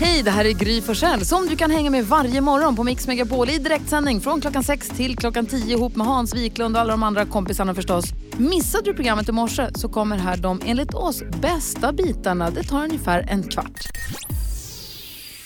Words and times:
Hej, 0.00 0.22
det 0.22 0.30
här 0.30 0.44
är 0.44 0.52
Gry 0.52 0.80
Forssell 0.80 1.24
som 1.24 1.46
du 1.46 1.56
kan 1.56 1.70
hänga 1.70 1.90
med 1.90 2.04
varje 2.06 2.40
morgon 2.40 2.76
på 2.76 2.84
Mix 2.84 3.06
Megapol 3.06 3.50
i 3.50 3.58
direktsändning 3.58 4.20
från 4.20 4.40
klockan 4.40 4.64
6 4.64 4.88
till 4.88 5.16
klockan 5.16 5.46
10 5.46 5.76
ihop 5.76 5.96
med 5.96 6.06
Hans 6.06 6.34
Wiklund 6.34 6.76
och 6.76 6.80
alla 6.80 6.90
de 6.90 7.02
andra 7.02 7.26
kompisarna 7.26 7.74
förstås. 7.74 8.04
Missade 8.38 8.84
du 8.84 8.94
programmet 8.94 9.28
i 9.28 9.32
morse 9.32 9.68
så 9.74 9.88
kommer 9.88 10.16
här 10.16 10.36
de 10.36 10.60
enligt 10.66 10.94
oss 10.94 11.22
bästa 11.42 11.92
bitarna. 11.92 12.50
Det 12.50 12.62
tar 12.62 12.84
ungefär 12.84 13.26
en 13.30 13.42
kvart. 13.42 13.88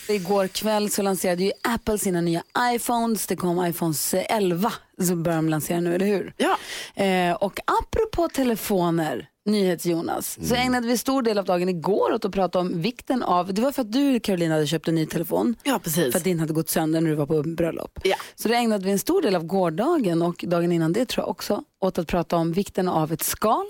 Igår 0.09 0.47
kväll 0.47 0.91
så 0.91 1.03
lanserade 1.03 1.43
ju 1.45 1.53
Apple 1.75 1.99
sina 1.99 2.21
nya 2.21 2.43
iPhones. 2.75 3.27
Det 3.27 3.37
kom 3.37 3.67
iPhones 3.67 4.15
11 4.15 4.73
som 5.03 5.23
börjar 5.23 5.37
de 5.37 5.49
lansera 5.49 5.81
nu, 5.81 5.95
eller 5.95 6.07
hur? 6.07 6.33
Ja. 6.37 6.57
Eh, 7.05 7.35
och 7.35 7.61
apropå 7.83 8.29
telefoner, 8.29 9.27
NyhetsJonas, 9.49 10.39
så 10.49 10.55
ägnade 10.55 10.87
vi 10.87 10.99
stor 10.99 11.23
del 11.23 11.39
av 11.39 11.45
dagen 11.45 11.69
igår 11.69 12.13
åt 12.13 12.25
att 12.25 12.33
prata 12.33 12.59
om 12.59 12.83
vikten 12.83 13.23
av, 13.23 13.55
det 13.55 13.63
var 13.63 13.73
för 13.73 13.83
att 13.83 13.93
du 13.93 14.21
Carolina 14.21 14.55
hade 14.55 14.67
köpt 14.67 14.89
en 14.89 14.95
ny 14.95 15.07
telefon. 15.07 15.57
Ja, 15.63 15.81
precis. 15.85 16.13
För 16.13 16.19
att 16.19 16.25
din 16.25 16.41
hade 16.41 16.53
gått 16.53 16.69
sönder 16.69 17.01
när 17.01 17.11
du 17.11 17.17
var 17.17 17.27
på 17.27 17.43
bröllop. 17.43 17.99
Ja. 18.03 18.17
Så 18.35 18.49
det 18.49 18.55
ägnade 18.55 18.85
vi 18.85 18.91
en 18.91 18.99
stor 18.99 19.23
del 19.23 19.35
av 19.35 19.45
gårdagen 19.45 20.23
och 20.23 20.45
dagen 20.49 20.73
innan 20.73 20.93
det 20.93 21.09
tror 21.09 21.23
jag 21.23 21.31
också 21.31 21.63
åt 21.81 21.99
att 21.99 22.07
prata 22.07 22.37
om 22.37 22.53
vikten 22.53 22.89
av 22.89 23.13
ett 23.13 23.23
skal 23.23 23.67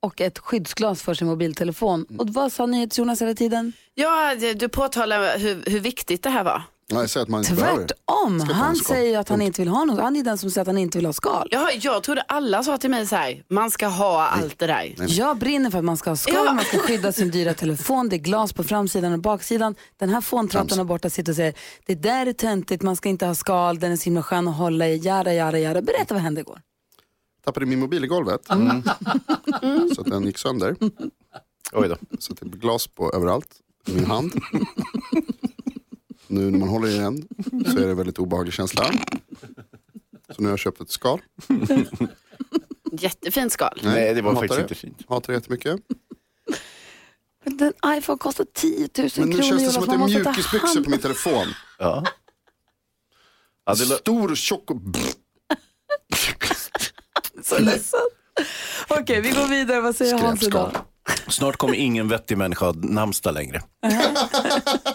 och 0.00 0.20
ett 0.20 0.38
skyddsglas 0.38 1.02
för 1.02 1.14
sin 1.14 1.26
mobiltelefon. 1.26 2.06
Och 2.18 2.28
vad 2.28 2.52
sa 2.52 2.66
NyhetsJonas 2.66 3.22
hela 3.22 3.34
tiden? 3.34 3.72
Ja, 3.94 4.34
du 4.54 4.68
påtalar 4.68 5.38
hur, 5.38 5.62
hur 5.66 5.80
viktigt 5.80 6.22
det 6.22 6.30
här 6.30 6.44
var. 6.44 6.62
Nej, 6.92 7.08
säger 7.08 7.22
att 7.24 7.28
man 7.28 7.40
inte. 7.40 7.54
Tvärtom, 7.56 8.40
han 8.40 8.76
säger 8.76 9.18
att 9.18 9.28
han 9.28 9.42
inte 9.42 9.60
vill 9.60 9.68
ha 9.68 9.84
något. 9.84 10.00
Han 10.00 10.16
är 10.16 10.22
den 10.24 10.38
som 10.38 10.50
säger 10.50 10.62
att 10.62 10.66
han 10.66 10.78
inte 10.78 10.98
vill 10.98 11.06
ha 11.06 11.12
skal. 11.12 11.48
Jag, 11.50 11.76
jag 11.76 12.02
trodde 12.02 12.22
alla 12.22 12.62
sa 12.62 12.78
till 12.78 12.90
mig 12.90 13.06
så 13.06 13.16
här, 13.16 13.44
man 13.48 13.70
ska 13.70 13.86
ha 13.86 14.26
allt 14.26 14.58
det 14.58 14.66
där. 14.66 14.94
Jag 15.08 15.38
brinner 15.38 15.70
för 15.70 15.78
att 15.78 15.84
man 15.84 15.96
ska 15.96 16.10
ha 16.10 16.16
skal, 16.16 16.34
Ja. 16.34 16.52
man 16.52 16.64
ska 16.64 16.78
skydda 16.78 17.12
sin 17.12 17.30
dyra 17.30 17.54
telefon, 17.54 18.08
det 18.08 18.16
är 18.16 18.18
glas 18.18 18.52
på 18.52 18.64
framsidan 18.64 19.12
och 19.12 19.18
baksidan. 19.18 19.74
Den 19.96 20.08
här 20.08 20.20
fåntrattan 20.20 20.78
där 20.78 20.84
borta 20.84 21.10
sitter 21.10 21.32
och 21.32 21.36
säger, 21.36 21.54
det 21.86 21.94
där 21.94 22.26
är 22.26 22.32
töntigt, 22.32 22.82
man 22.82 22.96
ska 22.96 23.08
inte 23.08 23.26
ha 23.26 23.34
skal, 23.34 23.78
den 23.78 23.92
är 23.92 23.96
så 23.96 24.04
himla 24.04 24.22
skön 24.22 24.48
att 24.48 24.56
hålla 24.56 24.88
i, 24.88 24.96
jada, 24.96 25.34
jada, 25.34 25.58
jada. 25.58 25.82
Berätta 25.82 26.14
vad 26.14 26.22
hände 26.22 26.40
igår. 26.40 26.60
Tappade 27.44 27.66
min 27.66 27.78
mobil 27.78 28.04
i 28.04 28.06
golvet. 28.06 28.50
Mm. 28.50 28.82
Så 29.94 30.00
att 30.00 30.06
den 30.10 30.24
gick 30.26 30.38
sönder. 30.38 30.76
Oj 31.72 31.88
då. 31.88 31.96
Så 32.18 32.32
att 32.32 32.40
det 32.40 32.46
blev 32.46 32.60
glas 32.60 32.86
på 32.86 33.12
överallt 33.12 33.48
i 33.86 33.92
min 33.94 34.04
hand. 34.06 34.32
Nu 36.26 36.50
när 36.50 36.58
man 36.58 36.68
håller 36.68 36.88
i 36.88 36.98
den 36.98 37.28
så 37.72 37.78
är 37.78 37.84
det 37.84 37.90
en 37.90 37.96
väldigt 37.96 38.18
obehaglig 38.18 38.54
känsla. 38.54 38.90
Så 40.30 40.42
nu 40.42 40.44
har 40.44 40.50
jag 40.52 40.58
köpt 40.58 40.80
ett 40.80 40.90
skal. 40.90 41.20
Jättefint 42.92 43.52
skal. 43.52 43.80
Nej, 43.82 44.14
det 44.14 44.22
var 44.22 44.34
hatar 44.34 44.48
faktiskt 44.48 44.56
det. 44.58 44.62
inte 44.62 44.74
fint. 44.74 45.08
Hatar 45.10 45.32
det 45.32 45.36
jättemycket. 45.38 45.80
Men 47.44 47.56
Den 47.56 47.72
iPhone 47.86 48.18
kostar 48.18 48.46
10 48.54 48.88
000 48.98 49.10
Men 49.16 49.28
nu 49.28 49.34
kronor. 49.36 49.42
känns 49.42 49.62
det 49.62 49.70
som 49.72 49.82
att 49.82 49.88
det 49.88 49.94
är 49.94 49.98
måste 49.98 50.22
ta 50.24 50.30
mjukisbyxor 50.30 50.68
hand- 50.68 50.84
på 50.84 50.90
min 50.90 51.00
telefon. 51.00 51.46
Ja. 51.78 52.04
Ja, 53.66 53.74
det, 53.74 53.84
lå- 53.84 53.96
Stor 53.98 54.30
och 54.30 54.36
tjock 54.36 54.70
och... 54.70 54.80
Så 57.42 57.58
ledsen. 57.58 58.00
Okej, 58.88 59.20
vi 59.20 59.30
går 59.30 59.46
vidare. 59.48 59.80
Vad 59.80 59.96
säger 59.96 60.18
Hans 60.18 60.40
Skräpskal. 60.40 60.70
idag? 60.70 60.82
snart 61.28 61.56
kommer 61.56 61.74
ingen 61.74 62.08
vettig 62.08 62.38
människa 62.38 62.64
ha 62.66 62.72
namnsdag 62.72 63.34
längre. 63.34 63.62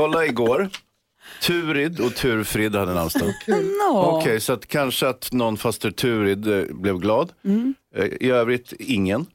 Kolla 0.00 0.26
igår. 0.26 0.68
Turid 1.42 2.00
och 2.00 2.14
Turfrid 2.14 2.74
hade 2.76 2.94
namnsdag. 2.94 3.28
No. 3.48 3.96
Okej, 3.96 4.40
så 4.40 4.52
att 4.52 4.66
kanske 4.66 5.08
att 5.08 5.32
någon 5.32 5.56
faster 5.56 5.90
Turid 5.90 6.48
eh, 6.48 6.64
blev 6.70 6.98
glad. 6.98 7.32
Eh, 7.96 8.04
I 8.04 8.30
övrigt 8.30 8.72
ingen. 8.78 9.26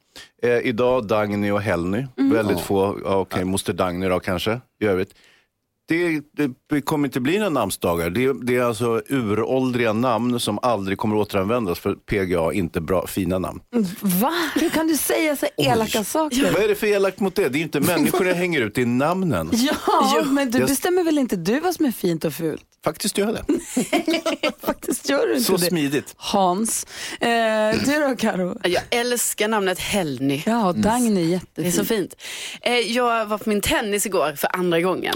Eh, 0.44 0.58
idag 0.58 1.08
Dagny 1.08 1.52
och 1.52 1.62
Helny. 1.62 2.06
Väldigt 2.16 2.60
få, 2.60 3.00
ja, 3.04 3.16
okej, 3.16 3.46
moster 3.46 3.74
Dagny 3.74 4.08
då 4.08 4.20
kanske. 4.20 4.62
I 4.80 4.86
övrigt. 4.86 5.16
Det, 5.88 6.22
det 6.70 6.82
kommer 6.82 7.08
inte 7.08 7.20
bli 7.20 7.38
några 7.38 7.50
namnsdagar. 7.50 8.10
Det, 8.10 8.34
det 8.46 8.56
är 8.56 8.62
alltså 8.64 9.02
uråldriga 9.10 9.94
namn 9.94 10.40
som 10.40 10.60
aldrig 10.62 10.98
kommer 10.98 11.16
återanvändas 11.16 11.80
för 11.80 11.96
PGA 11.96 12.40
är 12.42 12.52
inte 12.52 12.82
bra, 12.82 13.08
fina 13.08 13.40
namn. 13.40 13.60
Va? 14.02 14.34
Hur 14.56 14.70
kan 14.70 14.88
du 14.88 14.98
säga 14.98 15.36
så 15.36 15.46
elaka 15.58 16.04
saker? 16.04 16.52
Vad 16.54 16.64
är 16.64 16.68
det 16.68 16.76
för 16.76 16.88
elakt 16.88 17.20
mot 17.20 17.36
det? 17.36 17.50
Det 17.50 17.60
är 17.60 17.62
inte 17.62 17.80
människor 17.80 18.28
jag 18.28 18.36
hänger 18.36 18.62
ut, 18.62 18.76
det 18.76 18.82
är 18.82 18.86
namnen. 18.86 19.50
Ja, 19.54 20.24
men 20.28 20.52
du 20.52 20.58
jag- 20.60 20.68
bestämmer 20.68 21.04
väl 21.04 21.18
inte 21.18 21.36
du 21.36 21.60
vad 21.60 21.76
som 21.76 21.86
är 21.86 21.92
fint 21.92 22.26
och 22.26 22.34
fult? 22.34 22.62
Faktiskt 22.84 23.18
gör 23.18 23.26
jag 23.26 23.36
det. 23.36 24.52
Faktiskt 24.66 25.10
gör 25.10 25.28
du 25.28 25.32
inte 25.34 25.44
Så 25.44 25.58
det. 25.58 25.66
smidigt. 25.66 26.14
Hans. 26.18 26.88
Eh, 27.20 27.30
du 27.86 28.00
då 28.10 28.16
Karo? 28.16 28.58
Jag 28.64 28.82
älskar 28.90 29.48
namnet 29.48 29.80
Helny. 29.80 30.44
Ja, 30.46 30.74
Dagny 30.78 31.22
är 31.22 31.26
jättefint. 31.28 31.50
Det 31.56 31.68
är 31.68 31.72
så 31.72 31.86
fint. 31.86 32.16
Eh, 32.62 32.74
jag 32.74 33.26
var 33.26 33.38
på 33.38 33.50
min 33.50 33.62
tennis 33.62 34.06
igår 34.06 34.34
för 34.38 34.56
andra 34.56 34.82
gången. 34.82 35.16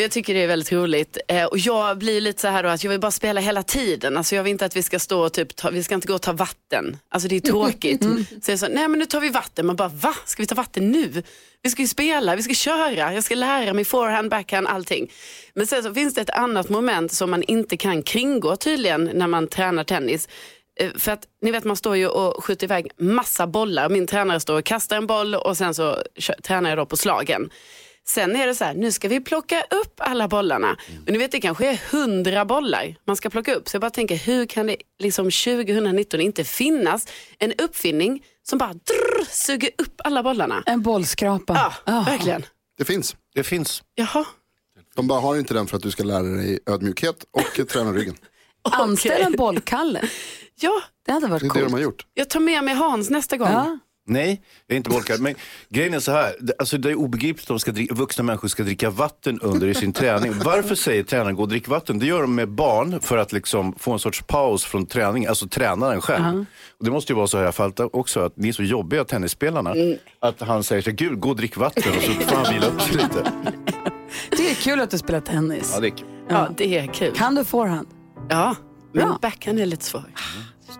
Och 0.00 0.04
jag 0.04 0.10
tycker 0.10 0.34
det 0.34 0.40
är 0.42 0.46
väldigt 0.46 0.72
roligt. 0.72 1.18
Eh, 1.28 1.44
och 1.44 1.58
jag 1.58 1.98
blir 1.98 2.20
lite 2.20 2.40
så 2.40 2.48
här 2.48 2.62
då 2.62 2.68
att 2.68 2.84
jag 2.84 2.90
vill 2.90 3.00
bara 3.00 3.10
spela 3.10 3.40
hela 3.40 3.62
tiden. 3.62 4.16
Alltså 4.16 4.36
jag 4.36 4.42
vill 4.42 4.50
inte 4.50 4.64
att 4.64 4.76
vi 4.76 4.82
ska 4.82 4.98
stå 4.98 5.20
och 5.24 5.32
typ 5.32 5.56
ta, 5.56 5.70
vi 5.70 5.82
ska 5.82 5.94
inte 5.94 6.06
gå 6.06 6.14
och 6.14 6.22
ta 6.22 6.32
vatten. 6.32 6.96
Alltså 7.08 7.28
det 7.28 7.36
är 7.36 7.40
tråkigt. 7.50 8.04
Så 8.42 8.50
jag 8.50 8.58
sa, 8.58 8.68
nej 8.68 8.88
men 8.88 8.98
nu 8.98 9.06
tar 9.06 9.20
vi 9.20 9.28
vatten. 9.28 9.66
Man 9.66 9.76
bara, 9.76 9.88
va? 9.88 10.14
Ska 10.24 10.42
vi 10.42 10.46
ta 10.46 10.54
vatten 10.54 10.90
nu? 10.92 11.22
Vi 11.62 11.70
ska 11.70 11.82
ju 11.82 11.88
spela, 11.88 12.36
vi 12.36 12.42
ska 12.42 12.54
köra, 12.54 13.14
jag 13.14 13.24
ska 13.24 13.34
lära 13.34 13.72
mig 13.72 13.84
forehand, 13.84 14.30
backhand, 14.30 14.66
allting. 14.66 15.10
Men 15.54 15.66
sen 15.66 15.82
så 15.82 15.94
finns 15.94 16.14
det 16.14 16.20
ett 16.20 16.30
annat 16.30 16.68
moment 16.68 17.12
som 17.12 17.30
man 17.30 17.42
inte 17.42 17.76
kan 17.76 18.02
kringgå 18.02 18.56
tydligen 18.56 19.10
när 19.14 19.26
man 19.26 19.46
tränar 19.48 19.84
tennis. 19.84 20.28
Eh, 20.80 20.90
För 20.98 21.12
att 21.12 21.24
ni 21.42 21.50
vet 21.50 21.64
man 21.64 21.76
står 21.76 21.96
ju 21.96 22.08
och 22.08 22.44
skjuter 22.44 22.66
iväg 22.66 22.90
massa 22.98 23.46
bollar. 23.46 23.88
Min 23.88 24.06
tränare 24.06 24.40
står 24.40 24.58
och 24.58 24.64
kastar 24.64 24.96
en 24.96 25.06
boll 25.06 25.34
och 25.34 25.56
sen 25.56 25.74
så 25.74 25.96
tränar 26.42 26.70
jag 26.70 26.78
då 26.78 26.86
på 26.86 26.96
slagen. 26.96 27.50
Sen 28.10 28.36
är 28.36 28.46
det 28.46 28.54
så 28.54 28.64
här, 28.64 28.74
nu 28.74 28.92
ska 28.92 29.08
vi 29.08 29.20
plocka 29.20 29.60
upp 29.70 29.94
alla 29.96 30.28
bollarna. 30.28 30.76
Och 31.06 31.12
ni 31.12 31.18
vet 31.18 31.32
det 31.32 31.40
kanske 31.40 31.66
är 31.70 31.80
hundra 31.92 32.44
bollar 32.44 32.96
man 33.06 33.16
ska 33.16 33.30
plocka 33.30 33.54
upp. 33.54 33.68
Så 33.68 33.74
jag 33.74 33.80
bara 33.80 33.90
tänker, 33.90 34.16
hur 34.16 34.46
kan 34.46 34.66
det 34.66 34.76
liksom 34.98 35.24
2019 35.24 36.20
inte 36.20 36.44
finnas 36.44 37.06
en 37.38 37.52
uppfinning 37.52 38.22
som 38.42 38.58
bara 38.58 38.72
drrr, 38.72 39.24
suger 39.30 39.70
upp 39.78 40.00
alla 40.04 40.22
bollarna? 40.22 40.62
En 40.66 40.82
bollskrapa. 40.82 41.54
Ja, 41.54 41.72
Jaha. 41.92 42.04
verkligen. 42.04 42.44
Det 42.78 42.84
finns. 42.84 43.16
Det 43.34 43.44
finns. 43.44 43.82
Jaha. 43.94 44.24
De 44.96 45.06
bara 45.06 45.20
har 45.20 45.36
inte 45.36 45.54
den 45.54 45.66
för 45.66 45.76
att 45.76 45.82
du 45.82 45.90
ska 45.90 46.02
lära 46.04 46.22
dig 46.22 46.58
ödmjukhet 46.66 47.24
och 47.30 47.68
träna 47.68 47.92
ryggen. 47.92 48.16
Anställ 48.70 49.22
en 49.22 49.32
bollkalle. 49.36 50.08
Ja, 50.60 50.80
Det 51.06 51.12
hade 51.12 51.26
Det 51.26 51.30
varit 51.30 51.42
är 51.42 51.46
det 51.46 51.54
de 51.54 51.60
coolt. 51.60 51.72
har 51.72 51.80
gjort. 51.80 52.06
jag 52.14 52.30
tar 52.30 52.40
med 52.40 52.64
mig 52.64 52.74
Hans 52.74 53.10
nästa 53.10 53.36
gång. 53.36 53.48
Ja. 53.48 53.78
Nej, 54.06 54.42
jag 54.66 54.74
är 54.74 54.76
inte 54.76 54.90
bollkall. 54.90 55.20
Men 55.20 55.34
grejen 55.68 55.94
är 55.94 56.00
så 56.00 56.12
här, 56.12 56.34
det, 56.40 56.52
alltså 56.58 56.78
det 56.78 56.90
är 56.90 56.94
obegripligt 56.94 57.44
att 57.44 57.48
de 57.48 57.58
ska 57.60 57.72
dricka, 57.72 57.94
vuxna 57.94 58.24
människor 58.24 58.48
ska 58.48 58.62
dricka 58.62 58.90
vatten 58.90 59.40
under 59.40 59.66
i 59.66 59.74
sin 59.74 59.92
träning. 59.92 60.32
Varför 60.44 60.74
säger 60.74 61.02
tränaren 61.02 61.34
gå 61.36 61.42
och 61.42 61.48
drick 61.48 61.68
vatten? 61.68 61.98
Det 61.98 62.06
gör 62.06 62.20
de 62.22 62.34
med 62.34 62.48
barn 62.48 63.00
för 63.00 63.18
att 63.18 63.32
liksom 63.32 63.74
få 63.78 63.92
en 63.92 63.98
sorts 63.98 64.22
paus 64.22 64.64
från 64.64 64.86
träning, 64.86 65.26
alltså 65.26 65.48
tränaren 65.48 66.00
själv. 66.00 66.44
Och 66.78 66.84
det 66.84 66.90
måste 66.90 67.12
ju 67.12 67.16
vara 67.16 67.26
så 67.26 67.36
här 67.36 67.44
i 67.44 67.46
alla 67.46 67.52
fall 67.52 67.72
också, 67.92 68.20
att 68.20 68.36
ni 68.36 68.48
är 68.48 68.52
så 68.52 68.62
jobbiga 68.62 69.04
tennisspelarna, 69.04 69.74
att 70.20 70.40
han 70.40 70.62
säger 70.64 70.82
så 70.82 70.90
här, 70.90 70.96
gud 70.96 71.20
gå 71.20 71.28
och 71.28 71.36
drick 71.36 71.56
vatten 71.56 71.92
och 71.96 72.02
så 72.02 72.12
får 72.12 72.36
han 72.36 72.54
vila 72.54 72.66
upp 72.66 72.80
sig 72.80 72.92
lite. 72.96 73.32
Det 74.30 74.50
är 74.50 74.54
kul 74.54 74.80
att 74.80 74.90
du 74.90 74.98
spelar 74.98 75.20
tennis. 75.20 75.70
Ja, 75.74 75.80
det 75.80 75.86
är 75.86 75.90
kul. 75.90 76.06
Ja, 76.28 76.48
det 76.56 76.78
är 76.78 76.86
kul. 76.86 77.14
Kan 77.16 77.34
du 77.34 77.44
forehand? 77.44 77.88
Ja, 78.28 78.56
men 78.92 79.14
backhand 79.22 79.60
är 79.60 79.66
lite 79.66 79.84
svår. 79.84 80.04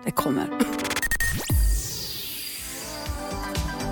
Det 0.05 0.11
kommer. 0.11 0.47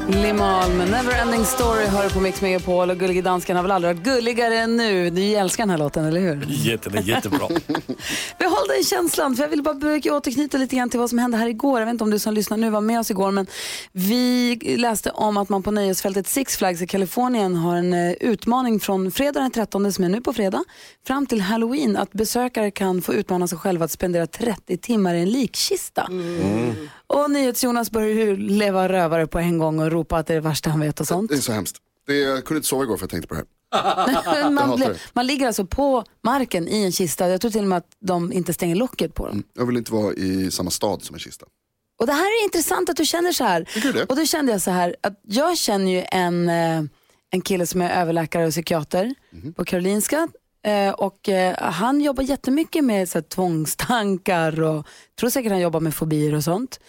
Limal 0.09 0.73
med 0.73 0.91
Neverending 0.91 1.45
Story 1.45 1.85
hör 1.85 2.03
du 2.03 2.09
på 2.09 2.19
Mix 2.19 2.41
Megapol 2.41 2.89
och 2.89 2.97
Gullige 2.97 3.21
Dansken 3.21 3.55
har 3.55 3.63
väl 3.63 3.71
aldrig 3.71 3.95
varit 3.95 4.05
gulligare 4.05 4.57
än 4.57 4.77
nu. 4.77 5.09
Du 5.09 5.21
älskar 5.21 5.63
den 5.63 5.69
här 5.69 5.77
låten, 5.77 6.05
eller 6.05 6.21
hur? 6.21 6.45
Jätte, 6.47 6.89
är 6.89 7.01
jättebra. 7.01 7.47
Behåll 8.39 8.67
den 8.67 8.83
känslan, 8.83 9.35
för 9.35 9.43
jag 9.43 9.49
vill 9.49 9.63
bara 9.63 9.75
återknyta 10.17 10.57
lite 10.57 10.75
grann 10.75 10.89
till 10.89 10.99
vad 10.99 11.09
som 11.09 11.19
hände 11.19 11.37
här 11.37 11.47
igår. 11.47 11.79
Jag 11.79 11.85
vet 11.85 11.93
inte 11.93 12.03
om 12.03 12.09
du 12.09 12.19
som 12.19 12.33
lyssnar 12.33 12.57
nu 12.57 12.69
var 12.69 12.81
med 12.81 12.99
oss 12.99 13.11
igår, 13.11 13.31
men 13.31 13.47
vi 13.91 14.55
läste 14.77 15.11
om 15.11 15.37
att 15.37 15.49
man 15.49 15.63
på 15.63 15.71
nöjesfältet 15.71 16.27
Six 16.27 16.57
Flags 16.57 16.81
i 16.81 16.87
Kalifornien 16.87 17.55
har 17.55 17.75
en 17.75 17.93
eh, 17.93 18.11
utmaning 18.11 18.79
från 18.79 19.11
fredag 19.11 19.39
den 19.39 19.51
13, 19.51 19.93
som 19.93 20.03
är 20.03 20.09
nu 20.09 20.21
på 20.21 20.33
fredag, 20.33 20.63
fram 21.07 21.25
till 21.25 21.41
halloween, 21.41 21.97
att 21.97 22.11
besökare 22.11 22.71
kan 22.71 23.01
få 23.01 23.13
utmana 23.13 23.47
sig 23.47 23.57
själva 23.57 23.85
att 23.85 23.91
spendera 23.91 24.27
30 24.27 24.77
timmar 24.77 25.15
i 25.15 25.21
en 25.21 25.29
likkista. 25.29 26.09
Och 27.13 27.31
NyhetsJonas 27.31 27.91
börjar 27.91 28.09
ju 28.09 28.37
leva 28.37 28.89
rövare 28.89 29.27
på 29.27 29.39
en 29.39 29.57
gång 29.57 29.79
och 29.79 29.91
ropa 29.91 30.17
att 30.17 30.27
det 30.27 30.33
är 30.33 30.35
det 30.35 30.41
värsta 30.41 30.69
han 30.69 30.79
vet 30.79 30.99
och 30.99 31.07
sånt. 31.07 31.29
Det 31.31 31.37
är 31.37 31.41
så 31.41 31.51
hemskt. 31.51 31.77
Det 32.07 32.19
jag 32.19 32.45
kunde 32.45 32.57
inte 32.57 32.67
sova 32.67 32.83
igår 32.83 32.97
för 32.97 33.03
jag 33.03 33.09
tänkte 33.09 33.27
på 33.27 33.33
det 33.35 33.39
här. 33.39 33.45
man, 34.51 34.83
man 35.13 35.27
ligger 35.27 35.47
alltså 35.47 35.65
på 35.65 36.03
marken 36.23 36.67
i 36.67 36.83
en 36.83 36.91
kista. 36.91 37.29
Jag 37.29 37.41
tror 37.41 37.51
till 37.51 37.61
och 37.61 37.67
med 37.67 37.77
att 37.77 37.87
de 37.99 38.33
inte 38.33 38.53
stänger 38.53 38.75
locket 38.75 39.13
på 39.15 39.27
dem. 39.27 39.43
Jag 39.53 39.65
vill 39.65 39.77
inte 39.77 39.91
vara 39.93 40.13
i 40.13 40.51
samma 40.51 40.69
stad 40.71 41.03
som 41.03 41.13
en 41.13 41.19
kista. 41.19 41.45
Och 41.99 42.07
det 42.07 42.13
här 42.13 42.25
är 42.41 42.43
intressant 42.43 42.89
att 42.89 42.97
du 42.97 43.05
känner 43.05 43.31
så 43.31 43.43
här. 43.43 43.65
Och 44.09 44.15
då 44.15 44.25
kände 44.25 44.51
jag 44.51 44.61
så 44.61 44.71
här 44.71 44.95
att 45.01 45.19
jag 45.27 45.57
känner 45.57 45.91
ju 45.91 46.03
en, 46.11 46.49
eh, 46.49 46.83
en 47.31 47.41
kille 47.41 47.67
som 47.67 47.81
är 47.81 48.01
överläkare 48.01 48.45
och 48.45 48.51
psykiater 48.51 49.15
Mhm. 49.31 49.53
på 49.53 49.65
Karolinska. 49.65 50.27
Eh, 50.63 50.93
och 50.93 51.29
eh, 51.29 51.55
han 51.59 52.01
jobbar 52.01 52.23
jättemycket 52.23 52.83
med 52.83 53.09
så 53.09 53.17
här, 53.17 53.23
tvångstankar 53.23 54.61
och 54.61 54.87
tror 55.19 55.29
säkert 55.29 55.51
han 55.51 55.61
jobbar 55.61 55.79
med 55.79 55.93
fobier 55.93 56.35
och 56.35 56.43
sånt. 56.43 56.79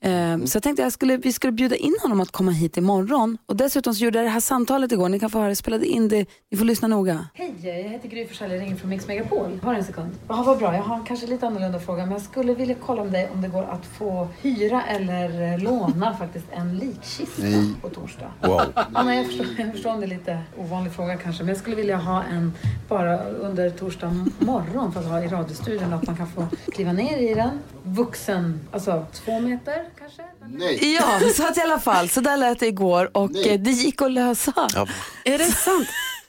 Eh, 0.00 0.38
Så 0.44 0.56
jag 0.56 0.62
tänkte 0.62 0.82
jag 0.82 0.92
skulle, 0.92 1.16
vi 1.16 1.32
skulle 1.32 1.52
bjuda 1.52 1.76
in 1.76 1.96
honom 2.02 2.20
att 2.20 2.30
komma 2.30 2.50
hit 2.50 2.76
imorgon. 2.76 3.38
Och 3.46 3.56
dessutom 3.56 3.94
så 3.94 4.04
gjorde 4.04 4.18
jag 4.18 4.26
det 4.26 4.30
här 4.30 4.40
samtalet 4.40 4.92
igår. 4.92 5.08
Ni 5.08 5.20
kan 5.20 5.30
få 5.30 5.38
höra, 5.38 5.48
jag 5.50 5.56
spelade 5.56 5.86
in 5.86 6.08
det. 6.08 6.26
Ni 6.50 6.58
får 6.58 6.64
lyssna 6.64 6.88
noga. 6.88 7.26
Hej, 7.34 7.54
jag 7.62 7.74
heter 7.74 8.08
Gry 8.08 8.26
Forssell. 8.26 8.50
Jag 8.50 8.60
ringer 8.60 8.76
från 8.76 8.90
Mix 8.90 9.06
Megapol. 9.06 9.60
Har 9.62 9.74
en 9.74 9.84
sekund? 9.84 10.10
Ja, 10.28 10.42
vad 10.46 10.58
bra. 10.58 10.74
Jag 10.74 10.82
har 10.82 11.06
kanske 11.06 11.26
lite 11.26 11.46
annorlunda 11.46 11.80
fråga. 11.80 12.02
Men 12.02 12.12
jag 12.12 12.22
skulle 12.22 12.54
vilja 12.54 12.74
kolla 12.86 13.02
om, 13.02 13.12
dig, 13.12 13.28
om 13.34 13.42
det 13.42 13.48
går 13.48 13.62
att 13.62 13.86
få 13.86 14.28
hyra 14.42 14.82
eller 14.84 15.58
låna 15.58 16.14
faktiskt 16.18 16.46
en 16.52 16.78
likkista 16.78 17.42
Nej. 17.42 17.74
på 17.82 17.88
torsdag. 17.88 18.32
Wow. 18.42 18.62
Ja, 18.74 19.02
men 19.04 19.16
jag, 19.16 19.26
förstår, 19.26 19.46
jag 19.58 19.72
förstår 19.72 19.90
om 19.90 20.00
det 20.00 20.06
är 20.06 20.08
lite 20.08 20.38
ovanlig 20.58 20.92
fråga 20.92 21.16
kanske, 21.16 21.42
men 21.42 21.48
jag 21.48 21.58
skulle 21.58 21.76
vilja 21.76 21.96
ha 21.96 22.22
en 22.22 22.52
bara 22.88 23.19
under 23.28 23.70
torsdag 23.70 24.26
morgon 24.38 24.92
för 24.92 25.00
att 25.00 25.06
ha 25.06 25.22
i 25.22 25.28
radiostudion, 25.28 25.92
att 25.92 26.06
man 26.06 26.16
kan 26.16 26.32
få 26.32 26.46
kliva 26.72 26.92
ner 26.92 27.18
i 27.18 27.34
den. 27.34 27.50
Vuxen, 27.82 28.60
alltså 28.72 29.06
två 29.12 29.40
meter 29.40 29.84
kanske? 29.98 30.22
Nej. 30.48 30.94
Ja, 31.00 31.20
så 31.34 31.46
att 31.48 31.58
i 31.58 31.60
alla 31.60 31.78
fall, 31.78 32.08
så 32.08 32.20
där 32.20 32.36
lät 32.36 32.60
det 32.60 32.66
igår 32.66 33.16
och 33.16 33.30
Nej. 33.30 33.58
det 33.58 33.70
gick 33.70 34.02
att 34.02 34.12
lösa. 34.12 34.52
Ja. 34.74 34.86
Är 35.24 35.38
det 35.38 35.44
sant? 35.44 35.88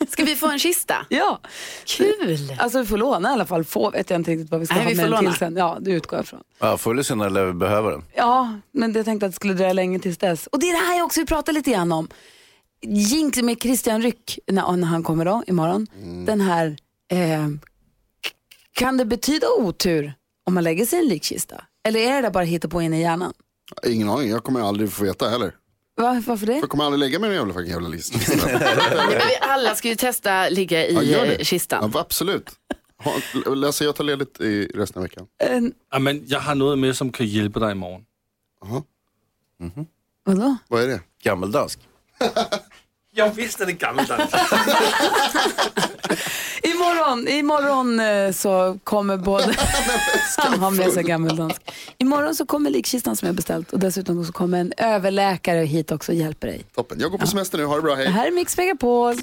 Ska 0.10 0.24
vi 0.24 0.36
få 0.36 0.48
en 0.48 0.60
kista? 0.60 0.96
Ja, 1.10 1.40
Kul! 1.86 2.56
alltså 2.60 2.80
vi 2.80 2.86
får 2.86 2.98
låna 2.98 3.30
i 3.30 3.34
alla 3.34 3.46
fall. 3.46 3.64
Få 3.64 3.90
vet 3.90 4.10
jag 4.10 4.20
inte 4.20 4.32
riktigt 4.32 4.52
vad 4.52 4.60
vi 4.60 4.66
ska 4.66 4.76
Nej, 4.76 4.84
ha 4.84 4.90
vi 4.90 4.96
med 4.96 5.10
får 5.10 5.18
till 5.18 5.34
sen. 5.34 5.56
Ja, 5.56 5.78
det 5.82 5.92
utgår 5.92 6.18
jag 6.18 6.24
ifrån. 6.24 6.40
Ja, 6.60 6.78
förr 6.78 6.92
eller 6.92 7.04
senare 7.04 7.30
lär 7.30 7.46
vi 7.46 7.54
behöva 7.54 7.90
den. 7.90 8.04
Ja, 8.14 8.54
men 8.72 8.94
jag 8.94 9.06
tänkte 9.06 9.26
att 9.26 9.32
det 9.32 9.36
skulle 9.36 9.54
dröja 9.54 9.74
länge 9.74 10.00
tills 10.00 10.18
dess. 10.18 10.48
Och 10.48 10.60
det 10.60 10.66
är 10.70 10.82
det 10.82 10.88
här 10.88 10.98
jag 10.98 11.06
också 11.06 11.20
vill 11.20 11.28
prata 11.28 11.52
lite 11.52 11.72
grann 11.72 11.92
om. 11.92 12.08
Jinx 12.82 13.42
med 13.42 13.62
Christian 13.62 14.02
Ryck, 14.02 14.40
när, 14.48 14.72
när 14.78 14.88
han 14.88 15.04
kommer 15.04 15.26
då 15.26 15.44
imorgon. 15.48 15.88
Den 16.26 16.42
här, 16.42 16.78
eh, 17.12 17.48
kan 18.74 18.98
det 18.98 19.06
betyda 19.06 19.48
otur 19.58 20.14
om 20.46 20.54
man 20.54 20.64
lägger 20.64 20.86
sig 20.86 21.00
i 21.00 21.02
en 21.02 21.08
likkista? 21.10 21.64
Eller 21.84 22.00
är 22.00 22.22
det 22.22 22.32
bara 22.32 22.44
hitta 22.44 22.68
på 22.68 22.82
in 22.82 22.94
i 22.94 23.02
hjärnan? 23.02 23.34
Ingen 23.88 24.10
aning, 24.10 24.30
jag 24.30 24.44
kommer 24.44 24.62
aldrig 24.62 24.92
få 24.92 25.04
veta 25.04 25.30
heller. 25.30 25.56
Va, 25.98 26.24
varför 26.28 26.46
det? 26.46 26.54
Jag 26.58 26.70
kommer 26.70 26.84
aldrig 26.86 27.00
lägga 27.00 27.20
mig 27.20 27.28
i 27.28 27.34
den 27.34 27.38
jävla, 27.40 27.54
fucking 27.54 27.72
jävla 27.72 27.90
listan. 27.90 28.22
Alla 29.42 29.76
ska 29.76 29.88
ju 29.88 29.96
testa 29.96 30.50
ligga 30.50 30.88
i 30.88 31.12
Ja, 31.12 31.26
eh, 31.26 31.38
kistan. 31.44 31.92
Ja, 31.94 32.00
absolut. 32.00 32.50
Läser 33.56 33.86
jag 33.86 33.96
tar 33.96 34.04
ledigt 34.04 34.42
i 34.42 34.66
resten 34.66 35.00
av 35.00 35.04
veckan. 35.04 35.28
Eh, 35.44 35.60
Ja, 35.92 36.00
men 36.00 36.24
jag 36.28 36.40
har 36.40 36.56
något 36.56 36.80
med 36.80 36.96
som 36.96 37.12
kan 37.12 37.28
hjälpa 37.28 37.60
dig 37.60 37.72
imorgon. 37.72 38.06
Jaha. 38.62 38.84
vadå? 40.24 40.56
Vad 40.68 40.84
är 40.84 40.88
det? 40.88 41.02
Gammeldansk. 41.24 41.80
Jag 43.14 43.30
visste 43.30 43.66
det 43.66 43.74
gammaldags. 43.74 44.34
Imorgon, 46.64 47.28
imorgon 47.28 48.00
eh, 48.00 48.32
så 48.32 48.78
kommer 48.84 49.18
både... 49.18 49.44
Han 50.38 50.60
har 50.60 50.72
med 50.72 50.92
sig 50.92 51.04
gammeldansk. 51.04 51.62
Imorgon 51.98 52.36
så 52.36 52.46
kommer 52.46 52.70
likkistan 52.70 53.16
som 53.16 53.26
jag 53.26 53.36
beställt 53.36 53.74
och 53.74 53.80
dessutom 53.80 54.26
så 54.26 54.34
kommer 54.34 54.60
en 54.60 54.74
överläkare 54.78 55.60
hit 55.60 55.92
också 55.92 56.12
och 56.12 56.18
hjälper 56.18 56.48
dig. 56.48 56.64
Toppen. 56.76 57.00
Jag 57.00 57.12
går 57.12 57.18
på 57.18 57.28
semester 57.28 57.58
nu, 57.58 57.66
ha 57.66 57.76
det 57.76 57.82
bra, 57.82 57.96
hej. 57.96 58.06
Det 58.06 58.12
här 58.12 58.28
är 58.28 58.32
Mix 58.32 58.58
Megapol. 58.58 59.16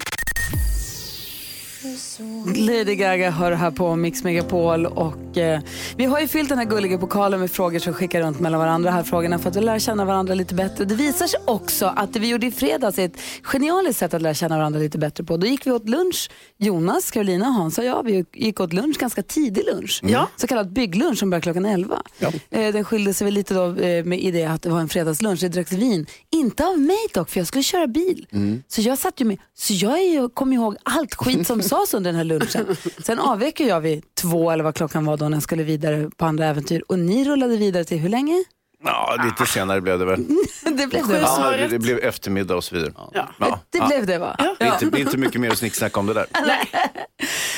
Lady 2.57 2.95
Gaga 2.95 3.31
hör 3.31 3.53
här 3.53 3.71
på 3.71 3.97
Mix 3.97 4.25
Megapol 4.25 4.87
och 4.87 5.37
eh, 5.39 5.61
vi 5.97 6.05
har 6.05 6.21
ju 6.21 6.29
fyllt 6.29 6.49
den 6.49 6.59
här 6.59 6.65
gulliga 6.65 6.99
pokalen 6.99 7.41
med 7.41 7.51
frågor 7.51 7.79
som 7.79 7.95
skickar 7.95 8.21
runt 8.21 8.41
mellan 8.41 8.61
varandra 8.61 8.91
här 8.91 9.03
frågorna 9.03 9.39
för 9.39 9.51
att 9.51 9.57
vi 9.57 9.61
lär 9.61 9.79
känna 9.79 10.05
varandra 10.05 10.35
lite 10.35 10.55
bättre. 10.55 10.85
Det 10.85 10.95
visar 10.95 11.27
sig 11.27 11.41
också 11.45 11.87
att 11.97 12.13
det 12.13 12.21
vi 12.21 12.29
gjorde 12.29 12.47
i 12.47 12.51
fredags 12.51 12.99
är 12.99 13.05
ett 13.05 13.21
genialiskt 13.43 13.99
sätt 13.99 14.15
att 14.15 14.23
lära 14.23 14.35
känna 14.35 14.57
varandra 14.57 14.81
lite 14.81 14.99
bättre 14.99 15.25
på. 15.25 15.37
Då 15.37 15.47
gick 15.47 15.67
vi 15.67 15.71
åt 15.71 15.89
lunch, 15.89 16.31
Jonas, 16.57 17.11
Carolina, 17.11 17.47
Hans 17.47 17.79
och 17.79 17.85
jag, 17.85 18.03
vi 18.05 18.25
gick 18.33 18.61
åt 18.61 18.73
lunch, 18.73 18.99
ganska 18.99 19.23
tidig 19.23 19.65
lunch. 19.73 20.01
Ja. 20.05 20.29
Så 20.37 20.47
kallad 20.47 20.73
bygglunch 20.73 21.19
som 21.19 21.31
börjar 21.31 21.43
klockan 21.43 21.65
11. 21.65 22.03
Eh, 22.51 22.73
den 22.73 22.85
skilde 22.85 23.15
sig 23.15 23.25
väl 23.25 23.35
lite 23.35 23.55
då 23.55 23.65
eh, 23.77 24.05
med 24.05 24.21
i 24.21 24.31
det 24.31 24.45
att 24.45 24.63
det 24.63 24.71
var 24.71 24.81
en 24.81 24.89
fredagslunch, 24.89 25.41
det 25.41 25.49
dracks 25.49 25.73
vin. 25.73 26.07
Inte 26.31 26.67
av 26.67 26.79
mig 26.79 27.07
dock, 27.15 27.31
för 27.31 27.41
jag 27.41 27.47
skulle 27.47 27.63
köra 27.63 27.87
bil. 27.87 28.27
Så 28.69 28.81
jag 28.81 28.99
satt 28.99 29.21
ju 29.21 29.25
med, 29.25 29.39
så 29.55 29.75
jag 29.75 29.99
är 29.99 30.13
ju, 30.13 30.29
kom 30.29 30.53
ihåg 30.53 30.77
allt 30.83 31.15
skit 31.15 31.47
som 31.47 31.63
sades 31.69 31.95
under 31.95 32.13
den 32.13 32.17
här 32.17 32.25
lunchen. 32.25 32.77
Sen 33.05 33.19
avvek 33.19 33.61
jag 33.61 33.81
vid 33.81 34.05
två 34.15 34.51
eller 34.51 34.65
vad 34.65 34.75
klockan 34.75 35.05
var 35.05 35.17
då 35.17 35.29
när 35.29 35.37
jag 35.37 35.43
skulle 35.43 35.63
vidare 35.63 36.11
på 36.17 36.25
andra 36.25 36.47
äventyr. 36.47 36.83
Och 36.89 36.99
ni 36.99 37.25
rullade 37.25 37.57
vidare 37.57 37.85
till 37.85 37.99
hur 37.99 38.09
länge? 38.09 38.45
Ja, 38.85 39.17
lite 39.25 39.53
senare 39.53 39.81
blev 39.81 39.99
det 39.99 40.05
väl. 40.05 40.27
det 40.63 40.87
blev 40.87 41.07
det 41.07 41.21
va? 41.21 41.29
Ja, 41.39 41.51
det, 41.51 41.67
det 41.67 41.79
blev 41.79 41.99
eftermiddag 41.99 42.57
och 42.57 42.65
så 42.65 42.75
vidare. 42.75 42.93
Ja. 43.15 43.29
Ja. 43.39 43.61
Det 43.71 43.81
blev 43.81 44.07
det 44.07 44.19
va? 44.19 44.37
Det 44.59 44.65
är 44.65 44.73
inte, 44.73 44.87
det 44.87 44.99
är 44.99 45.01
inte 45.01 45.17
mycket 45.17 45.41
mer 45.41 45.51
att 45.51 45.59
snicksnacka 45.59 46.01
om 46.01 46.07
det 46.07 46.15
där. 46.15 46.27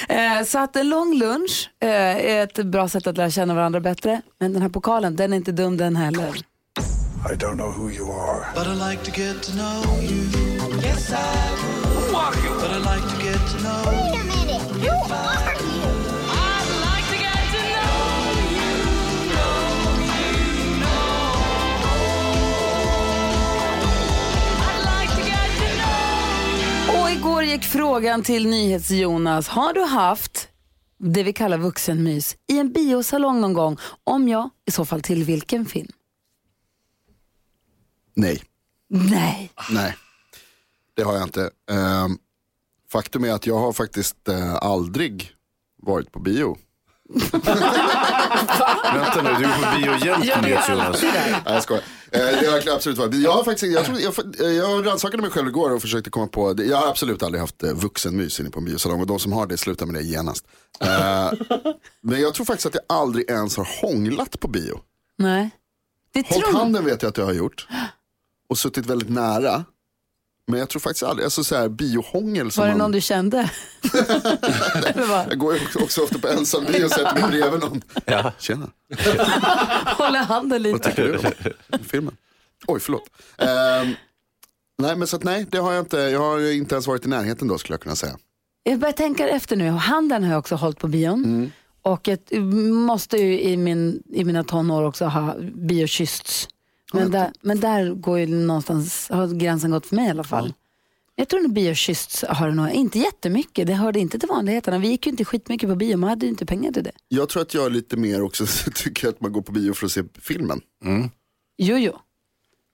Eh, 0.08 0.44
så 0.44 0.58
att 0.58 0.76
en 0.76 0.88
lång 0.88 1.14
lunch 1.14 1.70
eh, 1.80 1.88
är 1.90 2.42
ett 2.42 2.64
bra 2.66 2.88
sätt 2.88 3.06
att 3.06 3.16
lära 3.16 3.30
känna 3.30 3.54
varandra 3.54 3.80
bättre. 3.80 4.22
Men 4.40 4.52
den 4.52 4.62
här 4.62 4.68
pokalen, 4.68 5.16
den 5.16 5.32
är 5.32 5.36
inte 5.36 5.52
dum 5.52 5.76
den 5.76 5.96
heller. 5.96 6.36
I 7.32 7.34
don't 7.34 7.56
know 7.56 7.70
who 7.78 7.90
you 7.90 8.12
are. 8.12 8.46
But 8.54 8.66
I 8.66 8.90
like 8.90 9.04
to 9.04 9.20
get 9.20 9.42
to 9.42 9.52
know 9.52 10.02
you. 10.02 10.20
Yes, 10.82 11.12
I 11.12 11.59
Och 27.10 27.16
igår 27.16 27.42
gick 27.42 27.64
frågan 27.64 28.22
till 28.22 28.46
NyhetsJonas. 28.46 29.48
Har 29.48 29.72
du 29.72 29.80
haft 29.80 30.48
det 30.98 31.22
vi 31.22 31.32
kallar 31.32 31.58
vuxenmys 31.58 32.36
i 32.46 32.58
en 32.58 32.72
biosalong 32.72 33.40
någon 33.40 33.52
gång? 33.52 33.76
Om 34.04 34.28
ja, 34.28 34.50
i 34.66 34.70
så 34.70 34.84
fall 34.84 35.02
till 35.02 35.24
vilken 35.24 35.66
film? 35.66 35.92
Nej, 38.14 38.42
Nej. 38.88 39.52
nej. 39.70 39.96
Det 40.94 41.02
har 41.02 41.14
jag 41.14 41.22
inte. 41.22 41.50
Ehm, 41.70 42.18
faktum 42.92 43.24
är 43.24 43.32
att 43.32 43.46
jag 43.46 43.58
har 43.58 43.72
faktiskt 43.72 44.28
eh, 44.28 44.54
aldrig 44.54 45.32
varit 45.82 46.12
på 46.12 46.20
bio. 46.20 46.56
Vänta 48.94 49.22
nu, 49.22 49.30
du 49.38 49.44
är 49.44 49.54
på 49.54 49.76
bio 49.76 50.06
jämt 50.06 50.48
Jonas. 50.68 51.02
Nej, 51.02 51.40
jag 51.44 51.62
skojar. 51.62 51.82
Eh, 52.12 52.74
absolut 52.74 52.98
varit. 52.98 53.14
Jag 53.14 53.32
har 53.32 53.44
faktiskt, 53.44 53.72
jag, 53.72 54.14
jag, 54.38 54.54
jag 54.54 54.86
rannsakade 54.86 55.22
mig 55.22 55.30
själv 55.30 55.48
igår 55.48 55.70
och 55.70 55.82
försökte 55.82 56.10
komma 56.10 56.26
på, 56.26 56.54
jag 56.58 56.76
har 56.76 56.88
absolut 56.88 57.22
aldrig 57.22 57.40
haft 57.40 57.62
eh, 57.62 57.72
vuxenmys 57.72 58.40
inne 58.40 58.50
på 58.50 58.58
en 58.58 58.64
biosalong 58.64 59.00
och 59.00 59.06
de 59.06 59.18
som 59.18 59.32
har 59.32 59.46
det 59.46 59.56
slutar 59.56 59.86
med 59.86 59.94
det 59.94 60.02
genast. 60.02 60.44
Eh, 60.80 61.32
men 62.02 62.20
jag 62.20 62.34
tror 62.34 62.46
faktiskt 62.46 62.66
att 62.66 62.74
jag 62.74 62.96
aldrig 62.98 63.30
ens 63.30 63.56
har 63.56 63.68
hånglat 63.82 64.40
på 64.40 64.48
bio. 64.48 64.80
Nej. 65.18 65.50
Det 66.12 66.26
Hållit 66.26 66.44
tror 66.44 66.58
handen 66.58 66.84
vet 66.84 67.02
jag 67.02 67.10
att 67.10 67.16
jag 67.16 67.24
har 67.24 67.32
gjort 67.32 67.68
och 68.48 68.58
suttit 68.58 68.86
väldigt 68.86 69.10
nära. 69.10 69.64
Men 70.46 70.58
jag 70.60 70.68
tror 70.68 70.80
faktiskt 70.80 71.02
aldrig, 71.02 71.24
alltså 71.24 71.44
så 71.44 71.56
här 71.56 71.68
biohångel 71.68 72.50
som 72.50 72.60
Var 72.60 72.68
det 72.68 72.72
man, 72.72 72.78
någon 72.78 72.92
du 72.92 73.00
kände? 73.00 73.50
Vad? 75.08 75.26
Jag 75.30 75.38
går 75.38 75.54
ju 75.54 75.60
också 75.82 76.02
ofta 76.02 76.18
på 76.18 76.28
ensam 76.28 76.64
bio 76.64 76.84
och 76.84 76.90
sätter 76.90 77.14
mig 77.14 77.30
bredvid 77.30 77.60
någon. 77.60 77.82
Ja. 78.04 78.32
Tjena, 78.38 78.70
Håller 79.98 80.18
handen 80.18 80.50
vad 80.50 80.60
lite. 80.62 80.88
tycker 80.90 81.02
du 81.02 81.18
om 81.78 81.84
filmen? 81.84 82.16
Oj, 82.66 82.80
förlåt. 82.80 83.10
Ehm, 83.38 83.94
nej, 84.78 84.96
men 84.96 85.06
så 85.06 85.16
att 85.16 85.24
nej, 85.24 85.46
det 85.50 85.58
har 85.58 85.72
jag 85.72 85.82
inte. 85.82 85.96
Jag 85.96 86.20
har 86.20 86.52
inte 86.52 86.74
ens 86.74 86.86
varit 86.86 87.06
i 87.06 87.08
närheten 87.08 87.48
då 87.48 87.58
skulle 87.58 87.74
jag 87.74 87.80
kunna 87.80 87.96
säga. 87.96 88.18
Jag 88.62 88.78
börjar 88.78 88.92
tänka 88.92 89.28
efter 89.28 89.56
nu. 89.56 89.68
Handen 89.70 90.22
har 90.24 90.30
jag 90.30 90.38
också 90.38 90.54
hållit 90.54 90.78
på 90.78 90.88
bion. 90.88 91.24
Mm. 91.24 91.50
Och 91.82 92.08
jag 92.08 92.42
måste 92.72 93.16
ju 93.16 93.40
i, 93.40 93.56
min, 93.56 94.02
i 94.12 94.24
mina 94.24 94.44
tonår 94.44 94.82
också 94.84 95.04
ha 95.04 95.36
biokyssts. 95.54 96.48
Men, 96.92 97.10
där, 97.10 97.32
men 97.40 97.60
där 97.60 97.94
går 97.94 98.18
ju 98.18 98.26
någonstans, 98.26 99.08
har 99.10 99.26
gränsen 99.26 99.70
gått 99.70 99.86
för 99.86 99.96
mig 99.96 100.06
i 100.06 100.10
alla 100.10 100.24
fall. 100.24 100.52
Jag 101.14 101.28
tror 101.28 101.40
nog 101.40 101.52
biokyssts 101.52 102.24
har 102.28 102.48
det 102.48 102.54
nog, 102.54 102.70
inte 102.70 102.98
jättemycket, 102.98 103.66
det 103.66 103.72
hörde 103.74 103.98
inte 104.00 104.18
till 104.18 104.28
vanligheterna. 104.28 104.78
Vi 104.78 104.88
gick 104.88 105.06
ju 105.06 105.10
inte 105.10 105.24
skitmycket 105.24 105.68
på 105.68 105.74
bio, 105.76 105.96
man 105.96 106.10
hade 106.10 106.26
ju 106.26 106.30
inte 106.30 106.46
pengar 106.46 106.72
till 106.72 106.84
det. 106.84 106.92
Jag 107.08 107.28
tror 107.28 107.42
att 107.42 107.54
jag 107.54 107.66
är 107.66 107.70
lite 107.70 107.96
mer 107.96 108.22
också 108.22 108.46
tycker 108.74 109.08
att 109.08 109.20
man 109.20 109.32
går 109.32 109.42
på 109.42 109.52
bio 109.52 109.74
för 109.74 109.86
att 109.86 109.92
se 109.92 110.02
filmen. 110.20 110.60
Jo, 111.58 111.76
jo. 111.76 111.98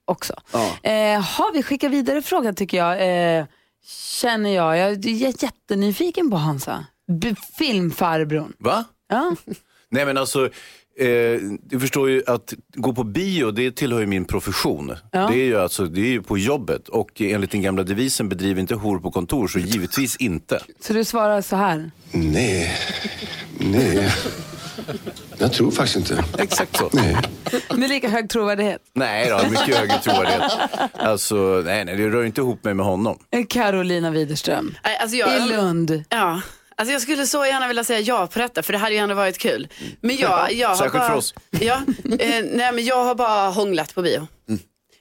Också. 0.05 0.33
Ja. 0.53 0.89
Eh, 0.89 1.21
har 1.21 1.53
vi 1.53 1.63
skickat 1.63 1.91
vidare 1.91 2.21
frågan 2.21 2.55
tycker 2.55 2.77
jag. 2.77 2.93
Eh, 3.39 3.45
känner 4.21 4.49
jag. 4.55 4.77
Jag 4.77 4.89
är 5.05 5.43
jättenyfiken 5.43 6.31
på 6.31 6.37
Hansa. 6.37 6.85
B- 7.21 7.35
filmfarbrorn. 7.57 8.53
Va? 8.59 8.85
Ja. 9.09 9.35
Nej 9.89 10.05
men 10.05 10.17
alltså, 10.17 10.49
eh, 10.97 11.07
du 11.63 11.79
förstår 11.79 12.09
ju 12.09 12.23
att 12.27 12.53
gå 12.75 12.93
på 12.93 13.03
bio, 13.03 13.51
det 13.51 13.71
tillhör 13.75 13.99
ju 13.99 14.05
min 14.05 14.25
profession. 14.25 14.95
Det, 15.11 15.17
är 15.17 15.31
ju 15.33 15.59
alltså, 15.59 15.85
det 15.85 16.01
är 16.01 16.09
ju 16.09 16.21
på 16.21 16.37
jobbet 16.37 16.89
och 16.89 17.21
enligt 17.21 17.51
den 17.51 17.61
gamla 17.61 17.83
devisen 17.83 18.29
bedriv 18.29 18.59
inte 18.59 18.75
hor 18.75 18.99
på 18.99 19.11
kontor, 19.11 19.47
så 19.47 19.59
givetvis 19.59 20.15
inte. 20.15 20.59
Så 20.79 20.93
du 20.93 21.03
svarar 21.03 21.41
så 21.41 21.55
här. 21.55 21.91
Nej, 22.11 22.73
nej. 23.59 24.13
Jag 25.37 25.53
tror 25.53 25.71
faktiskt 25.71 25.95
inte. 25.97 26.23
Exakt 26.37 26.77
så. 26.77 26.89
Nej. 26.93 27.17
Med 27.75 27.89
lika 27.89 28.09
hög 28.09 28.29
trovärdighet. 28.29 28.81
Nej 28.93 29.29
då, 29.29 29.49
mycket 29.49 29.77
högre 29.77 29.97
trovärdighet. 30.03 30.51
Alltså, 30.93 31.35
nej, 31.65 31.85
nej, 31.85 31.95
det 31.97 32.09
rör 32.09 32.23
inte 32.23 32.41
ihop 32.41 32.63
mig 32.63 32.73
med 32.73 32.85
honom. 32.85 33.19
Carolina 33.49 34.11
Widerström. 34.11 34.75
Alltså 35.01 35.17
jag, 35.17 35.37
I 35.37 35.49
Lund. 35.49 36.03
Ja, 36.09 36.41
Alltså 36.77 36.93
jag 36.93 37.01
skulle 37.01 37.27
så 37.27 37.45
gärna 37.45 37.67
vilja 37.67 37.83
säga 37.83 37.99
ja 37.99 38.27
på 38.27 38.39
detta 38.39 38.63
för 38.63 38.73
det 38.73 38.79
hade 38.79 38.93
ju 38.95 38.99
ändå 38.99 39.15
varit 39.15 39.37
kul. 39.37 39.67
Men 40.01 40.15
jag, 40.15 40.53
jag 40.53 40.69
har 40.69 40.75
Särskilt 40.75 40.93
bara, 40.93 41.09
för 41.09 41.15
oss. 41.17 41.33
Ja, 41.59 41.75
eh, 42.19 42.45
nej 42.51 42.71
men 42.73 42.85
jag 42.85 43.03
har 43.05 43.15
bara 43.15 43.49
hånglat 43.49 43.95
på 43.95 44.01
bio. 44.01 44.27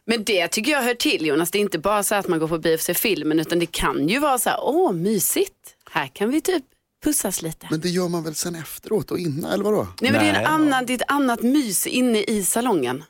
Men 0.06 0.24
det 0.24 0.48
tycker 0.48 0.72
jag 0.72 0.82
hör 0.82 0.94
till 0.94 1.26
Jonas. 1.26 1.50
Det 1.50 1.58
är 1.58 1.60
inte 1.60 1.78
bara 1.78 2.02
så 2.02 2.14
att 2.14 2.28
man 2.28 2.38
går 2.38 2.48
på 2.48 2.58
bio 2.58 2.74
och 2.74 2.80
ser 2.80 2.94
filmen 2.94 3.40
utan 3.40 3.58
det 3.58 3.66
kan 3.66 4.08
ju 4.08 4.18
vara 4.18 4.38
så 4.38 4.50
här, 4.50 4.58
åh 4.62 4.92
mysigt. 4.92 5.52
Här 5.90 6.06
kan 6.06 6.30
vi 6.30 6.40
typ 6.40 6.64
pussas 7.04 7.42
lite. 7.42 7.66
Men 7.70 7.80
det 7.80 7.88
gör 7.88 8.08
man 8.08 8.24
väl 8.24 8.34
sen 8.34 8.54
efteråt 8.54 9.10
och 9.10 9.18
innan, 9.18 9.52
eller 9.52 9.64
vadå? 9.64 9.88
Nej 10.00 10.12
men 10.12 10.20
det 10.22 10.28
är, 10.28 10.32
Nej. 10.32 10.40
en 10.42 10.46
annan, 10.46 10.86
det 10.86 10.92
är 10.92 10.94
ett 10.94 11.02
annat 11.10 11.42
mys 11.42 11.86
inne 11.86 12.22
i 12.22 12.44
salongen. 12.44 13.04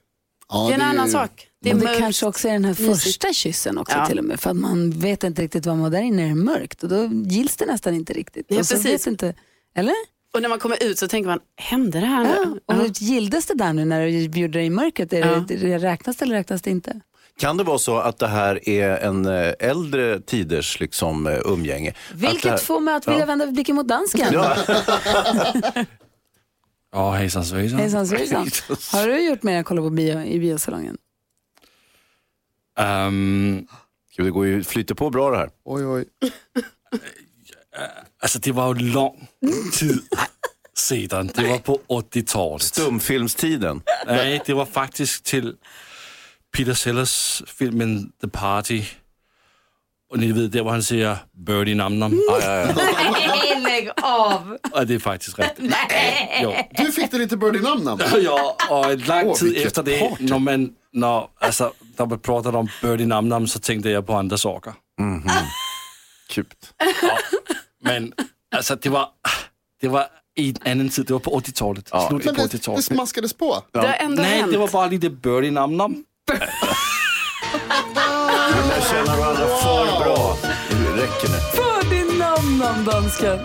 Ja, 0.49 0.66
det 0.68 0.73
är 0.73 0.75
en 0.75 0.82
annan 0.82 1.06
ju- 1.06 1.12
sak. 1.12 1.49
Det 1.66 1.70
är 1.70 1.75
Men 1.75 1.80
det 1.85 1.87
mörkt. 1.90 1.99
kanske 2.00 2.26
också 2.26 2.49
är 2.49 2.52
den 2.52 2.64
här 2.64 2.70
mysigt. 2.78 3.02
första 3.02 3.32
kyssen 3.32 3.78
också 3.78 3.96
Ja. 3.96 4.06
till 4.06 4.18
och 4.18 4.25
med. 4.25 4.40
För 4.40 4.50
att 4.50 4.56
man 4.56 4.90
vet 4.90 5.25
inte 5.25 5.42
riktigt 5.42 5.66
vad 5.66 5.76
man 5.76 5.90
där 5.90 6.00
inne 6.02 6.30
är 6.30 6.35
mörkt 6.35 6.82
och 6.82 6.88
då 6.88 7.04
gills 7.12 7.56
det 7.56 7.66
nästan 7.66 7.94
inte 7.94 8.12
riktigt. 8.12 8.46
Ja, 8.49 8.54
och 8.54 8.58
precis. 8.68 8.87
vet 8.87 9.06
inte, 9.06 9.35
eller? 9.76 9.94
Och 10.35 10.42
när 10.42 10.49
man 10.49 10.58
kommer 10.58 10.82
ut 10.82 10.99
så 10.99 11.08
tänker 11.08 11.28
man, 11.30 11.38
hände 11.56 12.00
det 12.00 12.06
här 12.06 12.25
Ja. 12.25 12.44
nu? 12.44 12.61
Och 12.82 12.88
gildes 13.00 13.46
det 13.46 13.54
där 13.54 13.73
nu 13.73 13.85
när 13.85 14.00
du 14.06 14.40
gjorde 14.40 14.58
det 14.58 14.64
i 14.64 14.70
mörkret? 14.70 15.12
Är 15.12 15.18
Ja. 15.18 15.44
det, 15.49 15.56
det, 15.56 15.78
räknas 15.78 16.16
det 16.16 16.25
eller 16.25 16.35
räknas 16.35 16.62
det 16.62 16.70
inte? 16.70 17.00
Kan 17.38 17.56
det 17.56 17.64
vara 17.64 17.78
så 17.78 17.96
att 17.99 18.18
det 18.18 18.28
här 18.28 18.68
är 18.68 18.88
en 18.99 19.26
eh, 19.26 19.52
äldre 19.61 20.20
tiders 20.20 20.80
liksom, 20.80 21.26
eh, 21.26 21.38
umgänge? 21.44 21.92
Vilket 22.14 22.50
här- 22.50 22.56
får 22.58 22.80
mig 22.80 22.94
att 22.94 23.08
vilja 23.08 23.20
Ja. 23.20 23.26
vända 23.26 23.46
blicken 23.46 23.76
mot 23.76 23.88
dansken. 23.88 24.28
Ja. 24.32 24.56
Ja, 26.92 27.11
hejsan 27.11 27.44
svejsan. 27.44 27.78
Hejsan 27.80 28.06
svejsan. 28.06 28.50
Har 28.92 29.06
du 29.08 29.20
gjort 29.28 29.42
mer 29.42 29.52
än 29.54 29.61
att 29.61 29.66
kolla 29.66 29.82
på 29.82 29.90
bio 29.90 30.23
i 30.25 30.38
biosalongen? 30.38 30.96
Gud, 34.16 34.26
det 34.26 34.30
går 34.30 34.47
ju, 34.47 34.64
flyter 34.64 34.95
på 34.95 35.11
bra 35.11 35.30
det 35.30 35.37
här. 35.37 35.50
Oj, 35.64 35.87
oj. 35.87 36.04
alltså 38.23 38.38
det 38.38 38.52
var 38.52 38.75
ju 38.75 38.80
lång 38.80 39.28
tid 39.73 40.00
sedan. 40.78 41.30
Det 41.35 41.49
var 41.49 41.59
på 41.59 41.80
80-talet. 41.88 42.62
Stumfilmstiden. 42.62 43.83
Nej, 44.06 44.42
det 44.47 44.52
var 44.54 44.66
faktiskt 44.66 45.25
till 45.25 45.54
Peter 46.56 46.75
Sellers 46.75 47.42
filmen 47.47 48.12
The 48.21 48.28
Party. 48.28 48.85
Och 50.11 50.18
ni 50.18 50.33
vet, 50.33 50.52
där 50.52 50.62
var 50.62 50.71
han 50.73 50.83
säger 50.83 51.16
Birdie 51.33 51.75
Nam 51.75 51.99
Nam. 51.99 52.21
Nej, 52.40 52.75
lägg 53.62 53.90
av! 54.02 54.59
Och 54.73 54.87
det 54.87 54.95
är 54.95 54.99
faktiskt 54.99 55.38
rätt. 55.38 55.54
Jo. 56.42 56.54
Du 56.71 56.92
fick 56.92 57.11
det 57.11 57.18
lite 57.18 57.37
birdie-namn 57.37 57.85
namn. 57.85 58.02
Ja, 58.23 58.56
och 58.71 58.90
en 58.90 58.99
lång 58.99 59.35
tid 59.35 59.66
efter 59.66 59.83
det, 59.83 60.00
party. 60.00 60.25
när 60.25 60.38
man, 60.38 60.71
när, 60.96 61.28
alltså, 61.40 61.72
när 61.98 62.06
man 62.06 62.18
pratade 62.18 62.58
om 62.58 62.68
Birdie 62.82 63.06
Nam 63.06 63.28
Nam 63.28 63.46
så 63.46 63.58
tänkte 63.58 63.90
jag 63.90 64.06
på 64.06 64.14
andra 64.14 64.38
saker. 64.38 64.74
Kul. 66.28 66.44
Men 67.82 68.12
alltså, 68.56 68.76
det 68.76 68.88
var, 68.88 69.08
det 69.80 69.88
var 69.88 70.06
i 70.36 70.54
en 70.64 70.72
annan 70.72 70.88
tid, 70.88 71.06
det 71.06 71.12
var 71.12 71.20
på 71.20 71.40
80-talet. 71.40 71.88
Ja. 71.92 72.08
Slutet 72.08 72.26
Men 72.26 72.34
på 72.34 72.42
det, 72.42 72.48
det 72.48 72.56
80-talet. 72.58 72.84
smaskades 72.84 73.32
på. 73.32 73.62
Det 73.72 73.78
har 73.78 73.86
ändå 73.86 74.22
Nej, 74.22 74.40
hänt. 74.40 74.52
det 74.52 74.58
var 74.58 74.68
bara 74.68 74.86
lite 74.86 75.10
Birdie 75.10 75.50
Nam 75.50 75.76
Nam. 75.76 76.04
Jag 76.28 76.38
känner 78.90 79.16
varandra 79.18 79.46
för 79.46 80.04
bra. 80.04 80.36
Det 80.70 81.02
räcker 81.02 81.28
nu. 81.28 81.38
För 81.54 81.90
din 81.90 82.18
namn, 82.18 82.58
namn 82.58 82.84
dansken. 82.84 83.38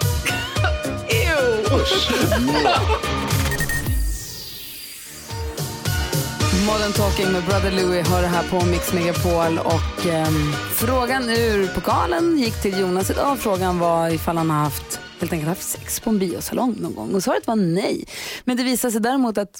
Modern 6.67 6.91
Talking 6.93 7.31
med 7.31 7.43
Brother 7.43 7.71
Louie 7.71 8.03
hör 8.03 8.21
det 8.21 8.27
här 8.27 8.49
på 8.49 8.65
Mix 8.65 8.93
Megapol 8.93 9.57
och 9.57 10.05
ehm, 10.05 10.51
frågan 10.73 11.29
ur 11.29 11.67
pokalen 11.67 12.37
gick 12.37 12.61
till 12.61 12.79
Jonas 12.79 13.09
idag. 13.09 13.39
Frågan 13.39 13.79
var 13.79 14.09
ifall 14.09 14.37
han 14.37 14.49
har 14.49 14.57
haft, 14.57 14.99
helt 15.19 15.33
enkelt 15.33 15.49
haft 15.49 15.63
sex 15.63 15.99
på 15.99 16.09
en 16.09 16.19
biosalong 16.19 16.75
någon 16.79 16.95
gång 16.95 17.15
och 17.15 17.23
svaret 17.23 17.47
var 17.47 17.55
nej. 17.55 18.05
Men 18.43 18.57
det 18.57 18.63
visade 18.63 18.91
sig 18.91 19.01
däremot 19.01 19.37
att 19.37 19.59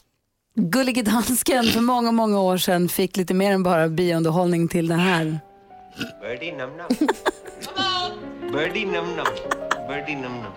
Gullige 0.55 1.01
Dansken 1.01 1.63
för 1.63 1.81
många, 1.81 2.12
många 2.12 2.39
år 2.39 2.58
sedan 2.58 2.89
fick 2.89 3.17
lite 3.17 3.34
mer 3.34 3.51
än 3.51 3.63
bara 3.63 3.88
biounderhållning 3.88 4.67
till 4.67 4.88
det 4.88 4.96
här. 4.96 5.39
Birdie 6.22 6.51
num 6.51 6.70
num. 6.77 7.08
Birdie 8.53 8.86
num 8.86 9.05
num. 9.15 9.25
Birdie 9.88 10.15
num 10.15 10.34
num. 10.34 10.51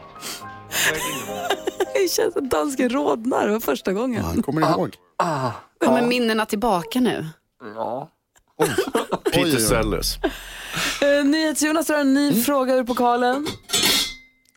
Det 1.95 2.09
känns 2.09 2.37
att 2.37 2.51
dansken 2.51 2.91
rodnar, 2.91 3.49
var 3.49 3.61
första 3.61 3.93
gången. 3.93 4.25
Han 4.25 4.43
kommer 4.43 4.71
ihåg. 4.71 4.97
Kommer 5.79 6.03
minnena 6.03 6.47
tillbaka 6.47 7.01
nu? 7.01 7.27
Peter 9.25 9.45
oj. 9.45 9.61
Sellers. 9.61 10.19
Uh, 11.03 11.25
NyhetsJonas 11.25 11.87
drar 11.87 11.99
en 11.99 12.15
ny 12.15 12.43
fråga 12.43 12.75
ur 12.75 12.85
pokalen. 12.85 13.47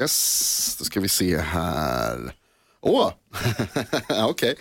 Yes, 0.01 0.75
då 0.79 0.85
ska 0.85 0.99
vi 0.99 1.09
se 1.09 1.37
här. 1.37 2.35
Åh, 2.81 3.11
okej. 4.29 4.55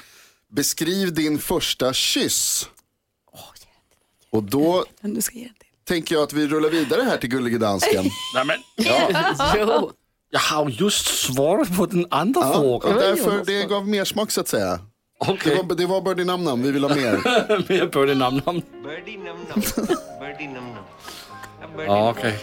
Beskriv 0.52 1.14
din 1.14 1.38
första 1.38 1.92
kyss. 1.92 2.68
Och 4.30 4.42
då 4.42 4.84
tänker 5.84 6.14
jag 6.14 6.24
att 6.24 6.32
vi 6.32 6.46
rullar 6.46 6.70
vidare 6.70 7.02
här 7.02 7.16
till 7.16 7.30
Gullige 7.30 7.58
Dansken. 7.58 8.04
Nej, 8.34 8.44
men, 8.44 8.56
Jo. 9.56 9.92
Jag 10.30 10.40
har 10.40 10.68
ju 10.68 10.74
just 10.76 11.06
svarat 11.06 11.76
på 11.76 11.86
den 11.86 12.06
andra 12.10 12.40
Ja, 12.40 12.58
och 12.58 12.82
frågan. 12.82 12.98
därför, 12.98 13.44
det 13.46 13.64
gav 13.68 13.88
mer 13.88 14.04
smak 14.04 14.30
så 14.30 14.40
att 14.40 14.48
säga. 14.48 14.70
Det 15.26 15.32
Okej, 15.32 15.56
var, 15.68 15.74
det 15.76 15.86
var 15.86 16.00
Birdie 16.00 16.24
Nam 16.24 16.44
Nam, 16.44 16.62
vi 16.62 16.70
vill 16.70 16.84
ha 16.84 16.94
mer. 16.94 17.12
mer 17.68 17.86
Birdie 17.92 18.14
Nam 18.14 18.40
Nam. 18.46 18.62
Birdie. 18.82 19.18
Birdie 20.20 21.86
Ja, 21.86 22.10
Okej. 22.10 22.38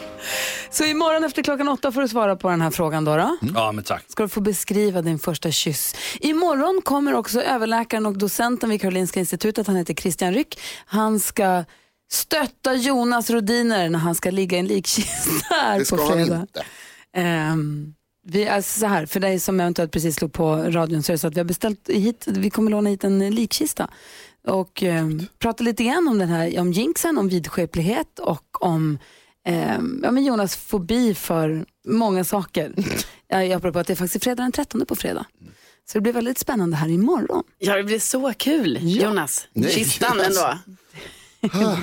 Så 0.71 0.83
imorgon 0.85 1.23
efter 1.23 1.43
klockan 1.43 1.67
åtta 1.67 1.91
får 1.91 2.01
du 2.01 2.07
svara 2.07 2.35
på 2.35 2.49
den 2.49 2.61
här 2.61 2.71
frågan 2.71 3.05
då. 3.05 3.15
då. 3.17 3.37
Ja, 3.55 3.71
men 3.71 3.83
tack. 3.83 4.03
Ska 4.07 4.23
du 4.23 4.29
få 4.29 4.41
beskriva 4.41 5.01
din 5.01 5.19
första 5.19 5.51
kyss. 5.51 5.95
Imorgon 6.19 6.81
kommer 6.83 7.13
också 7.13 7.41
överläkaren 7.41 8.05
och 8.05 8.17
docenten 8.17 8.69
vid 8.69 8.81
Karolinska 8.81 9.19
institutet, 9.19 9.67
han 9.67 9.75
heter 9.75 9.93
Christian 9.93 10.33
Ryck. 10.33 10.59
Han 10.85 11.19
ska 11.19 11.63
stötta 12.11 12.73
Jonas 12.73 13.29
Rodiner 13.29 13.89
när 13.89 13.99
han 13.99 14.15
ska 14.15 14.31
ligga 14.31 14.57
i 14.57 14.59
en 14.59 14.67
likkista 14.67 15.31
här 15.55 15.73
Det 15.79 15.89
på 15.89 15.97
ska 15.97 16.05
han 16.05 16.13
fredag. 16.13 16.35
inte. 16.39 16.63
Ehm, 17.15 17.93
vi, 18.25 18.47
alltså 18.47 18.79
så 18.79 18.85
här, 18.85 19.05
för 19.05 19.19
dig 19.19 19.39
som 19.39 19.59
eventuellt 19.59 19.91
precis 19.91 20.15
slog 20.15 20.33
på 20.33 20.55
radion 20.55 21.03
så 21.03 21.11
är 21.11 21.13
det 21.13 21.17
så 21.17 21.27
att 21.27 21.35
vi 21.35 21.39
har 21.39 21.45
beställt 21.45 21.89
hit, 21.89 22.27
vi 22.27 22.49
kommer 22.49 22.71
låna 22.71 22.89
hit 22.89 23.03
en 23.03 23.35
likkista 23.35 23.89
och 24.47 24.83
um, 24.83 25.27
prata 25.39 25.63
lite 25.63 25.83
grann 25.83 26.07
om 26.07 26.19
den 26.19 26.29
här, 26.29 26.59
om 26.59 26.71
jinxen, 26.73 27.17
om 27.17 27.29
vidskeplighet 27.29 28.19
och 28.19 28.63
om 28.63 28.97
um, 29.77 29.99
ja, 30.03 30.11
men 30.11 30.23
Jonas 30.23 30.55
fobi 30.55 31.13
för 31.13 31.65
många 31.87 32.23
saker. 32.23 32.73
jag 33.27 33.51
apropå 33.51 33.79
att 33.79 33.87
det 33.87 33.93
är 33.93 33.95
faktiskt 33.95 34.23
fredag 34.23 34.43
den 34.43 34.51
13 34.51 34.85
på 34.85 34.95
fredag. 34.95 35.25
Så 35.85 35.97
det 35.97 36.01
blir 36.01 36.13
väldigt 36.13 36.39
spännande 36.39 36.77
här 36.77 36.89
imorgon. 36.89 37.43
Ja, 37.57 37.75
det 37.75 37.83
blir 37.83 37.99
så 37.99 38.33
kul. 38.33 38.77
Jonas, 38.81 39.47
Nej, 39.53 39.71
kistan 39.71 40.17
Jonas. 40.17 40.27
ändå. 40.27 40.57
Ah. 41.51 41.77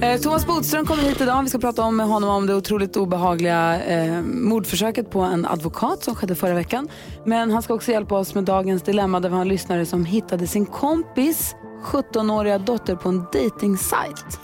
Eh, 0.00 0.20
Thomas 0.20 0.46
Bodström 0.46 0.86
kommer 0.86 1.02
hit 1.02 1.20
idag. 1.20 1.42
Vi 1.42 1.48
ska 1.48 1.58
prata 1.58 1.82
om 1.82 1.96
med 1.96 2.06
honom 2.06 2.30
om 2.30 2.46
det 2.46 2.54
otroligt 2.54 2.96
obehagliga 2.96 3.84
eh, 3.84 4.22
mordförsöket 4.22 5.10
på 5.10 5.20
en 5.20 5.46
advokat 5.46 6.04
som 6.04 6.14
skedde 6.14 6.34
förra 6.34 6.54
veckan. 6.54 6.88
Men 7.26 7.50
han 7.50 7.62
ska 7.62 7.74
också 7.74 7.90
hjälpa 7.90 8.14
oss 8.14 8.34
med 8.34 8.44
dagens 8.44 8.82
dilemma 8.82 9.20
där 9.20 9.28
vi 9.28 9.34
har 9.34 9.42
en 9.42 9.48
lyssnare 9.48 9.86
som 9.86 10.04
hittade 10.04 10.46
sin 10.46 10.66
kompis 10.66 11.54
17-åriga 11.84 12.58
dotter 12.58 12.96
på 12.96 13.08
en 13.08 13.24
dejtingsajt. 13.32 14.40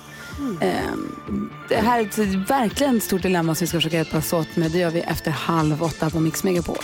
Eh, 0.61 0.71
det 1.69 1.77
här 1.77 2.01
är 2.01 2.05
ett, 2.05 2.19
verkligen 2.51 2.97
ett 2.97 3.03
stort 3.03 3.23
dilemma 3.23 3.55
som 3.55 3.65
vi 3.65 3.69
ska 3.69 3.77
försöka 3.77 3.97
hjälpas 3.97 4.33
åt 4.33 4.57
med. 4.57 4.71
Det 4.71 4.79
gör 4.79 4.91
vi 4.91 5.01
efter 5.01 5.31
halv 5.31 5.83
åtta 5.83 6.11
på 6.11 6.21
Mix 6.21 6.45
Megapol. 6.45 6.77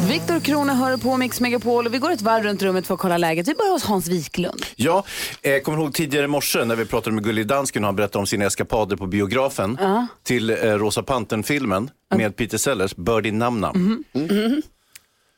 Viktor 0.00 0.40
Krona 0.40 0.74
hör 0.74 0.96
på 0.96 1.16
Mix 1.16 1.40
Megapol 1.40 1.86
och 1.86 1.94
vi 1.94 1.98
går 1.98 2.10
ett 2.10 2.22
varv 2.22 2.44
runt 2.44 2.62
rummet 2.62 2.86
för 2.86 2.94
att 2.94 3.00
kolla 3.00 3.18
läget. 3.18 3.48
Vi 3.48 3.54
börjar 3.54 3.72
hos 3.72 3.84
Hans 3.84 4.08
Wiklund. 4.08 4.66
Ja, 4.76 5.04
eh, 5.42 5.60
kommer 5.60 5.78
ihåg 5.78 5.94
tidigare 5.94 6.24
i 6.24 6.28
morse 6.28 6.64
när 6.64 6.76
vi 6.76 6.84
pratade 6.84 7.14
med 7.14 7.24
Gullig 7.24 7.46
Dansken 7.46 7.84
och 7.84 7.88
han 7.88 7.96
berättade 7.96 8.18
om 8.18 8.26
sina 8.26 8.44
eskapader 8.44 8.96
på 8.96 9.06
biografen 9.06 9.78
till 10.22 10.50
eh, 10.50 10.54
Rosa 10.56 11.02
Pantern-filmen 11.02 11.90
med 12.14 12.36
Peter 12.36 12.58
Sellers, 12.58 12.96
Birdie 12.96 13.32
Nam 13.32 13.60
Nam. 13.60 14.04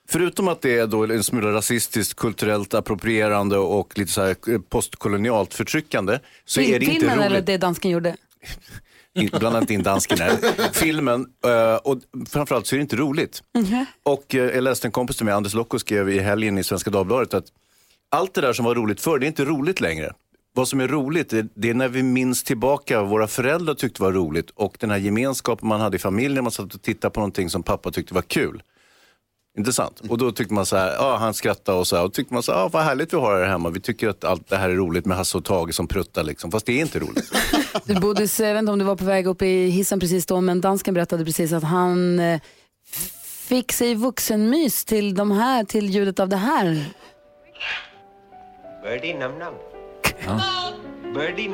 Förutom 0.08 0.49
att 0.49 0.62
det 0.62 0.78
är 0.78 0.87
då 0.87 1.04
en 1.04 1.25
smula 1.25 1.52
rasistiskt, 1.52 2.14
kulturellt 2.14 2.75
approprierande 2.75 3.58
och 3.58 3.99
lite 3.99 4.12
så 4.12 4.26
eh, 4.26 4.34
postkolonialt 4.68 5.54
förtryckande 5.54 6.18
så 6.44 6.61
är 6.61 6.78
det 6.78 6.84
inte 6.84 7.00
Filmen 7.00 7.16
roligt. 7.16 7.26
eller 7.26 7.40
det 7.40 7.56
dansken 7.56 7.90
gjorde? 7.90 8.16
Blanda 9.14 9.61
inte 9.61 9.75
in 9.75 9.83
dansken 9.83 10.18
här. 10.18 10.37
Filmen, 10.73 11.26
eh, 11.47 11.75
och 11.75 11.99
framförallt 12.28 12.66
så 12.66 12.75
är 12.75 12.78
det 12.78 12.83
inte 12.83 12.97
roligt. 12.97 13.42
Och 14.02 14.35
eh, 14.35 14.44
jag 14.44 14.64
läste 14.64 14.88
en 14.88 14.92
kompis 14.92 15.16
till 15.16 15.26
mig, 15.26 15.35
Anders 15.35 15.54
Lokko, 15.54 15.78
skrev 15.78 16.11
i 16.11 16.18
helgen 16.18 16.59
i 16.59 16.64
Svenska 16.64 16.90
Dagbladet 16.90 17.35
att 17.35 17.44
allt 18.09 18.35
det 18.35 18.40
där 18.40 18.52
som 18.52 18.64
var 18.64 18.75
roligt 18.75 19.00
förr, 19.00 19.18
det 19.18 19.26
är 19.26 19.28
inte 19.28 19.44
roligt 19.44 19.80
längre. 19.80 20.12
Vad 20.56 20.68
som 20.68 20.80
är 20.80 20.88
roligt, 20.88 21.30
det, 21.30 21.47
det 21.54 21.71
är 21.71 21.75
när 21.75 21.88
vi 21.88 22.02
minns 22.02 22.42
tillbaka 22.42 23.00
vad 23.00 23.11
våra 23.11 23.26
föräldrar 23.26 23.75
tyckte 23.75 24.02
var 24.02 24.12
roligt 24.12 24.50
och 24.50 24.76
den 24.80 24.90
här 24.90 24.99
gemenskapen 24.99 25.68
man 25.68 25.80
hade 25.80 25.97
i 25.97 25.99
familjen, 25.99 26.44
man 26.44 26.50
satt 26.50 26.75
och 26.75 26.83
tittade 26.83 27.12
på 27.14 27.21
någonting 27.21 27.50
som 27.50 27.62
pappa 27.62 27.90
tyckte 27.90 28.14
var 28.14 28.23
kul. 28.23 28.62
Intressant. 29.59 30.00
Och 30.09 30.18
då 30.18 30.33
tyckte 30.33 30.54
man 30.54 30.66
så 30.66 30.76
här, 30.76 30.92
ja 30.92 31.16
han 31.16 31.35
skrattade 31.35 31.78
och 31.78 31.87
så 31.87 31.97
här, 31.97 32.04
och 32.04 32.12
tyckte 32.12 32.35
man 32.35 32.42
så 32.42 32.52
här, 32.52 32.59
ja 32.59 32.68
vad 32.68 32.83
härligt 32.83 33.12
vi 33.12 33.16
har 33.16 33.38
här 33.38 33.47
hemma. 33.47 33.71
Vi 33.71 33.80
tycker 33.80 34.09
att 34.09 34.25
allt 34.25 34.49
det 34.49 34.56
här 34.56 34.71
är 34.71 34.75
roligt 34.75 35.06
med 35.06 35.16
Hasse 35.16 35.38
och 35.38 35.44
Tage 35.44 35.75
som 35.75 35.87
pruttar 35.87 36.23
liksom, 36.23 36.50
fast 36.50 36.66
det 36.66 36.73
är 36.73 36.80
inte 36.80 36.99
roligt. 36.99 37.33
Du 37.85 37.95
Bodis, 37.95 38.40
jag 38.40 38.52
vet 38.54 38.59
inte 38.61 38.73
om 38.73 38.78
du 38.78 38.85
var 38.85 38.97
på 38.97 39.04
väg 39.04 39.26
upp 39.26 39.43
i 39.43 39.66
hissen 39.66 40.00
precis 40.00 40.26
då, 40.26 40.40
men 40.40 40.61
dansken 40.61 40.95
berättade 40.95 41.25
precis 41.25 41.52
att 41.52 41.62
han 41.64 42.19
eh, 42.19 42.40
fick 43.25 43.73
sig 43.73 43.95
vuxenmys 43.95 44.85
till, 44.85 45.14
de 45.14 45.31
här, 45.31 45.64
till 45.64 45.90
ljudet 45.90 46.21
av 46.21 46.28
det 46.28 46.37
här. 46.37 46.85
Birdie 48.83 49.14
num 49.14 49.38
num. 49.38 49.54
Birdie 51.14 51.49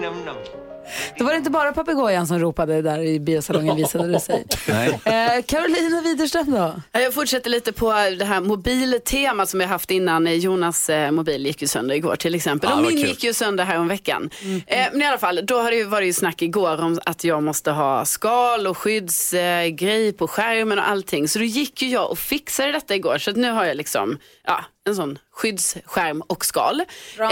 num 0.90 1.09
num. 1.09 1.14
Det 1.18 1.25
var 1.25 1.35
inte 1.35 1.50
bara 1.50 1.73
papegojan 1.73 2.26
som 2.26 2.38
ropade 2.38 2.82
där 2.82 2.99
i 2.99 3.20
biosalongen 3.20 3.76
visade 3.76 4.09
det 4.09 4.20
sig. 4.20 4.47
Nej. 4.68 5.00
Eh, 5.04 5.42
Carolina 5.42 6.02
Widerström 6.02 6.50
då? 6.50 6.75
Jag 6.92 7.14
fortsätter 7.14 7.50
lite 7.50 7.73
på 7.73 7.92
det 8.18 8.25
här 8.25 8.40
mobiltemat 8.40 9.49
som 9.49 9.61
jag 9.61 9.68
haft 9.68 9.90
innan. 9.90 10.40
Jonas 10.40 10.90
eh, 10.90 11.11
mobil 11.11 11.47
gick 11.47 11.62
ju 11.62 11.68
sönder 11.68 11.94
igår 11.94 12.16
till 12.16 12.35
exempel. 12.35 12.70
Ja, 12.70 12.76
och 12.76 12.82
min 12.82 12.90
kul. 12.90 13.09
gick 13.09 13.25
ju 13.25 13.32
sönder 13.32 13.64
här 13.64 13.78
om 13.78 13.88
veckan. 13.88 14.30
Eh, 14.66 14.87
men 14.92 15.02
i 15.02 15.06
alla 15.06 15.18
fall, 15.18 15.40
då 15.44 15.59
har 15.59 15.70
det 15.70 15.76
ju 15.76 15.85
varit 15.85 16.11
ju 16.11 16.14
snack 16.14 16.42
igår 16.42 16.80
om 16.82 16.99
att 17.04 17.25
jag 17.25 17.42
måste 17.42 17.70
ha 17.70 18.04
skal 18.04 18.66
och 18.66 18.78
skyddsgrej 18.78 19.68
eh, 19.68 19.75
grej 19.75 20.12
på 20.12 20.28
skärmen 20.28 20.78
och 20.78 20.88
allting. 20.88 21.28
Så 21.28 21.38
då 21.38 21.44
gick 21.44 21.82
ju 21.82 21.88
jag 21.88 22.11
och 22.11 22.18
fixade 22.18 22.73
detta 22.73 22.94
igår. 22.94 23.18
Så 23.18 23.30
att 23.30 23.37
nu 23.37 23.50
har 23.50 23.64
jag 23.64 23.76
liksom 23.76 24.18
ja, 24.44 24.64
en 24.90 24.97
sån 24.97 25.18
skyddsskärm 25.32 26.20
och 26.26 26.44
skal. 26.44 26.82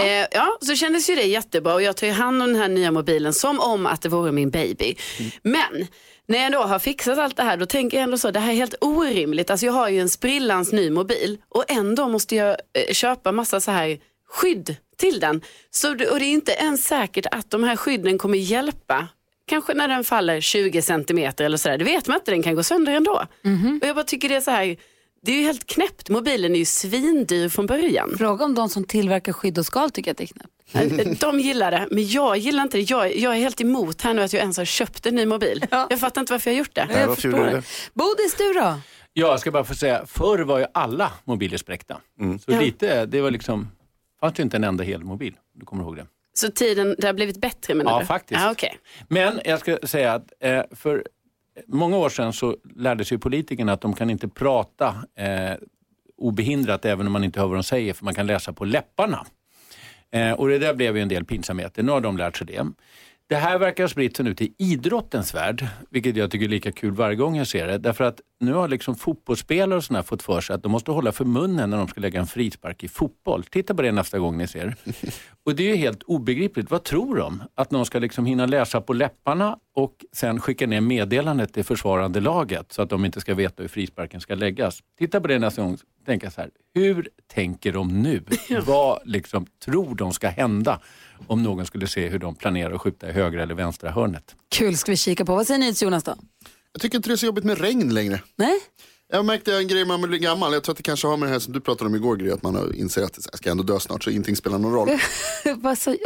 Eh, 0.01 0.27
ja, 0.31 0.57
så 0.61 0.75
kändes 0.75 1.09
ju 1.09 1.15
det 1.15 1.23
jättebra 1.23 1.73
och 1.73 1.81
jag 1.81 1.97
tar 1.97 2.07
ju 2.07 2.13
hand 2.13 2.41
om 2.43 2.47
den 2.53 2.61
här 2.61 2.67
nya 2.69 2.91
mobilen 2.91 3.33
som 3.33 3.59
om 3.59 3.85
att 3.85 4.01
det 4.01 4.09
vore 4.09 4.31
min 4.31 4.49
baby. 4.49 4.95
Men 5.41 5.87
när 6.27 6.43
jag 6.43 6.51
då 6.51 6.59
har 6.59 6.79
fixat 6.79 7.17
allt 7.17 7.37
det 7.37 7.43
här 7.43 7.57
då 7.57 7.65
tänker 7.65 7.97
jag 7.97 8.03
ändå 8.03 8.17
så, 8.17 8.31
det 8.31 8.39
här 8.39 8.51
är 8.51 8.55
helt 8.55 8.75
orimligt. 8.81 9.49
Alltså 9.49 9.65
jag 9.65 9.73
har 9.73 9.89
ju 9.89 9.99
en 9.99 10.09
sprillans 10.09 10.71
ny 10.71 10.89
mobil 10.89 11.37
och 11.49 11.65
ändå 11.71 12.07
måste 12.09 12.35
jag 12.35 12.49
eh, 12.49 12.93
köpa 12.93 13.31
massa 13.31 13.59
så 13.61 13.71
här 13.71 13.99
skydd 14.29 14.75
till 14.97 15.19
den. 15.19 15.41
Så, 15.71 15.93
det- 15.93 16.09
och 16.09 16.19
det 16.19 16.25
är 16.25 16.31
inte 16.33 16.51
ens 16.51 16.83
säkert 16.85 17.25
att 17.31 17.51
de 17.51 17.63
här 17.63 17.75
skydden 17.75 18.17
kommer 18.17 18.37
hjälpa. 18.37 19.07
Kanske 19.47 19.73
när 19.73 19.87
den 19.87 20.03
faller 20.03 20.41
20 20.41 20.81
centimeter 20.81 21.45
eller 21.45 21.57
sådär. 21.57 21.77
Det 21.77 21.85
vet 21.85 22.07
man 22.07 22.17
inte, 22.17 22.31
den 22.31 22.43
kan 22.43 22.55
gå 22.55 22.63
sönder 22.63 22.93
ändå. 22.93 23.25
Och 23.81 23.87
jag 23.87 23.95
bara 23.95 24.05
tycker 24.05 24.29
det 24.29 24.35
är 24.35 24.41
så 24.41 24.51
här, 24.51 24.77
det 25.21 25.31
är 25.31 25.35
ju 25.35 25.43
helt 25.43 25.65
knäppt. 25.65 26.09
Mobilen 26.09 26.55
är 26.55 26.59
ju 26.59 26.65
svindyr 26.65 27.49
från 27.49 27.65
början. 27.65 28.15
Fråga 28.17 28.45
om 28.45 28.55
de 28.55 28.69
som 28.69 28.83
tillverkar 28.83 29.33
skydd 29.33 29.57
och 29.57 29.65
skal 29.65 29.89
tycker 29.91 30.11
att 30.11 30.17
det 30.17 30.23
är 30.23 30.27
knäppt. 30.27 31.19
De 31.21 31.39
gillar 31.39 31.71
det, 31.71 31.87
men 31.91 32.07
jag 32.07 32.37
gillar 32.37 32.63
inte 32.63 32.77
det. 32.77 32.89
Jag, 32.89 33.15
jag 33.17 33.35
är 33.35 33.39
helt 33.39 33.61
emot 33.61 34.01
här 34.01 34.13
nu 34.13 34.21
att 34.21 34.33
jag 34.33 34.39
ens 34.41 34.57
har 34.57 34.65
köpt 34.65 35.05
en 35.05 35.15
ny 35.15 35.25
mobil. 35.25 35.65
Jag 35.71 35.99
fattar 35.99 36.21
inte 36.21 36.33
varför 36.33 36.49
jag 36.51 36.55
har 36.55 36.59
gjort 36.59 36.75
det. 36.75 36.85
Nej, 36.89 37.01
gjorde 37.23 37.37
du 37.45 37.51
det? 37.51 37.63
Bodis, 37.93 38.35
du 38.37 38.53
då? 38.53 38.59
Ja, 38.59 39.27
jag 39.27 39.39
ska 39.39 39.51
bara 39.51 39.63
få 39.63 39.75
säga, 39.75 40.05
förr 40.05 40.39
var 40.39 40.59
ju 40.59 40.65
alla 40.73 41.11
mobiler 41.23 41.57
spräckta. 41.57 42.01
Så 42.45 42.51
Ja. 42.51 42.59
lite, 42.61 43.05
det 43.05 43.21
var 43.21 43.31
liksom, 43.31 43.67
fanns 44.19 44.33
det 44.33 44.43
inte 44.43 44.57
en 44.57 44.63
enda 44.63 44.83
hel 44.83 45.03
mobil. 45.03 45.33
Du 45.53 45.65
kommer 45.65 45.83
ihåg 45.83 45.95
det. 45.95 46.05
Så 46.33 46.51
tiden, 46.51 46.95
det 46.97 47.07
har 47.07 47.13
blivit 47.13 47.37
bättre 47.41 47.73
menar 47.75 47.91
Ja, 47.91 47.99
du? 47.99 48.05
faktiskt. 48.05 48.41
Ja, 48.41 48.51
okej. 48.51 48.77
Men 49.07 49.39
jag 49.45 49.59
ska 49.59 49.77
säga 49.83 50.13
att 50.13 50.33
eh, 50.39 50.61
för 50.71 51.03
många 51.67 51.97
år 51.97 52.09
sedan 52.09 52.33
så 52.33 52.57
lärde 52.75 53.05
sig 53.05 53.17
politikerna 53.17 53.73
att 53.73 53.81
de 53.81 53.93
kan 53.93 54.09
inte 54.09 54.27
prata 54.27 54.95
eh, 55.15 55.53
obehindrat 56.17 56.85
även 56.85 57.07
om 57.07 57.13
man 57.13 57.23
inte 57.23 57.39
hör 57.39 57.47
vad 57.47 57.57
de 57.57 57.63
säger 57.63 57.93
för 57.93 58.05
man 58.05 58.15
kan 58.15 58.27
läsa 58.27 58.53
på 58.53 58.65
läpparna. 58.65 59.25
Eh, 60.11 60.31
och 60.31 60.47
det 60.47 60.59
där 60.59 60.73
blev 60.73 60.95
ju 60.95 61.01
en 61.01 61.09
del 61.09 61.25
pinsamheter. 61.25 61.83
Nu 61.83 61.91
har 61.91 62.01
de 62.01 62.17
lärt 62.17 62.37
sig 62.37 62.47
det. 62.47 62.67
Det 63.29 63.35
här 63.35 63.59
verkar 63.59 63.83
ha 63.83 63.89
spritt 63.89 64.17
sig 64.17 64.25
nu 64.25 64.33
till 64.33 64.53
idrottens 64.57 65.33
värld, 65.33 65.67
vilket 65.89 66.15
jag 66.15 66.31
tycker 66.31 66.45
är 66.45 66.49
lika 66.49 66.71
kul 66.71 66.91
varje 66.91 67.15
gång 67.15 67.35
jag 67.35 67.47
ser 67.47 67.67
det. 67.67 67.77
Därför 67.77 68.03
att 68.03 68.21
nu 68.39 68.53
har 68.53 68.67
liksom 68.67 68.95
fotbollsspelare 68.95 69.77
och 69.77 69.95
här 69.95 70.01
fått 70.01 70.21
för 70.21 70.41
sig 70.41 70.53
att 70.53 70.63
de 70.63 70.71
måste 70.71 70.91
hålla 70.91 71.11
för 71.11 71.25
munnen 71.25 71.69
när 71.69 71.77
de 71.77 71.87
ska 71.87 72.01
lägga 72.01 72.19
en 72.19 72.27
frispark 72.27 72.83
i 72.83 72.87
fotboll. 72.87 73.43
Titta 73.43 73.75
på 73.75 73.81
det 73.81 73.91
nästa 73.91 74.19
gång 74.19 74.37
ni 74.37 74.47
ser. 74.47 74.75
Och 75.45 75.55
det 75.55 75.63
är 75.63 75.67
ju 75.67 75.75
helt 75.75 76.03
obegripligt. 76.03 76.71
Vad 76.71 76.83
tror 76.83 77.15
de? 77.15 77.43
Att 77.55 77.71
någon 77.71 77.85
ska 77.85 77.99
liksom 77.99 78.25
hinna 78.25 78.45
läsa 78.45 78.81
på 78.81 78.93
läpparna 78.93 79.57
och 79.75 80.05
sen 80.13 80.39
skicka 80.39 80.67
ner 80.67 80.81
meddelandet 80.81 81.53
till 81.53 81.63
försvarande 81.63 82.19
laget 82.19 82.71
så 82.71 82.81
att 82.81 82.89
de 82.89 83.05
inte 83.05 83.21
ska 83.21 83.33
veta 83.33 83.63
hur 83.63 83.69
frisparken 83.69 84.21
ska 84.21 84.35
läggas. 84.35 84.79
Titta 84.97 85.21
på 85.21 85.27
det 85.27 85.39
nästa 85.39 85.61
gång. 85.61 85.77
Tänka 86.05 86.31
så 86.31 86.41
här, 86.41 86.49
hur 86.73 87.09
tänker 87.33 87.73
de 87.73 88.01
nu? 88.01 88.23
Vad 88.65 88.99
liksom 89.05 89.45
tror 89.65 89.95
de 89.95 90.13
ska 90.13 90.27
hända 90.27 90.79
om 91.27 91.43
någon 91.43 91.65
skulle 91.65 91.87
se 91.87 92.07
hur 92.07 92.19
de 92.19 92.35
planerar 92.35 92.73
att 92.73 92.81
skjuta 92.81 93.09
i 93.09 93.11
högra 93.11 93.43
eller 93.43 93.55
vänstra 93.55 93.91
hörnet? 93.91 94.35
Kul 94.49 94.77
ska 94.77 94.91
vi 94.91 94.97
kika 94.97 95.25
på. 95.25 95.35
Vad 95.35 95.47
säger 95.47 95.59
ni 95.59 95.73
till 95.73 95.85
Jonas 95.85 96.03
då? 96.03 96.15
Jag 96.71 96.81
tycker 96.81 96.97
inte 96.97 97.09
det 97.09 97.13
är 97.13 97.17
så 97.17 97.25
jobbigt 97.25 97.43
med 97.43 97.59
regn 97.61 97.93
längre. 97.93 98.21
Nej? 98.35 98.59
Jag 99.11 99.25
märkte 99.25 99.57
en 99.57 99.67
grej 99.67 99.85
när 99.85 99.97
man 99.97 100.09
blir 100.09 100.19
gammal. 100.19 100.53
Jag 100.53 100.63
tror 100.63 100.73
att 100.73 100.77
det 100.77 100.83
kanske 100.83 101.07
har 101.07 101.17
med 101.17 101.29
det 101.29 101.33
här 101.33 101.39
som 101.39 101.53
du 101.53 101.61
pratade 101.61 101.87
om 101.89 101.95
igår, 101.95 102.15
Gry, 102.15 102.31
att 102.31 102.43
man 102.43 102.55
har 102.55 102.75
inser 102.75 103.03
att 103.03 103.19
jag 103.31 103.37
ska 103.37 103.51
ändå 103.51 103.63
dö 103.63 103.79
snart 103.79 104.03
så 104.03 104.09
ingenting 104.09 104.35
spelar 104.35 104.59
någon 104.59 104.73
roll. 104.73 104.89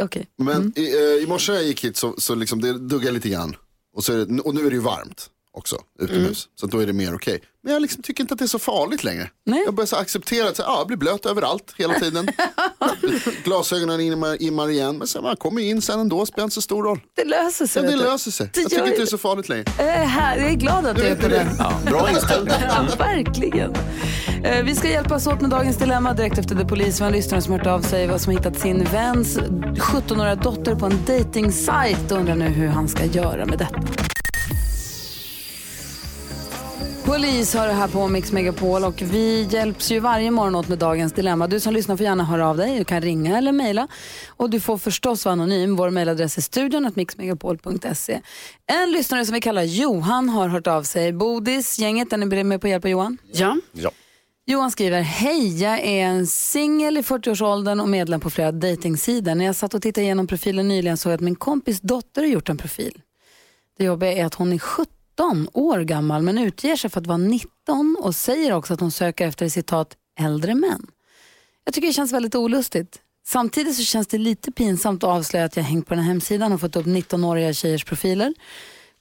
Okej. 0.00 0.26
Men 0.36 0.72
i, 0.76 0.94
eh, 0.94 1.24
i 1.24 1.26
morse 1.28 1.52
när 1.52 1.58
jag 1.58 1.68
gick 1.68 1.84
hit 1.84 1.96
så, 1.96 2.14
så 2.18 2.34
liksom 2.34 2.60
det 2.60 2.78
duggade 2.78 3.12
lite 3.12 3.28
grann. 3.28 3.56
Och, 3.96 4.04
så 4.04 4.12
är 4.12 4.16
det, 4.16 4.40
och 4.40 4.54
nu 4.54 4.66
är 4.66 4.70
det 4.70 4.76
ju 4.76 4.82
varmt 4.82 5.30
också 5.54 5.76
utomhus. 6.00 6.48
Så 6.60 6.66
att 6.66 6.72
då 6.72 6.78
är 6.78 6.86
det 6.86 6.92
mer 6.92 7.14
okej. 7.14 7.40
Men 7.62 7.72
jag 7.72 7.82
liksom 7.82 8.02
tycker 8.02 8.22
inte 8.22 8.34
att 8.34 8.38
det 8.38 8.44
är 8.44 8.46
så 8.46 8.58
farligt 8.58 9.04
längre. 9.04 9.30
Nej. 9.46 9.62
Jag 9.64 9.74
börjar 9.74 9.86
så 9.86 9.96
acceptera 9.96 10.48
att 10.48 10.56
så, 10.56 10.62
ja, 10.62 10.78
jag 10.78 10.86
blir 10.86 10.96
blöt 10.96 11.26
överallt 11.26 11.74
hela 11.76 11.94
tiden. 11.94 12.28
Glasögonen 13.44 14.00
immar, 14.00 14.42
immar 14.42 14.68
igen. 14.70 14.98
Men 14.98 15.06
sen, 15.06 15.22
man 15.22 15.36
kommer 15.36 15.62
in 15.62 15.82
sen 15.82 16.00
ändå, 16.00 16.26
spelar 16.26 16.44
inte 16.44 16.54
så 16.54 16.60
stor 16.62 16.82
roll. 16.82 17.00
Det 17.16 17.24
löser 17.24 17.66
sig. 17.66 17.84
Ja, 17.84 17.90
det 17.90 17.96
löser 17.96 18.30
sig. 18.30 18.50
Det 18.54 18.60
Jag 18.60 18.70
tycker 18.70 18.84
inte 18.86 18.96
det 18.96 19.02
är 19.02 19.06
så 19.06 19.18
farligt 19.18 19.48
längre. 19.48 19.64
Eh, 19.78 19.84
här, 19.86 20.36
jag 20.38 20.50
är 20.50 20.54
glad 20.54 20.86
att 20.86 20.96
du 20.96 21.02
är 21.02 21.16
på 21.16 21.28
det. 21.28 21.46
Bra 21.86 22.10
inställning. 22.14 22.54
Ja, 22.68 22.86
verkligen. 22.98 23.74
Eh, 24.44 24.64
Vi 24.64 24.74
ska 24.74 24.88
hjälpas 24.88 25.26
åt 25.26 25.40
med 25.40 25.50
dagens 25.50 25.76
dilemma 25.76 26.14
direkt 26.14 26.38
efter 26.38 26.54
The 26.56 26.64
Police. 26.64 26.98
Vi 26.98 27.00
har 27.00 27.06
en 27.06 27.16
lyssnare 27.16 27.42
som 27.42 27.52
hört 27.52 27.66
av 27.66 27.80
sig 27.80 28.06
vad 28.06 28.20
som 28.20 28.32
hittat 28.32 28.58
sin 28.58 28.84
väns 28.84 29.38
17-åriga 29.38 30.34
dotter 30.34 30.74
på 30.74 30.86
en 30.86 31.04
dating-sajt 31.06 32.12
och 32.12 32.18
undrar 32.18 32.34
nu 32.36 32.44
hur 32.44 32.68
han 32.68 32.88
ska 32.88 33.04
göra 33.04 33.46
med 33.46 33.58
detta. 33.58 33.80
Polis 37.14 37.54
har 37.54 37.66
det 37.66 37.72
här 37.72 37.88
på 37.88 38.08
Mix 38.08 38.32
Megapol 38.32 38.84
och 38.84 39.02
vi 39.02 39.42
hjälps 39.50 39.92
ju 39.92 40.00
varje 40.00 40.30
morgon 40.30 40.54
åt 40.54 40.68
med 40.68 40.78
dagens 40.78 41.12
dilemma. 41.12 41.46
Du 41.46 41.60
som 41.60 41.74
lyssnar 41.74 41.96
får 41.96 42.04
gärna 42.04 42.24
höra 42.24 42.48
av 42.48 42.56
dig. 42.56 42.78
Du 42.78 42.84
kan 42.84 43.00
ringa 43.00 43.38
eller 43.38 43.52
mejla. 43.52 43.88
Och 44.28 44.50
du 44.50 44.60
får 44.60 44.78
förstås 44.78 45.24
vara 45.24 45.32
anonym. 45.32 45.76
Vår 45.76 45.90
mejladress 45.90 46.38
är 46.38 46.42
studion 46.42 46.86
att 46.86 46.96
mixmegapol.se. 46.96 48.20
En 48.66 48.92
lyssnare 48.92 49.24
som 49.24 49.34
vi 49.34 49.40
kallar 49.40 49.62
Johan 49.62 50.28
har 50.28 50.48
hört 50.48 50.66
av 50.66 50.82
sig. 50.82 51.12
Bodis, 51.12 51.78
gänget, 51.78 52.12
är 52.12 52.16
ni 52.16 52.44
med 52.44 52.60
på 52.60 52.66
att 52.66 52.70
hjälpa 52.70 52.88
Johan? 52.88 53.18
Ja. 53.32 53.56
Ja. 53.72 53.90
Johan 54.46 54.70
skriver, 54.70 55.00
hej, 55.00 55.62
jag 55.62 55.80
är 55.80 56.04
en 56.04 56.26
singel 56.26 56.98
i 56.98 57.02
40-årsåldern 57.02 57.80
och 57.80 57.88
medlem 57.88 58.20
på 58.20 58.30
flera 58.30 58.52
dejtingsidor. 58.52 59.34
När 59.34 59.44
jag 59.44 59.56
satt 59.56 59.74
och 59.74 59.82
tittade 59.82 60.04
igenom 60.04 60.26
profilen 60.26 60.68
nyligen 60.68 60.96
såg 60.96 61.12
jag 61.12 61.14
att 61.14 61.20
min 61.20 61.36
kompis 61.36 61.80
dotter 61.80 62.22
har 62.22 62.28
gjort 62.28 62.48
en 62.48 62.56
profil. 62.56 63.00
Det 63.78 63.84
jobbiga 63.84 64.12
är 64.12 64.24
att 64.24 64.34
hon 64.34 64.52
är 64.52 64.58
17 65.14 65.48
år 65.52 65.80
gammal 65.80 66.22
men 66.22 66.38
utger 66.38 66.76
sig 66.76 66.90
för 66.90 67.00
att 67.00 67.06
vara 67.06 67.18
19 67.18 67.96
och 68.00 68.14
säger 68.14 68.52
också 68.52 68.74
att 68.74 68.80
hon 68.80 68.90
söker 68.90 69.28
efter 69.28 69.48
citat 69.48 69.96
äldre 70.20 70.54
män. 70.54 70.86
Jag 71.64 71.74
tycker 71.74 71.88
det 71.88 71.92
känns 71.92 72.12
väldigt 72.12 72.34
olustigt. 72.34 72.98
Samtidigt 73.26 73.76
så 73.76 73.82
känns 73.82 74.06
det 74.06 74.18
lite 74.18 74.52
pinsamt 74.52 75.04
att 75.04 75.10
avslöja 75.10 75.44
att 75.44 75.56
jag 75.56 75.64
hängt 75.64 75.86
på 75.86 75.94
den 75.94 76.04
här 76.04 76.10
hemsidan 76.10 76.52
och 76.52 76.60
fått 76.60 76.76
upp 76.76 76.86
19-åriga 76.86 77.52
tjejers 77.52 77.84
profiler. 77.84 78.34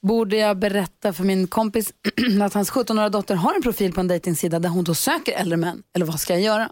Borde 0.01 0.37
jag 0.37 0.57
berätta 0.57 1.13
för 1.13 1.23
min 1.23 1.47
kompis 1.47 1.93
att 2.41 2.53
hans 2.53 2.71
17-åriga 2.71 3.09
dotter 3.09 3.35
har 3.35 3.55
en 3.55 3.61
profil 3.61 3.93
på 3.93 3.99
en 3.99 4.07
dejtingsida 4.07 4.59
där 4.59 4.69
hon 4.69 4.83
då 4.83 4.95
söker 4.95 5.31
äldre 5.33 5.57
män? 5.57 5.83
Eller 5.95 6.05
vad 6.05 6.19
ska 6.19 6.33
jag 6.33 6.41
göra? 6.41 6.71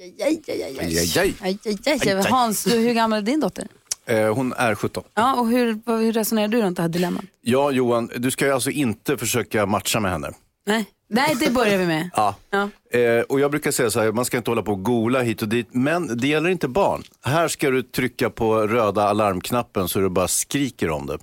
Aj, 0.00 0.14
aj, 0.22 0.42
aj, 0.48 0.62
aj, 0.62 0.62
aj. 0.62 0.78
Aj, 0.78 1.18
aj. 1.18 1.34
Aj, 1.40 1.58
aj, 1.86 2.12
aj. 2.12 2.30
Hans, 2.30 2.64
du, 2.64 2.78
hur 2.78 2.94
gammal 2.94 3.18
är 3.18 3.22
din 3.22 3.40
dotter? 3.40 3.68
Eh, 4.06 4.34
hon 4.34 4.52
är 4.52 4.74
17. 4.74 5.04
Ja, 5.14 5.40
och 5.40 5.48
hur, 5.48 5.80
hur 5.86 6.12
resonerar 6.12 6.48
du 6.48 6.62
runt 6.62 6.76
det 6.76 6.82
här 6.82 6.88
dilemmat? 6.88 7.24
Ja, 7.40 7.70
Johan, 7.70 8.10
du 8.16 8.30
ska 8.30 8.46
ju 8.46 8.52
alltså 8.52 8.70
inte 8.70 9.16
försöka 9.16 9.66
matcha 9.66 10.00
med 10.00 10.10
henne. 10.10 10.30
Nej, 10.66 10.84
Nej 11.08 11.36
det 11.40 11.50
börjar 11.50 11.78
vi 11.78 11.86
med. 11.86 12.10
Ja. 12.16 12.34
Ja. 12.50 12.68
Eh, 12.98 13.20
och 13.20 13.40
jag 13.40 13.50
brukar 13.50 13.70
säga 13.70 13.90
så 13.90 14.00
här, 14.00 14.12
man 14.12 14.24
ska 14.24 14.36
inte 14.36 14.50
hålla 14.50 14.62
på 14.62 14.72
och 14.72 14.82
gola 14.82 15.22
hit 15.22 15.42
och 15.42 15.48
dit. 15.48 15.68
Men 15.70 16.16
det 16.18 16.28
gäller 16.28 16.50
inte 16.50 16.68
barn. 16.68 17.02
Här 17.24 17.48
ska 17.48 17.70
du 17.70 17.82
trycka 17.82 18.30
på 18.30 18.66
röda 18.66 19.02
alarmknappen 19.02 19.88
så 19.88 20.00
du 20.00 20.08
bara 20.08 20.28
skriker 20.28 20.90
om 20.90 21.06
det. 21.06 21.18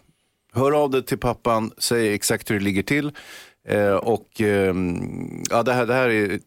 Hör 0.54 0.72
av 0.72 0.90
dig 0.90 1.04
till 1.06 1.18
pappan, 1.18 1.72
säg 1.78 2.14
exakt 2.14 2.52
hur 2.52 2.56
det 2.60 2.66
ligger 2.66 2.84
till. 2.84 3.12
Eh, 3.68 3.94
och 3.94 4.42
ehm, 4.42 5.44
ja, 5.50 5.64
det 5.64 5.74
här, 5.74 5.86
det 5.86 5.94
här 5.94 6.10
är... 6.10 6.40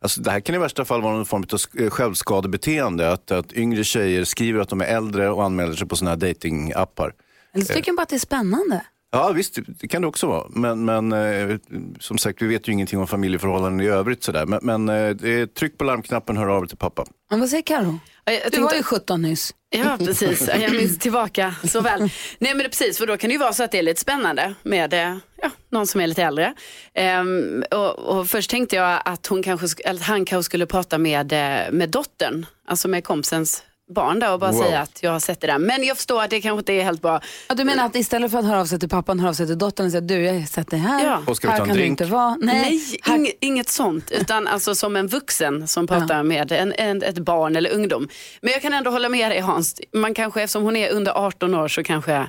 Alltså 0.00 0.20
det 0.20 0.30
här 0.30 0.40
kan 0.40 0.54
i 0.54 0.58
värsta 0.58 0.84
fall 0.84 1.02
vara 1.02 1.14
någon 1.14 1.26
form 1.26 1.44
av 1.52 1.82
eh, 1.82 1.90
självskadebeteende. 1.90 3.12
Att, 3.12 3.30
att 3.30 3.52
yngre 3.52 3.84
tjejer 3.84 4.24
skriver 4.24 4.60
att 4.60 4.68
de 4.68 4.80
är 4.80 4.84
äldre 4.84 5.30
och 5.30 5.44
anmäler 5.44 5.74
sig 5.74 5.88
på 5.88 5.96
sådana 5.96 6.10
här 6.10 6.16
datingappar. 6.16 7.14
Eller 7.54 7.64
så 7.64 7.74
tycker 7.74 7.88
jag 7.88 7.96
bara 7.96 8.02
att 8.02 8.08
det 8.08 8.16
är 8.16 8.20
spännande. 8.20 8.82
Ja 9.10 9.32
visst, 9.32 9.58
det 9.80 9.88
kan 9.88 10.02
det 10.02 10.08
också 10.08 10.26
vara. 10.26 10.46
Men, 10.50 10.84
men 10.84 11.12
eh, 11.12 11.56
som 12.00 12.18
sagt, 12.18 12.42
vi 12.42 12.46
vet 12.46 12.68
ju 12.68 12.72
ingenting 12.72 12.98
om 12.98 13.06
familjeförhållanden 13.06 13.86
i 13.86 13.88
övrigt. 13.90 14.22
Sådär. 14.24 14.46
Men, 14.46 14.60
men 14.86 14.88
eh, 14.88 15.46
tryck 15.46 15.78
på 15.78 15.84
larmknappen, 15.84 16.36
hör 16.36 16.46
av 16.48 16.60
dig 16.62 16.68
till 16.68 16.78
pappa. 16.78 17.04
Men 17.30 17.40
vad 17.40 17.48
säger 17.48 17.62
Karo? 17.62 17.98
Ja, 18.24 18.32
jag 18.32 18.40
Du 18.44 18.50
tänkte- 18.50 18.60
var 18.60 18.74
ju 18.74 18.82
17 18.82 19.22
nyss. 19.22 19.54
Ja, 19.70 19.96
precis. 19.98 20.48
Jag 20.60 20.72
minns 20.72 20.98
tillbaka 20.98 21.54
så 21.64 21.80
väl. 21.80 22.00
Nej, 22.00 22.10
men 22.54 22.58
det 22.58 22.64
precis, 22.64 22.98
för 22.98 23.06
då 23.06 23.16
kan 23.16 23.28
det 23.28 23.32
ju 23.32 23.38
vara 23.38 23.52
så 23.52 23.62
att 23.64 23.72
det 23.72 23.78
är 23.78 23.82
lite 23.82 24.00
spännande 24.00 24.54
med 24.62 24.92
eh, 24.94 25.16
ja, 25.42 25.50
någon 25.70 25.86
som 25.86 26.00
är 26.00 26.06
lite 26.06 26.22
äldre. 26.22 26.54
Ehm, 26.94 27.64
och, 27.70 27.98
och 27.98 28.26
först 28.28 28.50
tänkte 28.50 28.76
jag 28.76 29.02
att, 29.04 29.26
hon 29.26 29.42
kanske, 29.42 29.66
sk- 29.66 29.80
eller 29.84 30.00
att 30.00 30.06
han 30.06 30.24
kanske 30.24 30.44
skulle 30.46 30.66
prata 30.66 30.98
med, 30.98 31.32
eh, 31.32 31.72
med 31.72 31.90
dottern, 31.90 32.46
alltså 32.68 32.88
med 32.88 33.04
kompisens 33.04 33.62
barn 33.94 34.18
där 34.18 34.32
och 34.32 34.40
bara 34.40 34.52
Wow. 34.52 34.62
säga 34.62 34.80
att 34.80 34.98
jag 35.02 35.10
har 35.10 35.20
sett 35.20 35.40
det 35.40 35.46
där. 35.46 35.58
Men 35.58 35.84
jag 35.84 35.96
förstår 35.96 36.22
att 36.22 36.30
det 36.30 36.40
kanske 36.40 36.58
inte 36.58 36.72
är 36.72 36.84
helt 36.84 37.02
bra. 37.02 37.20
Ja, 37.48 37.54
du 37.54 37.64
menar 37.64 37.86
att 37.86 37.96
istället 37.96 38.30
för 38.30 38.38
att 38.38 38.44
höra 38.44 38.60
av 38.60 38.66
sig 38.66 38.78
till 38.78 38.88
pappan, 38.88 39.20
höra 39.20 39.30
av 39.30 39.34
sig 39.34 39.46
till 39.46 39.58
dottern 39.58 39.86
och 39.86 39.92
säga 39.92 40.00
du 40.00 40.22
jag 40.24 40.34
har 40.34 40.46
sett 40.46 40.70
det 40.70 40.76
här, 40.76 41.04
Ja. 41.06 41.22
Och 41.26 41.36
ska 41.36 41.46
vi 41.48 41.50
här 41.50 41.58
ta 41.58 41.62
en 41.62 41.68
kan 41.68 41.76
du 41.76 41.80
drink? 41.82 41.90
inte 42.00 42.04
vara. 42.04 42.36
Nej, 42.40 42.60
Nej, 42.62 42.98
här, 43.02 43.16
ing, 43.16 43.28
inget 43.40 43.68
sånt. 43.68 44.10
Utan 44.10 44.46
alltså 44.46 44.74
som 44.74 44.96
en 44.96 45.06
vuxen 45.06 45.68
som 45.68 45.86
pratar 45.86 46.22
med 46.22 46.52
en, 46.52 46.72
en, 46.72 47.02
ett 47.02 47.18
barn 47.18 47.56
eller 47.56 47.70
ungdom. 47.72 48.08
Men 48.42 48.52
jag 48.52 48.62
kan 48.62 48.74
ändå 48.74 48.90
hålla 48.90 49.08
med 49.08 49.30
dig 49.30 49.40
Hans. 49.40 49.80
Man 49.92 50.14
kanske, 50.14 50.42
eftersom 50.42 50.62
hon 50.62 50.76
är 50.76 50.90
under 50.90 51.12
18 51.12 51.54
år 51.54 51.68
så 51.68 51.82
kanske 51.82 52.26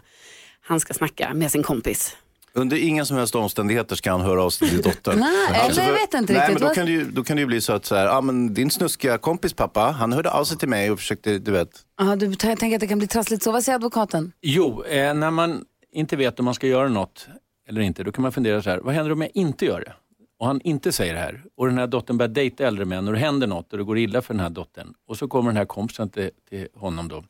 han 0.62 0.80
ska 0.80 0.94
snacka 0.94 1.34
med 1.34 1.52
sin 1.52 1.64
kompis. 1.64 2.16
Under 2.54 2.78
inga 2.78 3.06
som 3.06 3.18
helst 3.18 3.36
omständigheter 3.36 3.96
ska 3.96 4.12
han 4.12 4.22
höra 4.22 4.44
av 4.44 4.50
sig 4.50 4.70
till 4.70 4.82
dottern. 4.82 5.20
Nej, 5.50 5.62
eller 5.70 5.84
jag 5.84 5.94
vet 5.94 6.14
inte 6.14 6.34
nej, 6.34 6.42
riktigt. 6.42 6.62
Men 6.62 6.70
då, 6.70 6.76
kan 6.76 6.86
det 6.86 6.92
ju, 6.92 7.12
då 7.12 7.24
kan 7.24 7.36
det 7.36 7.42
ju 7.42 7.46
bli 7.48 7.62
så 7.62 7.74
att 7.74 7.86
så 7.86 7.96
här, 7.96 8.08
ah, 8.08 8.22
men 8.22 8.54
din 8.54 8.72
snuskiga 8.72 9.18
kompis 9.18 9.54
pappa, 9.54 9.82
han 9.82 10.14
hörde 10.14 10.32
av 10.32 10.44
sig 10.44 10.58
till 10.58 10.70
mig 10.70 10.92
och 10.92 11.00
försökte, 11.00 11.40
du 11.40 11.52
vet. 11.52 11.70
Aha, 12.02 12.16
du 12.16 12.36
tänker 12.36 12.76
att 12.76 12.80
det 12.82 12.88
kan 12.88 12.98
bli 12.98 13.08
trassligt 13.08 13.44
så. 13.44 13.52
Vad 13.52 13.64
säger 13.64 13.76
advokaten? 13.76 14.32
Jo, 14.42 14.84
eh, 14.84 15.14
när 15.14 15.32
man 15.32 15.66
inte 15.92 16.16
vet 16.16 16.40
om 16.40 16.46
man 16.46 16.54
ska 16.54 16.68
göra 16.68 16.88
något 16.88 17.28
eller 17.70 17.82
inte, 17.82 18.04
då 18.04 18.12
kan 18.12 18.22
man 18.22 18.32
fundera 18.32 18.62
så 18.62 18.70
här, 18.70 18.78
vad 18.78 18.96
händer 18.96 19.12
om 19.12 19.22
jag 19.22 19.32
inte 19.34 19.66
gör 19.66 19.80
det? 19.80 19.94
Och 20.40 20.48
han 20.48 20.62
inte 20.62 20.92
säger 20.92 21.14
det 21.14 21.20
här 21.20 21.44
och 21.58 21.68
den 21.68 21.78
här 21.78 21.88
dottern 21.88 22.18
börjar 22.18 22.30
dejta 22.30 22.68
äldre 22.68 22.86
män 22.86 23.08
och 23.08 23.14
det 23.14 23.20
händer 23.20 23.48
något 23.48 23.72
och 23.72 23.78
det 23.78 23.84
går 23.84 23.98
illa 23.98 24.22
för 24.22 24.34
den 24.34 24.42
här 24.42 24.50
dottern. 24.50 24.94
Och 25.08 25.18
så 25.18 25.28
kommer 25.28 25.50
den 25.50 25.58
här 25.58 25.66
kompisen 25.66 26.10
till, 26.10 26.30
till 26.50 26.68
honom 26.76 27.08
då 27.08 27.24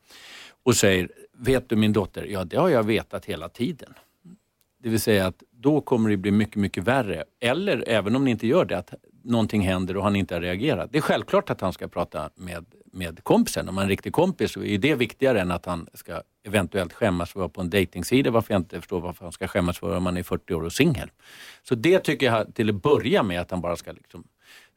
och 0.64 0.76
säger, 0.76 1.10
vet 1.38 1.70
du 1.70 1.76
min 1.76 1.94
dotter? 1.94 2.26
Ja, 2.26 2.44
det 2.44 2.58
har 2.58 2.70
jag 2.70 2.84
vetat 2.84 3.26
hela 3.26 3.50
tiden. 3.50 3.94
Det 4.84 4.90
vill 4.90 5.00
säga 5.00 5.28
att 5.28 5.44
då 5.52 5.82
kommer 5.82 6.10
det 6.10 6.18
bli 6.18 6.32
mycket, 6.32 6.56
mycket 6.56 6.84
värre. 6.84 7.24
Eller 7.40 7.84
även 7.88 8.16
om 8.16 8.26
ni 8.26 8.32
inte 8.32 8.48
gör 8.48 8.66
det, 8.66 8.78
att 8.78 8.94
någonting 9.24 9.62
händer 9.62 9.98
och 9.98 10.04
han 10.04 10.16
inte 10.16 10.34
har 10.34 10.42
reagerat. 10.42 10.90
Det 10.92 10.98
är 10.98 11.02
självklart 11.02 11.50
att 11.50 11.62
han 11.62 11.74
ska 11.74 11.88
prata 11.88 12.30
med, 12.36 12.66
med 12.92 13.24
kompisen. 13.24 13.70
Om 13.70 13.78
han 13.78 13.82
är 13.82 13.86
en 13.86 13.90
riktig 13.90 14.14
kompis 14.14 14.52
så 14.52 14.64
är 14.64 14.78
det 14.78 14.96
viktigare 14.96 15.42
än 15.42 15.52
att 15.52 15.66
han 15.66 15.88
ska 15.94 16.22
eventuellt 16.44 16.94
skämmas 16.94 17.30
för 17.30 17.40
att 17.40 17.42
vara 17.42 17.50
på 17.50 17.62
en 17.62 17.70
dejtingsida. 17.70 18.32
Varför 18.32 18.54
jag 18.54 18.60
inte 18.60 18.80
förstår 18.80 19.00
varför 19.02 19.26
han 19.26 19.32
ska 19.32 19.48
skämmas 19.48 19.80
för 19.80 19.98
om 19.98 20.06
han 20.06 20.18
är 20.18 20.24
40 20.24 20.54
år 20.54 20.64
och 20.64 20.74
singel. 20.74 21.12
Så 21.64 21.76
det 21.76 22.00
tycker 22.00 22.26
jag 22.26 22.56
till 22.56 22.70
att 22.70 22.82
börja 22.82 23.24
med 23.24 23.42
att 23.42 23.52
han 23.52 23.62
bara 23.62 23.76
ska 23.76 23.92
liksom 23.92 24.24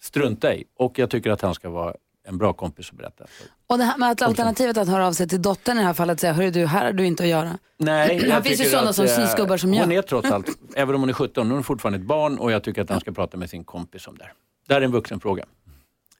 strunta 0.01 0.55
i. 0.55 0.65
Och 0.77 0.99
jag 0.99 1.11
tycker 1.11 1.31
att 1.31 1.41
han 1.41 1.55
ska 1.55 1.71
vara 1.71 1.95
en 2.29 2.39
bra 2.39 2.53
kompis 2.53 2.91
och 2.91 2.97
berätta. 2.97 3.27
för 3.27 3.47
Och 3.67 3.79
det 3.79 3.85
här 3.85 3.99
med 3.99 4.11
att 4.11 4.23
alternativet 4.23 4.77
att 4.77 4.89
höra 4.89 5.07
av 5.07 5.13
sig 5.13 5.29
till 5.29 5.43
dottern 5.43 5.77
i 5.77 5.81
det 5.81 5.87
här 5.87 5.95
fallet 5.95 6.15
och 6.17 6.21
säga, 6.21 6.33
hörru 6.33 6.51
du, 6.51 6.67
här 6.67 6.85
har 6.85 6.93
du 6.93 7.07
inte 7.07 7.23
att 7.23 7.29
göra. 7.29 7.59
Nej, 7.77 8.19
Här 8.21 8.29
jag 8.29 8.45
finns 8.45 8.61
ju 8.61 8.65
sådana 8.65 8.93
som 8.93 9.05
eh, 9.05 9.15
snusgubbar 9.15 9.57
som 9.57 9.71
Hon 9.71 9.91
gör. 9.91 9.99
är 9.99 10.03
trots 10.03 10.31
allt, 10.31 10.47
även 10.75 10.95
om 10.95 11.01
hon 11.01 11.09
är 11.11 11.15
17, 11.15 11.51
hon 11.51 11.59
är 11.59 11.63
fortfarande 11.63 11.99
ett 11.99 12.05
barn 12.05 12.39
och 12.39 12.53
jag 12.53 12.65
tycker 12.65 12.83
att 12.83 12.91
han 12.91 13.01
ska 13.01 13.13
prata 13.13 13.37
med 13.37 13.51
sin 13.51 13.65
kompis 13.65 14.07
om 14.07 14.19
det 14.19 14.25
här. 14.25 14.33
Det 14.69 14.75
här 14.75 14.81
är 14.81 14.85
en 14.85 14.93
vuxen 14.93 15.21
fråga. 15.21 15.45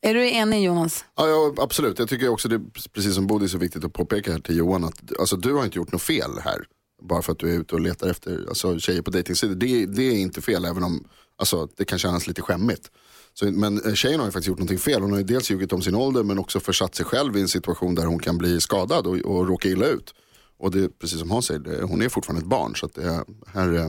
Är 0.01 0.15
du 0.15 0.31
enig 0.31 0.65
Jonas? 0.65 1.05
Ja, 1.17 1.27
ja, 1.29 1.55
absolut. 1.59 1.99
Jag 1.99 2.09
tycker 2.09 2.29
också 2.29 2.49
det 2.49 2.55
är 2.55 2.88
precis 2.93 3.15
som 3.15 3.27
Bodil 3.27 3.49
så 3.49 3.59
viktigt 3.59 3.85
att 3.85 3.93
påpeka 3.93 4.33
här 4.33 4.38
till 4.38 4.57
Johan 4.57 4.85
att 4.85 5.19
alltså, 5.21 5.37
du 5.37 5.55
har 5.55 5.65
inte 5.65 5.79
gjort 5.79 5.93
något 5.93 6.03
fel 6.03 6.31
här. 6.45 6.65
Bara 7.03 7.23
för 7.23 7.33
att 7.33 7.38
du 7.38 7.55
är 7.55 7.59
ute 7.61 7.75
och 7.75 7.81
letar 7.81 8.11
efter 8.11 8.45
alltså, 8.49 8.79
tjejer 8.79 9.03
på 9.03 9.11
dejtingsidor. 9.11 9.55
Det, 9.55 9.87
det 9.87 10.03
är 10.03 10.19
inte 10.19 10.43
fel 10.43 10.65
även 10.65 10.83
om 10.83 11.05
alltså, 11.37 11.69
det 11.77 11.85
kan 11.85 11.99
kännas 11.99 12.27
lite 12.27 12.43
skämmigt. 12.43 12.91
Så, 13.35 13.45
men 13.45 13.87
eh, 13.87 13.95
tjejen 13.95 14.21
har 14.21 14.27
ju 14.27 14.33
faktiskt 14.33 14.49
gjort 14.49 14.59
någonting 14.59 14.79
fel. 14.79 15.03
Hon 15.03 15.11
har 15.11 15.18
ju 15.18 15.25
dels 15.25 15.51
ljugit 15.51 15.73
om 15.73 15.83
sin 15.83 15.95
ålder 15.95 16.23
men 16.23 16.38
också 16.38 16.61
försatt 16.61 16.95
sig 16.95 17.07
själv 17.07 17.37
i 17.37 17.40
en 17.40 17.49
situation 17.49 17.95
där 17.95 18.07
hon 18.07 18.18
kan 18.18 18.38
bli 18.38 18.61
skadad 18.61 19.07
och, 19.07 19.16
och 19.16 19.49
råka 19.49 19.68
illa 19.68 19.87
ut. 19.87 20.14
Och 20.59 20.71
det 20.71 20.85
är 20.85 20.88
precis 20.88 21.18
som 21.18 21.31
Hans 21.31 21.47
säger, 21.47 21.61
det, 21.61 21.83
hon 21.83 22.03
är 22.03 22.09
fortfarande 22.09 22.42
ett 22.42 22.49
barn. 22.49 22.77
Så 22.77 22.87
att 22.87 22.95
det, 22.95 23.25
här, 23.55 23.75
eh, 23.75 23.88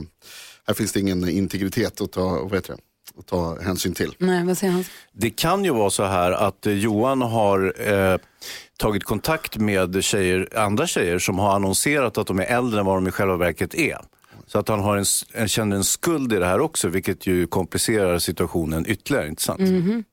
här 0.66 0.74
finns 0.74 0.92
det 0.92 1.00
ingen 1.00 1.28
integritet 1.28 2.00
att 2.00 2.12
ta, 2.12 2.42
vad 2.42 2.54
heter 2.54 2.76
det, 2.76 2.80
att 3.18 3.26
ta 3.26 3.60
hänsyn 3.60 3.94
till. 3.94 4.14
Nej, 4.18 4.44
vad 4.44 4.58
säger 4.58 4.72
han? 4.72 4.84
Det 5.12 5.30
kan 5.30 5.64
ju 5.64 5.70
vara 5.70 5.90
så 5.90 6.04
här 6.04 6.32
att 6.32 6.66
eh, 6.66 6.72
Johan 6.72 7.22
har 7.22 7.88
eh, 7.92 8.18
tagit 8.78 9.04
kontakt 9.04 9.56
med 9.56 10.04
tjejer, 10.04 10.48
andra 10.58 10.86
tjejer 10.86 11.18
som 11.18 11.38
har 11.38 11.54
annonserat 11.54 12.18
att 12.18 12.26
de 12.26 12.38
är 12.38 12.44
äldre 12.44 12.80
än 12.80 12.86
vad 12.86 12.96
de 12.96 13.08
i 13.08 13.10
själva 13.10 13.36
verket 13.36 13.74
är. 13.74 13.98
Så 14.46 14.58
att 14.58 14.68
han 14.68 14.80
har 14.80 14.96
en, 14.96 15.04
en, 15.32 15.48
känner 15.48 15.76
en 15.76 15.84
skuld 15.84 16.32
i 16.32 16.36
det 16.36 16.46
här 16.46 16.60
också, 16.60 16.88
vilket 16.88 17.26
ju 17.26 17.46
komplicerar 17.46 18.18
situationen 18.18 18.84
ytterligare, 18.88 19.28
inte 19.28 19.42
sant? 19.42 19.60
Mhm. 19.60 20.04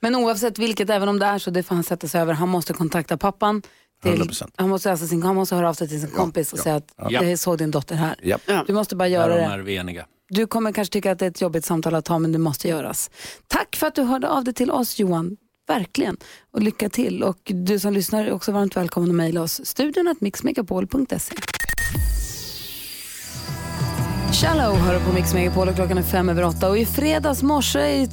Men 0.00 0.14
oavsett 0.16 0.58
vilket, 0.58 0.90
även 0.90 1.08
om 1.08 1.18
det 1.18 1.26
är 1.26 1.38
så, 1.38 1.50
det 1.50 1.62
får 1.62 1.74
han 1.74 1.84
sätta 1.84 2.08
sig 2.08 2.20
över. 2.20 2.32
Han 2.32 2.48
måste 2.48 2.72
kontakta 2.72 3.16
pappan. 3.16 3.62
Till, 4.02 4.12
100%. 4.22 4.50
han, 4.56 4.68
måste 4.68 4.90
alltså 4.90 5.06
sin, 5.06 5.22
han 5.22 5.34
måste 5.34 5.54
höra 5.56 5.68
av 5.68 5.74
sig 5.74 5.88
till 5.88 6.00
sin 6.00 6.10
kompis 6.10 6.52
och 6.52 6.58
säga 6.58 6.74
att 6.76 6.94
Ja. 6.96 7.22
jag 7.24 7.38
såg 7.38 7.58
din 7.58 7.70
dotter 7.70 7.94
här. 7.94 8.16
Japp. 8.22 8.40
Du 8.66 8.72
måste 8.72 8.96
bara 8.96 9.08
göra 9.08 9.34
Därom 9.36 9.64
det. 9.66 9.72
är 9.76 9.80
eniga. 9.80 10.06
Du 10.28 10.46
kommer 10.46 10.72
kanske 10.72 10.92
tycka 10.92 11.12
att 11.12 11.18
det 11.18 11.24
är 11.26 11.30
ett 11.30 11.40
jobbigt 11.40 11.64
samtal 11.64 11.94
att 11.94 12.04
ta 12.04 12.18
men 12.18 12.32
det 12.32 12.38
måste 12.38 12.68
göras. 12.68 13.10
Tack 13.46 13.76
för 13.76 13.86
att 13.86 13.94
du 13.94 14.02
hörde 14.02 14.28
av 14.28 14.44
dig 14.44 14.54
till 14.54 14.70
oss 14.70 14.98
Johan. 14.98 15.36
Verkligen. 15.68 16.16
Och 16.52 16.62
lycka 16.62 16.88
till. 16.88 17.22
Och 17.22 17.38
du 17.44 17.78
som 17.78 17.92
lyssnar 17.92 18.24
är 18.24 18.32
också 18.32 18.52
varmt 18.52 18.76
välkommen 18.76 19.10
att 19.10 19.16
mejla 19.16 19.42
oss. 19.42 19.60
Studion 19.66 20.08
att 20.08 20.20
mixmegapol.se. 20.20 21.34
Shallow 24.32 24.76
hör 24.76 25.00
på 25.00 25.12
Mix 25.12 25.34
Megapol 25.34 25.68
och 25.68 25.74
klockan 25.74 25.98
är 25.98 26.02
fem 26.02 26.28
över 26.28 26.44
åtta. 26.44 26.68
Och 26.68 26.78
i 26.78 26.86
fredags 26.86 27.42
morse, 27.42 28.06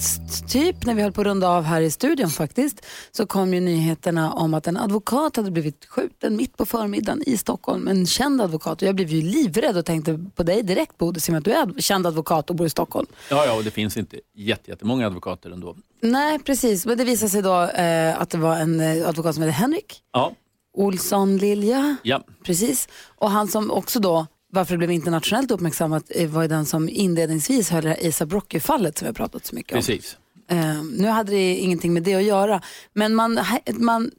typ 0.49 0.85
när 0.85 0.93
vi 0.95 1.01
höll 1.01 1.11
på 1.11 1.21
att 1.21 1.27
runda 1.27 1.49
av 1.49 1.63
här 1.63 1.81
i 1.81 1.91
studion 1.91 2.29
faktiskt, 2.29 2.85
så 3.11 3.25
kom 3.25 3.53
ju 3.53 3.59
nyheterna 3.59 4.31
om 4.33 4.53
att 4.53 4.67
en 4.67 4.77
advokat 4.77 5.35
hade 5.35 5.51
blivit 5.51 5.85
skjuten 5.85 6.35
mitt 6.35 6.57
på 6.57 6.65
förmiddagen 6.65 7.23
i 7.25 7.37
Stockholm. 7.37 7.87
En 7.87 8.05
känd 8.05 8.41
advokat. 8.41 8.81
Och 8.81 8.87
jag 8.87 8.95
blev 8.95 9.09
ju 9.09 9.21
livrädd 9.21 9.77
och 9.77 9.85
tänkte 9.85 10.19
på 10.35 10.43
dig 10.43 10.63
direkt 10.63 10.97
Bodil, 10.97 11.21
med 11.29 11.37
att 11.37 11.45
du 11.45 11.51
är 11.51 11.81
känd 11.81 12.07
advokat 12.07 12.49
och 12.49 12.55
bor 12.55 12.67
i 12.67 12.69
Stockholm. 12.69 13.07
Ja, 13.29 13.45
ja, 13.45 13.53
och 13.57 13.63
det 13.63 13.71
finns 13.71 13.97
inte 13.97 14.17
jätte- 14.35 14.71
jättemånga 14.71 15.07
advokater 15.07 15.51
ändå. 15.51 15.75
Nej, 16.01 16.39
precis. 16.39 16.85
Men 16.85 16.97
det 16.97 17.03
visade 17.03 17.29
sig 17.29 17.41
då 17.41 17.61
eh, 17.63 18.21
att 18.21 18.29
det 18.29 18.37
var 18.37 18.55
en 18.55 18.79
eh, 18.79 19.07
advokat 19.09 19.35
som 19.35 19.43
hette 19.43 19.53
Henrik 19.53 20.01
Ja, 20.13 20.31
Olsson 20.77 21.37
Lilja. 21.37 21.95
ja. 22.03 22.23
Precis. 22.45 22.87
Och 23.17 23.29
han 23.31 23.47
som 23.47 23.71
också 23.71 23.99
då, 23.99 24.25
varför 24.53 24.73
det 24.73 24.77
blev 24.77 24.91
internationellt 24.91 25.51
uppmärksammat, 25.51 26.03
eh, 26.09 26.29
var 26.29 26.41
ju 26.41 26.47
den 26.47 26.65
som 26.65 26.89
inledningsvis 26.89 27.69
höll 27.69 27.83
det 27.83 27.89
här 27.89 28.07
Asa 28.07 28.25
Brocky-fallet 28.25 28.97
som 28.97 29.05
vi 29.05 29.09
har 29.09 29.13
pratat 29.13 29.45
så 29.45 29.55
mycket 29.55 29.71
om. 29.73 29.77
precis. 29.77 30.17
Eh, 30.49 30.83
nu 30.83 31.07
hade 31.07 31.31
det 31.31 31.55
ingenting 31.55 31.93
med 31.93 32.03
det 32.03 32.15
att 32.15 32.23
göra, 32.23 32.61
men 32.93 33.15
man, 33.15 33.39
man 33.77 34.11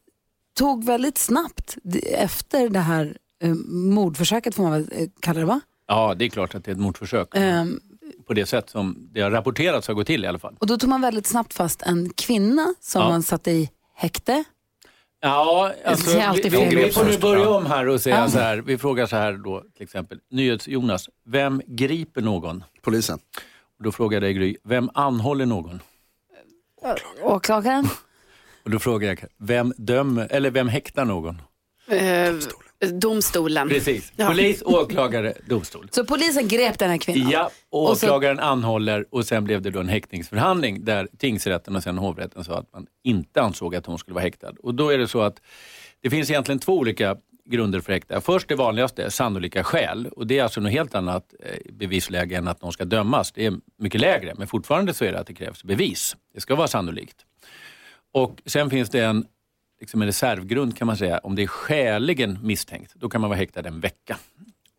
tog 0.58 0.84
väldigt 0.84 1.18
snabbt 1.18 1.76
efter 2.04 2.68
det 2.68 2.80
här 2.80 3.16
eh, 3.42 3.54
mordförsöket, 3.68 4.54
får 4.54 4.62
man 4.62 4.72
väl 4.72 4.88
eh, 4.92 5.08
kalla 5.20 5.40
det 5.40 5.46
va? 5.46 5.60
Ja, 5.86 6.14
det 6.14 6.24
är 6.24 6.28
klart 6.28 6.54
att 6.54 6.64
det 6.64 6.70
är 6.70 6.72
ett 6.72 6.80
mordförsök. 6.80 7.36
Eh, 7.36 7.64
På 8.26 8.34
det 8.34 8.46
sätt 8.46 8.70
som 8.70 9.08
det 9.12 9.20
har 9.20 9.30
rapporterats 9.30 9.88
har 9.88 9.94
gått 9.94 10.06
till 10.06 10.24
i 10.24 10.26
alla 10.26 10.38
fall. 10.38 10.56
och 10.60 10.66
då 10.66 10.76
tog 10.78 10.90
man 10.90 11.00
väldigt 11.00 11.26
snabbt 11.26 11.54
fast 11.54 11.82
en 11.82 12.10
kvinna 12.10 12.74
som 12.80 13.02
Ja. 13.02 13.08
man 13.08 13.22
satte 13.22 13.50
i 13.50 13.70
häkte. 13.94 14.44
Ja, 15.26 15.72
alltså, 15.84 16.10
vi, 16.10 16.50
fel 16.50 16.68
vi, 16.68 16.76
vi 16.76 16.90
får 16.92 17.04
nu 17.04 17.18
börja 17.18 17.48
om 17.48 17.66
här 17.66 17.88
och 17.88 18.00
säga 18.00 18.16
Ja. 18.16 18.28
så 18.28 18.38
här. 18.38 18.56
Vi 18.58 18.78
frågar 18.78 19.06
så 19.06 19.16
här 19.16 19.32
då 19.32 19.64
till 19.76 19.82
exempel. 19.84 20.18
NyhetsJonas, 20.30 21.08
vem 21.26 21.62
griper 21.66 22.20
någon? 22.20 22.64
Polisen. 22.82 23.18
Och 23.78 23.84
då 23.84 23.92
frågar 23.92 24.16
jag 24.16 24.22
dig 24.22 24.32
Gry, 24.34 24.56
vem 24.64 24.90
anhåller 24.94 25.46
någon? 25.46 25.80
Åklagaren. 27.22 27.88
Och 28.64 28.70
då 28.70 28.78
frågar 28.78 29.08
jag, 29.08 29.24
vem 29.38 29.72
dömer, 29.76 30.28
eller 30.30 30.50
vem 30.50 30.68
häktar 30.68 31.04
någon? 31.04 31.42
Eh, 31.88 32.30
domstolen. 32.30 32.68
Precis, 33.68 34.12
Ja. 34.16 34.26
polis, 34.28 34.62
åklagare, 34.62 35.34
domstol. 35.48 35.88
Så 35.90 36.04
polisen 36.04 36.48
grep 36.48 36.78
den 36.78 36.90
här 36.90 36.98
kvinnan. 36.98 37.30
Ja, 37.30 37.50
och 37.70 37.90
Och 37.90 37.96
så- 37.98 38.06
åklagaren 38.06 38.40
anhåller 38.40 39.06
och 39.10 39.24
sen 39.26 39.44
blev 39.44 39.62
det 39.62 39.70
då 39.70 39.80
en 39.80 39.88
häktningsförhandling 39.88 40.84
där 40.84 41.08
tingsrätten 41.18 41.76
och 41.76 41.82
sen 41.82 41.98
hovrätten 41.98 42.44
sa 42.44 42.58
att 42.58 42.72
man 42.72 42.86
inte 43.04 43.42
ansåg 43.42 43.76
att 43.76 43.86
hon 43.86 43.98
skulle 43.98 44.14
vara 44.14 44.22
häktad. 44.24 44.52
Och 44.62 44.74
då 44.74 44.88
är 44.90 44.98
det 44.98 45.08
så 45.08 45.20
att 45.20 45.40
det 46.02 46.10
finns 46.10 46.30
egentligen 46.30 46.58
två 46.58 46.78
olika 46.78 47.16
grunder 47.46 47.80
för 47.80 47.92
häkta. 47.92 48.20
Först 48.20 48.48
det 48.48 48.54
vanligaste, 48.54 49.10
sannolika 49.10 49.64
skäl. 49.64 50.06
Och 50.16 50.26
det 50.26 50.38
är 50.38 50.42
alltså 50.42 50.60
något 50.60 50.72
helt 50.72 50.94
annat 50.94 51.34
eh, 51.44 51.72
bevisläge 51.72 52.36
än 52.36 52.48
att 52.48 52.62
någon 52.62 52.72
ska 52.72 52.84
dömas. 52.84 53.32
Det 53.32 53.46
är 53.46 53.54
mycket 53.78 54.00
lägre, 54.00 54.34
men 54.38 54.46
fortfarande 54.46 54.94
så 54.94 55.04
är 55.04 55.12
det 55.12 55.18
att 55.20 55.26
det 55.26 55.34
krävs 55.34 55.64
bevis. 55.64 56.16
Det 56.34 56.40
ska 56.40 56.54
vara 56.54 56.68
sannolikt. 56.68 57.16
Och 58.12 58.42
sen 58.46 58.70
finns 58.70 58.90
det 58.90 59.00
en, 59.00 59.24
liksom 59.84 60.02
en 60.02 60.06
reservgrund 60.06 60.76
kan 60.76 60.86
man 60.86 60.96
säga. 60.96 61.18
Om 61.18 61.34
det 61.34 61.42
är 61.42 61.46
skäligen 61.46 62.38
misstänkt, 62.42 62.92
då 62.94 63.08
kan 63.08 63.20
man 63.20 63.30
vara 63.30 63.38
häktad 63.38 63.60
en 63.68 63.80
vecka. 63.80 64.16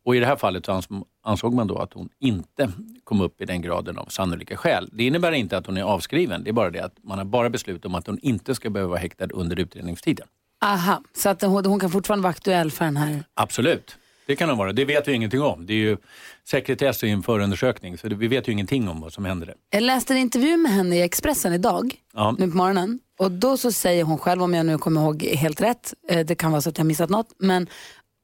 Och 0.06 0.15
i 0.15 0.20
det 0.20 0.26
här 0.26 0.36
fallet 0.36 0.65
så 0.65 0.72
ans- 0.72 1.04
ansåg 1.24 1.54
man 1.54 1.68
då 1.68 1.78
att 1.78 1.94
hon 1.94 2.10
inte 2.20 2.72
kom 3.04 3.22
upp 3.22 3.41
i 3.41 3.46
den 3.46 3.62
graden 3.62 3.98
av 3.98 4.06
sannolika 4.06 4.58
skäl. 4.58 4.89
Det 4.94 5.04
innebär 5.04 5.32
inte 5.32 5.58
att 5.58 5.65
hon 5.65 5.78
är 5.78 5.84
avskriven, 5.84 6.44
det 6.44 6.50
är 6.50 6.54
bara 6.54 6.70
det 6.70 6.80
att 6.80 6.96
man 7.04 7.18
har 7.18 7.26
bara 7.26 7.50
beslutat 7.50 7.86
om 7.86 7.96
att 7.96 8.08
hon 8.08 8.20
inte 8.22 8.56
ska 8.56 8.70
behöva 8.70 8.89
vara 8.89 9.00
häktad 9.00 9.28
under 9.34 9.60
utredningstiden. 9.60 10.28
Aha, 10.65 11.04
så 11.13 11.30
att 11.30 11.41
hon, 11.41 11.65
hon 11.65 11.80
kan 11.80 11.89
fortfarande 11.89 12.24
vara 12.24 12.32
aktuell 12.32 12.72
för 12.72 12.86
den 12.86 12.98
här. 12.98 13.24
Absolut, 13.34 13.98
det 14.28 14.36
kan 14.36 14.50
hon 14.50 14.58
vara. 14.58 14.74
Det 14.74 14.86
vet 14.86 15.08
vi 15.08 15.13
ingenting 15.13 15.41
om. 15.41 15.65
Det 15.65 15.74
är 15.74 15.78
ju 15.78 15.98
sekretess 16.44 17.04
i 17.04 17.10
en 17.10 17.24
förundersökning, 17.24 17.98
så 17.98 18.08
vi 18.10 18.28
vet 18.28 18.48
ju 18.48 18.52
ingenting 18.52 18.89
om 18.89 19.02
vad 19.02 19.13
som 19.13 19.26
händer. 19.26 19.46
där. 19.48 19.56
Jag 19.70 19.84
läste 19.84 20.13
en 20.13 20.18
intervju 20.20 20.58
med 20.58 20.72
henne 20.72 20.96
i 20.96 21.02
Expressen 21.02 21.54
idag, 21.54 21.96
Ja. 22.13 22.36
nu 22.39 22.52
på 22.52 22.58
morgonen. 22.58 23.00
Och 23.19 23.32
då 23.32 23.58
så 23.58 23.71
säger 23.71 24.04
hon 24.04 24.17
själv, 24.17 24.43
om 24.43 24.54
jag 24.54 24.65
nu 24.65 24.78
kommer 24.78 25.01
ihåg 25.01 25.23
helt 25.23 25.62
rätt, 25.62 25.93
eh, 26.08 26.25
det 26.25 26.36
kan 26.36 26.51
vara 26.51 26.62
så 26.62 26.69
att 26.69 26.78
jag 26.78 26.88
missat 26.88 27.10
något, 27.10 27.30
men 27.38 27.67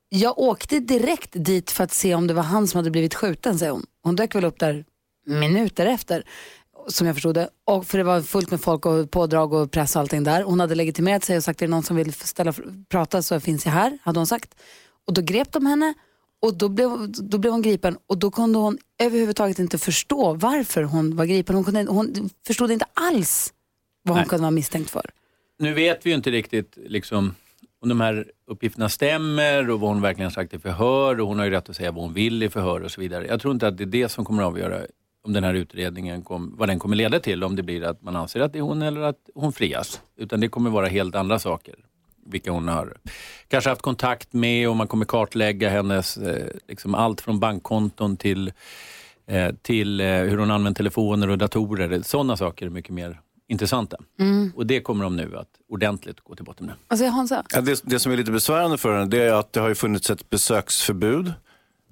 jag 0.10 0.40
åkte 0.40 0.80
direkt 0.80 1.30
dit 1.34 1.72
för 1.72 1.84
att 1.84 1.92
se 1.94 2.16
om 2.16 2.28
det 2.28 2.34
var 2.34 2.44
han 2.44 2.68
som 2.68 2.78
hade 2.78 2.92
blivit 2.92 3.16
skjuten, 3.16 3.60
säger 3.60 3.72
hon. 3.72 3.86
Hon 4.04 4.16
dök 4.16 4.36
väl 4.36 4.46
upp 4.46 4.60
där 4.60 4.86
minuter 5.26 5.86
efter. 5.86 6.24
som 6.88 7.08
jag 7.08 7.16
förstod 7.16 7.36
det. 7.36 7.50
Och 7.66 7.86
för 7.88 7.98
det 7.98 8.04
var 8.04 8.22
fullt 8.22 8.52
med 8.52 8.62
folk 8.62 8.86
och 8.86 9.12
pådrag 9.12 9.54
och 9.54 9.72
press 9.72 9.96
och 9.96 10.00
allting 10.00 10.24
där. 10.24 10.44
Hon 10.44 10.60
hade 10.60 10.76
legitimerat 10.76 11.24
sig 11.24 11.38
och 11.38 11.44
sagt, 11.44 11.62
är 11.62 11.68
det 11.68 11.72
någon 11.72 11.84
som 11.84 11.96
vill 11.96 12.14
ställa, 12.14 12.54
prata 12.90 13.22
så 13.22 13.40
finns 13.40 13.66
jag 13.66 13.74
här, 13.74 13.98
hade 14.02 14.20
hon 14.20 14.28
sagt. 14.28 14.56
Och 15.08 15.14
då 15.14 15.22
grep 15.22 15.52
de 15.52 15.66
henne 15.66 15.94
och 16.42 16.58
då 16.58 16.70
blev, 16.70 17.12
då 17.12 17.38
blev 17.38 17.54
hon 17.54 17.62
gripen 17.62 17.98
och 18.08 18.18
då 18.18 18.32
kunde 18.32 18.60
hon 18.60 18.78
överhuvudtaget 19.02 19.60
inte 19.60 19.78
förstå 19.78 20.34
varför 20.34 20.84
hon 20.84 21.16
var 21.16 21.26
gripen. 21.26 21.56
Hon, 21.56 21.64
kunde, 21.66 21.86
hon 21.86 22.30
förstod 22.48 22.72
inte 22.72 22.86
alls 22.94 23.54
vad 24.04 24.16
hon 24.16 24.22
Nej. 24.22 24.30
kunde 24.30 24.42
vara 24.42 24.52
misstänkt 24.52 24.90
för. 24.90 25.06
Nu 25.60 25.74
vet 25.74 26.06
vi 26.06 26.10
ju 26.10 26.16
inte 26.16 26.32
riktigt 26.32 26.78
liksom, 26.86 27.36
om 27.82 27.90
de 27.90 28.02
här 28.02 28.32
uppgifterna 28.48 28.90
stämmer 28.90 29.70
och 29.70 29.80
vad 29.80 29.90
hon 29.90 30.02
verkligen 30.02 30.32
sagt 30.32 30.54
i 30.54 30.60
förhör 30.60 31.20
och 31.20 31.28
hon 31.28 31.40
har 31.40 31.46
ju 31.46 31.52
rätt 31.52 31.70
att 31.70 31.76
säga 31.76 31.92
vad 31.92 32.04
hon 32.04 32.14
vill 32.14 32.44
i 32.44 32.50
förhör 32.50 32.82
och 32.82 32.92
så 32.92 33.02
vidare. 33.02 33.28
Jag 33.28 33.42
tror 33.42 33.54
inte 33.54 33.68
att 33.68 33.78
det 33.78 33.84
är 33.84 33.86
det 33.86 34.10
som 34.10 34.26
kommer 34.26 34.44
att 34.44 34.48
avgöra 34.48 34.82
om 35.24 35.34
den 35.34 35.44
här 35.44 35.54
utredningen, 35.54 36.22
kom, 36.22 36.56
vad 36.58 36.70
den 36.70 36.80
kommer 36.80 36.96
leda 36.96 37.20
till, 37.20 37.44
om 37.44 37.56
det 37.56 37.64
blir 37.64 37.84
att 37.84 38.02
man 38.02 38.16
anser 38.16 38.40
att 38.40 38.54
det 38.54 38.60
är 38.60 38.64
hon 38.64 38.82
eller 38.82 39.02
att 39.02 39.30
hon 39.36 39.54
frias. 39.54 40.02
Utan 40.18 40.40
det 40.40 40.48
kommer 40.48 40.70
vara 40.70 40.88
helt 40.88 41.16
andra 41.16 41.40
saker. 41.40 41.76
Vilka 42.26 42.52
hon 42.52 42.68
har 42.68 42.98
kanske 43.48 43.70
haft 43.70 43.82
kontakt 43.82 44.34
med 44.34 44.70
och 44.70 44.76
man 44.76 44.88
kommer 44.88 45.06
kartlägga 45.06 45.70
hennes, 45.70 46.18
eh, 46.18 46.48
liksom 46.68 46.96
allt 46.96 47.22
från 47.22 47.40
bankkonton 47.40 48.18
till, 48.18 48.54
eh, 49.28 49.52
till 49.62 50.02
eh, 50.02 50.08
hur 50.08 50.38
hon 50.38 50.52
använder 50.52 50.78
telefoner 50.78 51.30
och 51.30 51.38
datorer. 51.38 52.02
Sådana 52.02 52.38
saker 52.38 52.66
är 52.66 52.70
mycket 52.70 52.94
mer 52.94 53.20
intressanta. 53.52 53.98
Och 54.56 54.66
det 54.66 54.82
kommer 54.82 55.04
de 55.04 55.16
nu 55.16 55.38
att 55.38 55.48
ordentligt 55.70 56.20
gå 56.20 56.36
till 56.36 56.46
botten 56.46 56.66
med. 56.66 56.98
Säger 56.98 57.12
Hansa? 57.12 57.44
Ja, 57.54 57.62
det, 57.62 57.82
det 57.84 58.00
som 58.00 58.12
är 58.12 58.18
lite 58.18 58.32
besvärande 58.32 58.78
för 58.78 58.94
henne 58.94 59.10
det 59.10 59.24
är 59.24 59.34
att 59.34 59.54
det 59.54 59.60
har 59.60 59.70
ju 59.70 59.76
funnits 59.76 60.10
ett 60.10 60.30
besöksförbud. 60.30 61.34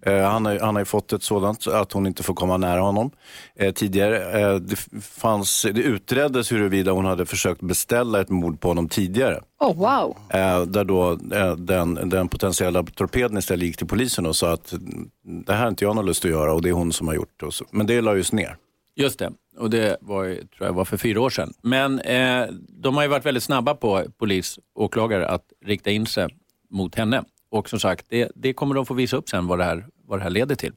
Eh, 0.06 0.22
han, 0.22 0.46
har, 0.46 0.60
han 0.60 0.76
har 0.76 0.82
ju 0.82 0.86
fått 0.86 1.14
ett 1.14 1.24
sådant 1.24 1.68
att 1.68 1.92
hon 1.92 2.08
inte 2.08 2.24
får 2.24 2.34
komma 2.34 2.58
nära 2.58 2.82
honom. 2.82 3.12
Eh, 3.56 3.74
tidigare 3.74 4.42
eh, 4.42 4.56
det, 4.56 4.76
fanns, 5.02 5.66
det 5.74 5.82
utreddes 5.82 6.52
huruvida 6.52 6.92
hon 6.92 7.06
hade 7.06 7.26
försökt 7.26 7.62
beställa 7.62 8.22
ett 8.22 8.30
mord 8.30 8.60
på 8.60 8.68
honom 8.68 8.90
tidigare. 8.90 9.42
Oh, 9.60 9.78
wow. 9.78 10.18
Eh, 10.30 10.62
där 10.62 10.84
då 10.84 11.12
eh, 11.12 11.56
den, 11.56 12.10
den 12.10 12.28
potentiella 12.28 12.84
torpeden 12.84 13.38
istället 13.38 13.66
gick 13.66 13.78
till 13.78 13.88
polisen 13.88 14.26
och 14.26 14.36
sa 14.36 14.54
att 14.54 14.72
mm, 14.72 15.10
det 15.46 15.54
här 15.54 15.62
har 15.62 15.68
inte 15.68 15.86
jag 15.86 15.96
någon 15.96 16.06
lust 16.06 16.26
att 16.26 16.32
göra 16.32 16.54
och 16.54 16.62
det 16.62 16.70
är 16.70 16.74
hon 16.74 16.94
som 16.94 17.08
har 17.08 17.16
gjort 17.16 17.40
det. 17.40 17.46
Och 17.46 17.54
så. 17.54 17.66
Men 17.72 17.88
det 17.88 18.02
lades 18.02 18.32
ner. 18.32 18.58
Just 19.00 19.20
det, 19.20 19.32
och 19.58 19.70
det 19.70 19.98
var, 20.02 20.26
tror 20.26 20.68
jag 20.68 20.74
var 20.74 20.86
för 20.86 20.98
fyra 20.98 21.22
år 21.22 21.30
sedan. 21.30 21.54
Men 21.62 22.00
eh, 22.00 22.48
de 22.70 22.96
har 22.96 23.04
ju 23.04 23.10
varit 23.10 23.26
väldigt 23.26 23.44
snabba 23.44 23.76
på 23.76 24.04
polis 24.18 24.60
och 24.76 24.84
åklagare 24.84 25.28
att 25.28 25.46
rikta 25.66 25.92
in 25.92 26.06
sig 26.06 26.28
mot 26.70 26.96
henne. 26.96 27.24
Och 27.52 27.70
som 27.70 27.80
sagt, 27.80 28.06
det, 28.10 28.32
det 28.36 28.54
kommer 28.54 28.76
de 28.76 28.86
få 28.86 28.94
visa 28.94 29.18
upp 29.18 29.30
sen 29.30 29.48
vad 29.48 29.60
det, 29.60 29.64
här, 29.64 29.88
vad 30.06 30.20
det 30.20 30.24
här 30.24 30.30
leder 30.30 30.56
till. 30.56 30.74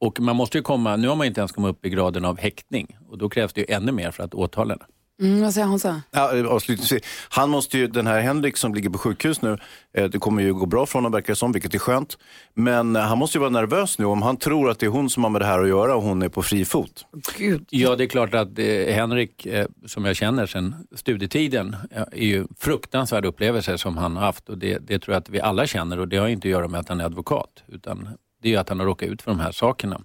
Och 0.00 0.20
man 0.20 0.36
måste 0.36 0.58
ju 0.58 0.62
komma, 0.62 0.96
nu 0.96 1.08
har 1.08 1.16
man 1.16 1.26
inte 1.26 1.40
ens 1.40 1.52
kommit 1.52 1.70
upp 1.70 1.86
i 1.86 1.90
graden 1.90 2.24
av 2.24 2.38
häktning 2.38 2.96
och 3.08 3.18
då 3.18 3.28
krävs 3.28 3.52
det 3.52 3.60
ju 3.60 3.74
ännu 3.74 3.92
mer 3.92 4.10
för 4.10 4.22
att 4.22 4.34
åtala 4.34 4.74
henne. 4.74 4.84
Mm, 5.20 5.42
vad 5.42 5.54
säger 5.54 5.66
Hansa? 5.66 6.02
Ja, 6.10 6.36
eh, 6.36 6.46
avslutningsvis. 6.46 7.02
Han 7.28 7.50
måste 7.50 7.78
ju, 7.78 7.86
den 7.86 8.06
här 8.06 8.20
Henrik 8.20 8.56
som 8.56 8.74
ligger 8.74 8.90
på 8.90 8.98
sjukhus 8.98 9.42
nu, 9.42 9.58
eh, 9.94 10.04
det 10.04 10.18
kommer 10.18 10.42
ju 10.42 10.54
gå 10.54 10.66
bra 10.66 10.86
för 10.86 10.94
honom 10.94 11.12
verkar 11.12 11.32
det 11.32 11.36
som, 11.36 11.52
vilket 11.52 11.74
är 11.74 11.78
skönt. 11.78 12.18
Men 12.54 12.96
eh, 12.96 13.02
han 13.02 13.18
måste 13.18 13.38
ju 13.38 13.40
vara 13.40 13.50
nervös 13.50 13.98
nu 13.98 14.04
om 14.04 14.22
han 14.22 14.36
tror 14.36 14.70
att 14.70 14.78
det 14.78 14.86
är 14.86 14.90
hon 14.90 15.10
som 15.10 15.24
har 15.24 15.30
med 15.30 15.40
det 15.40 15.46
här 15.46 15.58
att 15.60 15.68
göra 15.68 15.96
och 15.96 16.02
hon 16.02 16.22
är 16.22 16.28
på 16.28 16.42
fri 16.42 16.64
fot. 16.64 17.06
Gud. 17.38 17.66
Ja, 17.70 17.96
det 17.96 18.04
är 18.04 18.08
klart 18.08 18.34
att 18.34 18.58
eh, 18.58 18.94
Henrik, 18.94 19.46
eh, 19.46 19.66
som 19.86 20.04
jag 20.04 20.16
känner 20.16 20.46
sedan 20.46 20.86
studietiden, 20.96 21.76
eh, 21.90 22.02
är 22.12 22.26
ju 22.26 22.46
fruktansvärda 22.58 23.28
upplevelser 23.28 23.76
som 23.76 23.96
han 23.96 24.16
har 24.16 24.24
haft 24.24 24.48
och 24.48 24.58
det, 24.58 24.78
det 24.78 24.98
tror 24.98 25.14
jag 25.14 25.20
att 25.20 25.30
vi 25.30 25.40
alla 25.40 25.66
känner 25.66 26.00
och 26.00 26.08
det 26.08 26.16
har 26.16 26.28
inte 26.28 26.48
att 26.48 26.52
göra 26.52 26.68
med 26.68 26.80
att 26.80 26.88
han 26.88 27.00
är 27.00 27.04
advokat 27.04 27.62
utan 27.66 28.08
det 28.42 28.48
är 28.48 28.52
ju 28.52 28.58
att 28.58 28.68
han 28.68 28.78
har 28.78 28.86
råkat 28.86 29.08
ut 29.08 29.22
för 29.22 29.30
de 29.30 29.40
här 29.40 29.52
sakerna. 29.52 30.00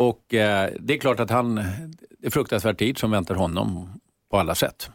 Och 0.00 0.34
eh, 0.34 0.70
det 0.80 0.94
är 0.94 0.98
klart 0.98 1.20
att 1.20 1.30
han, 1.30 1.54
det 2.20 2.26
är 2.26 2.30
fruktansvärd 2.30 2.78
tid 2.78 2.98
som 2.98 3.10
väntar 3.10 3.34
honom 3.34 3.88
på 4.30 4.38
alla 4.38 4.54
sätt. 4.54 4.90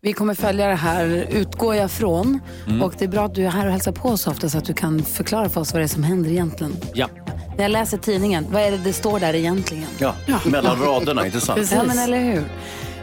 Vi 0.00 0.12
kommer 0.12 0.34
följa 0.34 0.66
det 0.68 0.74
här, 0.74 1.26
utgår 1.30 1.74
jag 1.74 1.90
från. 1.90 2.40
Och 2.82 2.94
det 2.98 3.04
är 3.04 3.08
bra 3.08 3.24
att 3.24 3.34
du 3.34 3.44
är 3.46 3.50
här 3.50 3.66
och 3.66 3.72
hälsar 3.72 3.92
på 3.92 4.16
så 4.16 4.30
ofta 4.30 4.48
så 4.48 4.58
att 4.58 4.64
du 4.64 4.74
kan 4.74 5.02
förklara 5.02 5.48
för 5.48 5.60
oss 5.60 5.72
vad 5.72 5.80
det 5.80 5.84
är 5.84 5.88
som 5.88 6.02
händer 6.02 6.30
egentligen. 6.30 6.76
Ja. 6.94 7.08
När 7.56 7.64
jag 7.64 7.70
läser 7.70 7.98
tidningen, 7.98 8.46
vad 8.50 8.62
är 8.62 8.70
det 8.70 8.76
det 8.76 8.92
står 8.92 9.20
där 9.20 9.34
egentligen? 9.34 9.86
Ja, 9.98 10.14
mellan 10.46 10.82
raderna, 10.82 11.26
inte 11.26 11.40
sant? 11.40 11.72
Ja, 11.72 11.82
men 11.82 11.98
eller 11.98 12.20
hur? 12.20 12.44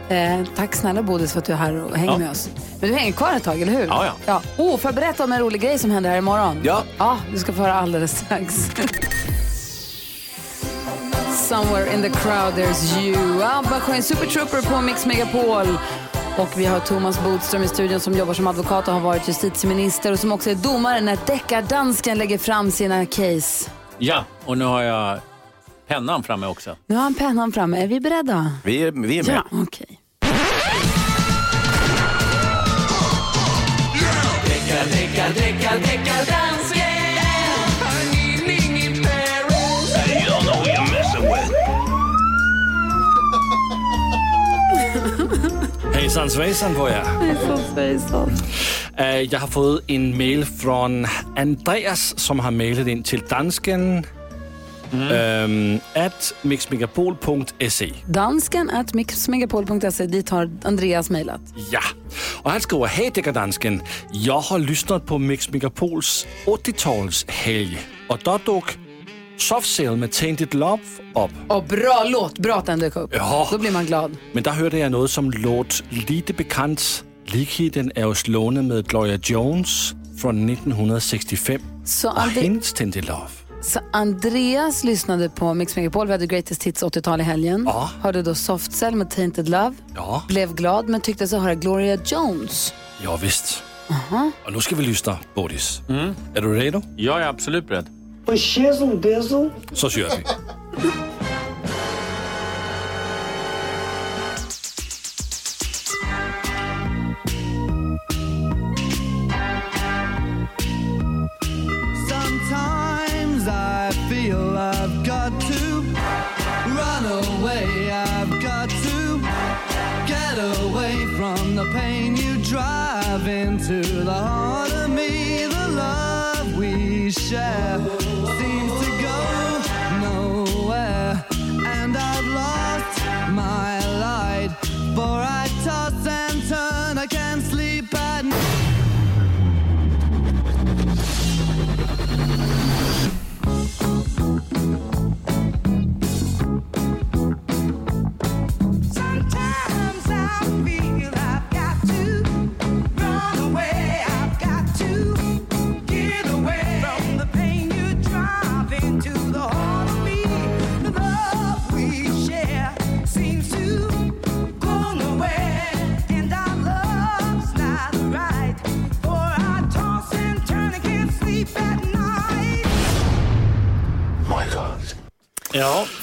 Eh, 0.08 0.46
tack 0.56 0.74
snälla 0.74 1.02
Bodis 1.02 1.32
för 1.32 1.38
att 1.38 1.44
du 1.44 1.52
är 1.52 1.56
här 1.56 1.74
och 1.74 1.96
hänger 1.96 2.12
Ja. 2.12 2.18
med 2.18 2.30
oss. 2.30 2.50
Men 2.80 2.90
du 2.90 2.96
hänger 2.96 3.12
kvar 3.12 3.32
ett 3.36 3.42
tag, 3.42 3.62
eller 3.62 3.72
hur? 3.72 3.86
Ja, 3.86 4.04
ja. 4.06 4.12
ja. 4.26 4.64
Oh, 4.64 4.76
får 4.78 4.88
jag 4.88 4.94
berätta 4.94 5.24
om 5.24 5.32
en 5.32 5.40
rolig 5.40 5.60
grej 5.60 5.78
som 5.78 5.90
händer 5.90 6.10
här 6.10 6.18
imorgon? 6.18 6.60
Ja. 6.64 6.82
Ja, 6.98 7.18
du 7.32 7.38
ska 7.38 7.52
få 7.52 7.62
höra 7.62 7.74
alldeles 7.74 8.18
strax. 8.18 8.70
Somewhere 11.52 11.94
in 11.94 12.02
the 12.02 12.08
crowd 12.10 12.54
there's 12.54 13.02
you. 13.02 13.40
Ja, 13.40 13.62
man 13.70 13.80
sjöng 13.80 14.02
Super 14.02 14.26
Trooper 14.26 14.62
på 14.62 14.80
Mix 14.80 15.06
Megapol. 15.06 15.66
Och 16.38 16.48
vi 16.58 16.64
har 16.64 16.80
Thomas 16.80 17.24
Bodström 17.24 17.62
i 17.62 17.68
studion 17.68 18.00
som 18.00 18.12
jobbar 18.14 18.34
som 18.34 18.46
advokat 18.46 18.88
och 18.88 18.94
har 18.94 19.00
varit 19.00 19.28
justitieminister 19.28 20.12
och 20.12 20.18
som 20.18 20.32
också 20.32 20.50
är 20.50 20.54
domare 20.54 21.00
när 21.00 21.18
deckardansken 21.26 22.18
lägger 22.18 22.38
fram 22.38 22.70
sina 22.70 23.06
case. 23.06 23.70
ja, 23.98 24.24
och 24.44 24.58
nu 24.58 24.64
har 24.64 24.82
jag 24.82 25.18
pennan 25.86 26.22
framme 26.22 26.46
också. 26.46 26.76
Nu 26.86 26.94
har 26.94 27.02
han 27.02 27.14
pennan 27.14 27.52
framme. 27.52 27.82
Är 27.82 27.86
vi 27.86 28.00
beredda? 28.00 28.52
Vi 28.64 28.82
är, 28.82 28.92
vi 28.92 29.18
är 29.18 29.24
med. 29.24 29.34
Ja. 29.50 29.58
Okej. 29.62 29.91
Hejsan 46.12 46.30
svejsan 46.30 46.74
på 46.74 46.88
jer. 46.88 47.20
Øh, 49.00 49.32
Jeg 49.32 49.40
har 49.40 49.46
fået 49.46 49.80
en 49.88 50.18
mail 50.18 50.46
från 50.60 51.06
Andreas, 51.36 52.14
som 52.16 52.38
har 52.38 52.50
mailet 52.50 52.88
ind 52.88 53.04
til 53.04 53.22
dansken 53.30 54.04
øhm, 54.94 55.80
at 55.94 56.32
mixmegapol.se. 56.42 57.94
Dansken 58.14 58.70
at 58.70 58.94
mixmegapol.se. 58.94 60.06
Dit 60.06 60.30
har 60.30 60.48
Andreas 60.64 61.10
mejlat. 61.10 61.40
Ja, 61.72 61.80
og 62.44 62.52
han 62.52 62.60
skriver, 62.60 62.86
Hej 62.86 63.32
dansken, 63.34 63.82
jeg 64.14 64.42
har 64.48 64.58
lyssnat 64.58 65.02
på 65.02 65.18
Mix 65.18 65.50
Megapols 65.50 66.26
80-talshelg, 66.48 67.78
og 68.08 68.18
der 68.24 68.38
duk 68.46 68.78
Soft 69.48 69.66
Cell 69.66 69.96
med 69.96 70.10
Tainted 70.12 70.54
Love 70.54 70.80
op. 71.14 71.30
Och 71.48 71.64
bra 71.64 72.04
låt, 72.06 72.38
bra 72.38 72.54
att 72.54 72.66
den 72.66 72.78
dök 72.78 72.96
upp. 72.96 73.10
Ja. 73.14 73.48
Då 73.50 73.58
blir 73.58 73.70
man 73.72 73.84
glad. 73.86 74.16
Men 74.32 74.42
der 74.44 74.50
hørte 74.52 74.78
jeg 74.78 74.90
noget, 74.90 75.10
som 75.10 75.30
låt 75.30 75.84
lite 75.90 76.32
bekant. 76.32 77.04
Likheten 77.26 77.90
er 77.96 78.02
jo 78.02 78.14
slående 78.14 78.62
med 78.62 78.84
Gloria 78.88 79.18
Jones 79.22 79.94
fra 80.22 80.32
1965 80.32 81.60
Så, 81.84 82.08
og 82.08 82.22
Ande- 82.22 82.40
hendes 82.40 82.72
Tainted 82.72 83.02
Love. 83.02 83.28
så 83.62 83.80
Andreas 83.92 84.84
lyssnade 84.84 85.28
på 85.28 85.54
Mix 85.54 85.76
Megapol, 85.76 86.06
vi 86.06 86.12
hade 86.12 86.26
Greatest 86.26 86.62
Hits 86.64 86.82
80-tal 86.82 87.20
i 87.20 87.24
helgen. 87.24 87.64
Ja. 87.66 87.90
Hörde 88.02 88.22
då 88.22 88.34
Soft 88.34 88.72
Cell 88.72 88.96
med 88.96 89.10
Tainted 89.10 89.48
Love. 89.48 89.74
Ja, 89.94 90.22
Blev 90.28 90.54
glad 90.54 90.88
men 90.88 91.00
tyckte 91.00 91.28
sig 91.28 91.38
höra 91.40 91.54
Gloria 91.54 91.98
Jones. 92.04 92.74
ja 93.04 93.16
visst. 93.16 93.62
Og 94.46 94.52
nu 94.52 94.60
skal 94.60 94.76
vi 94.78 94.82
lytte, 94.84 95.16
Bodis. 95.34 95.82
Er 96.34 96.40
du 96.40 96.54
redo? 96.54 96.82
Jag 96.96 97.22
är 97.22 97.26
absolut 97.28 97.68
beredd. 97.68 97.86
Så 99.72 99.90
kör 99.90 100.08
vi. 100.08 100.24
Sometimes 100.82 101.11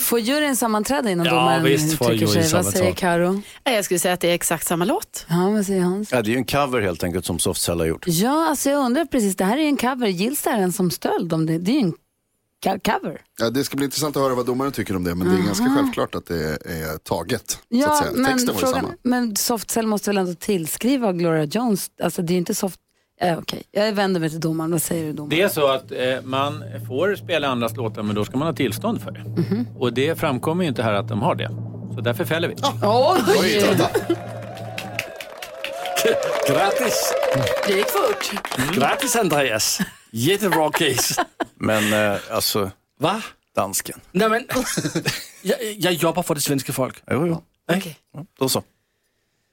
Får 0.10 0.20
juryn 0.20 0.56
sammanträda 0.56 1.12
innan 1.12 1.26
Ja, 1.26 1.32
domaren 1.34 1.64
visst 1.64 1.98
får 1.98 2.14
juryn 2.14 2.44
sig? 2.44 2.54
Vad 2.54 2.66
säger. 2.66 2.94
Karo? 2.94 3.42
Jag 3.64 3.86
skulle 3.86 4.00
säga 4.00 4.14
att 4.14 4.20
det 4.20 4.30
är 4.30 4.34
exakt 4.34 4.68
samma 4.68 4.86
låt. 4.86 5.26
Ja, 5.30 5.50
vad 5.50 5.66
säger 5.66 5.82
Hans? 5.82 6.12
Ja, 6.12 6.22
det 6.22 6.30
är 6.30 6.32
ju 6.32 6.38
en 6.38 6.46
cover 6.46 6.82
helt 6.82 7.04
enkelt 7.04 7.26
som 7.26 7.40
Softcell 7.40 7.80
har 7.80 7.86
gjort. 7.88 8.04
Ja, 8.08 8.50
alltså 8.50 8.70
jag 8.70 8.86
undrar 8.86 9.06
precis, 9.06 9.36
det 9.36 9.44
här 9.44 9.58
är 9.58 9.62
ju 9.62 9.68
en 9.68 9.78
cover. 9.78 10.08
Gills 10.08 10.42
det 10.42 10.50
här 10.50 10.62
en 10.62 10.74
som 10.74 10.92
stöld? 10.92 11.34
Om 11.34 11.46
det, 11.46 11.58
det 11.58 11.72
är 11.72 11.74
ju 11.74 11.80
en 11.80 11.94
cover. 12.80 13.22
Ja, 13.40 13.50
det 13.50 13.64
ska 13.64 13.76
bli 13.78 13.86
intressant 13.86 14.16
att 14.18 14.24
höra 14.24 14.36
vad 14.36 14.46
domaren 14.46 14.72
tycker 14.72 14.96
om 14.96 15.04
det, 15.04 15.16
men 15.16 15.30
det 15.30 15.36
är 15.38 15.46
ganska 15.46 15.76
självklart 15.78 16.16
att 16.16 16.26
det 16.26 16.44
är 16.66 16.98
taget. 16.98 17.50
så 17.52 17.58
att 17.58 17.66
Ja, 17.70 18.00
säga. 18.02 18.12
men, 18.16 18.26
Texten 18.32 18.54
var 18.56 18.62
frågan, 18.62 18.82
samma. 18.82 18.94
men 19.04 19.36
Softcell 19.36 19.88
måste 19.88 20.10
väl 20.10 20.18
ändå 20.18 20.34
tillskriva 20.34 21.14
Gloria 21.14 21.44
Jones? 21.44 21.92
Alltså 22.04 22.22
det 22.22 22.32
är 22.32 22.36
ju 22.36 22.40
inte 22.40 22.56
soft... 22.56 22.80
Eh, 23.22 23.38
Okej, 23.40 23.64
jag 23.72 23.94
vänder 23.94 24.20
mig 24.20 24.30
till 24.30 24.40
domaren. 24.40 24.72
Vad 24.72 24.82
säger 24.82 25.06
du 25.06 25.14
domaren? 25.14 25.30
Det 25.30 25.42
är 25.42 25.48
så 25.50 25.68
att 25.68 25.92
eh, 25.92 26.22
man 26.24 26.64
får 26.88 27.16
spela 27.16 27.48
andras 27.48 27.76
låtar 27.76 28.04
men 28.04 28.16
då 28.16 28.26
ska 28.26 28.38
man 28.38 28.48
ha 28.48 28.56
tillstånd 28.56 29.02
för 29.02 29.12
det. 29.12 29.20
Mhm. 29.20 29.68
Och 29.78 29.94
det 29.94 30.20
framkommer 30.20 30.64
ju 30.64 30.70
inte 30.70 30.84
här 30.84 30.94
att 30.94 31.08
de 31.08 31.22
har 31.22 31.36
det. 31.36 31.50
Så 31.96 32.02
därför 32.02 32.26
fäller 32.26 32.48
vi. 32.48 32.56
Oj! 33.40 33.78
Grattis! 36.48 37.14
Det 37.68 37.74
gick 37.74 37.88
fort. 37.90 38.32
Grattis 38.76 39.16
Andreas! 39.16 39.80
Jättebra 40.12 40.72
case. 40.72 41.26
Men 41.56 41.94
eh, 42.14 42.20
alltså, 42.32 42.72
Va? 43.00 43.22
dansken. 43.56 44.00
Nej, 44.12 44.30
men, 44.30 44.46
jag, 45.42 45.58
jag 45.78 45.94
jobbar 45.94 46.24
för 46.24 46.36
det 46.36 46.42
svenska 46.42 46.74
folk. 46.74 47.04
Jo, 47.12 47.28
jo. 47.28 47.44
Okay. 47.78 47.94
Då 48.40 48.50
så. 48.50 48.64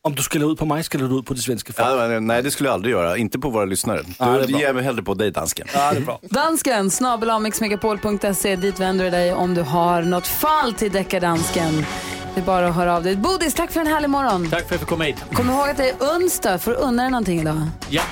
Om 0.06 0.14
du 0.14 0.22
ska 0.22 0.38
ut 0.52 0.58
på 0.58 0.66
mig 0.66 0.82
ska 0.84 0.98
du 0.98 1.18
ut 1.18 1.26
på 1.26 1.34
det 1.34 1.40
svenska 1.40 1.72
folk. 1.72 1.88
Ja, 1.88 2.08
men, 2.08 2.26
nej, 2.26 2.42
det 2.42 2.50
skulle 2.50 2.68
jag 2.68 2.74
aldrig 2.74 2.92
göra. 2.92 3.16
Inte 3.16 3.38
på 3.38 3.50
våra 3.50 3.64
lyssnare. 3.64 4.00
Ja, 4.18 4.38
du 4.46 4.58
ger 4.58 4.72
mig 4.72 4.84
hellre 4.84 5.02
på 5.02 5.14
dig, 5.14 5.30
dansken. 5.30 5.66
Ja, 5.74 5.90
det 5.92 5.96
är 5.96 6.00
bra. 6.00 6.18
Dansken, 6.22 6.90
snabelamixmegapol.se. 6.90 8.56
Dit 8.56 8.80
vänder 8.80 9.04
du 9.04 9.10
dig 9.10 9.32
om 9.34 9.54
du 9.54 9.62
har 9.62 10.02
något 10.02 10.26
fall 10.26 10.72
till 10.72 10.92
deckardansken. 10.92 11.86
Det 12.34 12.40
är 12.40 12.44
bara 12.44 12.68
att 12.68 12.74
höra 12.74 12.96
av 12.96 13.02
dig. 13.02 13.16
Bodis, 13.16 13.54
tack 13.54 13.72
för 13.72 13.80
en 13.80 13.86
härlig 13.86 14.10
morgon. 14.10 14.50
Tack 14.50 14.58
för 14.58 14.64
att 14.64 14.70
jag 14.70 14.80
fick 14.80 14.88
komma 14.88 15.04
hit. 15.04 15.16
Kom 15.32 15.50
ihåg 15.50 15.68
att 15.68 15.76
det 15.76 15.88
är 15.90 15.94
onsdag. 16.16 16.58
Får 16.58 16.70
du 16.70 16.76
unna 16.76 17.02
dig 17.02 17.10
någonting 17.10 17.40
idag? 17.40 17.60
Ja, 17.88 18.02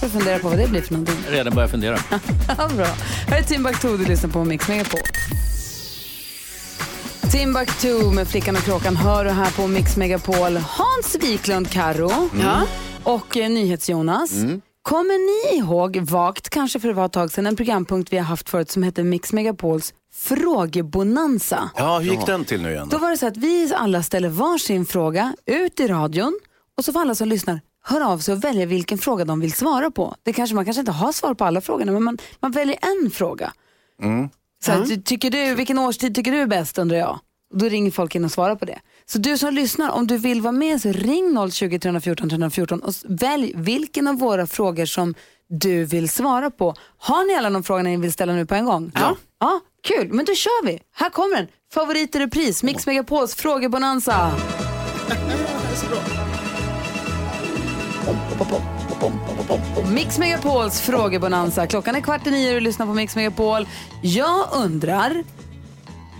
Får 0.00 0.06
du 0.06 0.12
fundera 0.12 0.38
på 0.38 0.48
vad 0.48 0.58
det 0.58 0.68
blir 0.70 0.82
för 0.82 0.92
någonting. 0.92 1.16
jag 1.26 1.34
redan 1.34 1.54
börjat 1.54 1.70
fundera. 1.70 1.98
Ja, 2.58 2.68
bra. 2.76 2.86
Här 3.28 3.38
är 3.38 3.42
Timbuktu, 3.42 3.96
du 3.96 4.04
lyssnar 4.04 4.30
på 4.30 4.44
Mix 4.44 4.68
Megapol. 4.68 5.00
Timbuktu 7.32 8.10
med 8.14 8.28
Flickan 8.28 8.56
och 8.56 8.62
Kråkan 8.62 8.96
hör 8.96 9.24
du 9.24 9.30
här 9.30 9.50
på 9.56 9.66
Mix 9.66 9.96
Megapol. 9.96 10.56
Hans 10.56 11.16
Wiklund, 11.20 11.70
Karo 11.70 12.10
Ja. 12.40 12.62
och 13.02 13.36
eh, 13.36 13.50
NyhetsJonas. 13.50 14.32
Kommer 14.82 15.18
ni 15.54 15.58
ihåg, 15.58 15.96
vagt 15.96 16.48
kanske 16.50 16.80
för 16.80 16.88
det 16.88 16.94
var 16.94 17.06
ett 17.06 17.12
tag 17.12 17.30
sedan, 17.32 17.46
en 17.46 17.56
programpunkt 17.56 18.12
vi 18.12 18.16
har 18.16 18.24
haft 18.24 18.48
förut 18.48 18.70
som 18.70 18.82
heter 18.82 19.04
Mix 19.04 19.32
Megapols 19.32 19.94
frågebonanza. 20.14 21.70
Ja, 21.76 21.98
hur 21.98 22.10
gick 22.10 22.26
den 22.26 22.44
till 22.44 22.62
nu 22.62 22.70
igen? 22.70 22.88
Då 22.90 22.98
var 22.98 23.10
det 23.10 23.16
så 23.18 23.26
att 23.26 23.36
vi 23.36 23.72
alla 23.76 24.02
ställer 24.02 24.28
varsin 24.28 24.86
fråga 24.86 25.34
ut 25.46 25.80
i 25.80 25.86
radion 25.88 26.38
och 26.78 26.84
så 26.84 26.92
får 26.92 27.00
alla 27.00 27.14
som 27.14 27.28
lyssnar 27.28 27.60
höra 27.84 28.08
av 28.08 28.18
sig 28.18 28.34
och 28.34 28.44
välja 28.44 28.66
vilken 28.66 28.98
fråga 28.98 29.24
de 29.24 29.40
vill 29.40 29.52
svara 29.52 29.90
på. 29.90 30.14
Det 30.22 30.32
kanske, 30.32 30.54
man 30.56 30.64
kanske 30.64 30.80
inte 30.80 30.92
har 30.92 31.12
svar 31.12 31.34
på 31.34 31.44
alla 31.44 31.60
frågorna 31.60 31.92
men 31.92 32.02
man, 32.02 32.18
man 32.40 32.52
väljer 32.52 32.78
en 33.04 33.10
fråga. 33.10 33.52
Så 34.64 34.72
att, 34.72 35.04
tycker 35.06 35.30
du, 35.30 35.54
vilken 35.54 35.78
årstid 35.78 36.14
tycker 36.14 36.32
du 36.32 36.38
är 36.38 36.46
bäst 36.46 36.78
undrar 36.78 36.98
jag? 36.98 37.18
Då 37.54 37.68
ringer 37.68 37.90
folk 37.90 38.14
in 38.14 38.24
och 38.24 38.32
svarar 38.32 38.56
på 38.56 38.64
det. 38.64 38.78
Så 39.06 39.18
du 39.18 39.38
som 39.38 39.54
lyssnar, 39.54 39.90
om 39.90 40.06
du 40.06 40.16
vill 40.18 40.40
vara 40.40 40.52
med 40.52 40.80
så 40.80 40.92
ring 40.92 41.50
020 41.50 41.78
314 41.78 42.28
314 42.28 42.80
och 42.80 42.94
välj 43.04 43.52
vilken 43.56 44.06
av 44.06 44.18
våra 44.18 44.46
frågor 44.46 44.86
som 44.86 45.14
du 45.48 45.84
vill 45.84 46.08
svara 46.08 46.50
på. 46.50 46.74
Har 46.98 47.24
ni 47.26 47.34
alla 47.34 47.50
de 47.50 47.62
frågorna 47.62 47.88
ni 47.88 47.96
vill 47.96 48.12
ställa 48.12 48.32
nu 48.32 48.46
på 48.46 48.54
en 48.54 48.64
gång? 48.64 48.92
Ja. 48.94 49.16
Ja, 49.40 49.60
kul. 49.82 50.12
Men 50.12 50.24
då 50.24 50.34
kör 50.34 50.66
vi. 50.66 50.80
Här 50.94 51.10
kommer 51.10 51.36
den. 51.36 51.46
Favorit 51.72 52.14
i 52.14 52.18
repris, 52.18 52.62
Mix 52.62 52.86
Megapols 52.86 53.34
frågebonanza. 53.34 54.32
Mix 59.94 60.18
Megapols 60.18 60.80
frågebonanza. 60.80 61.66
Klockan 61.66 61.94
är 61.94 62.00
kvart 62.00 62.26
i 62.26 62.30
nio 62.30 62.48
och 62.48 62.54
du 62.54 62.60
lyssnar 62.60 62.86
på 62.86 62.94
Mix 62.94 63.16
Megapol. 63.16 63.66
Jag 64.02 64.48
undrar, 64.52 65.24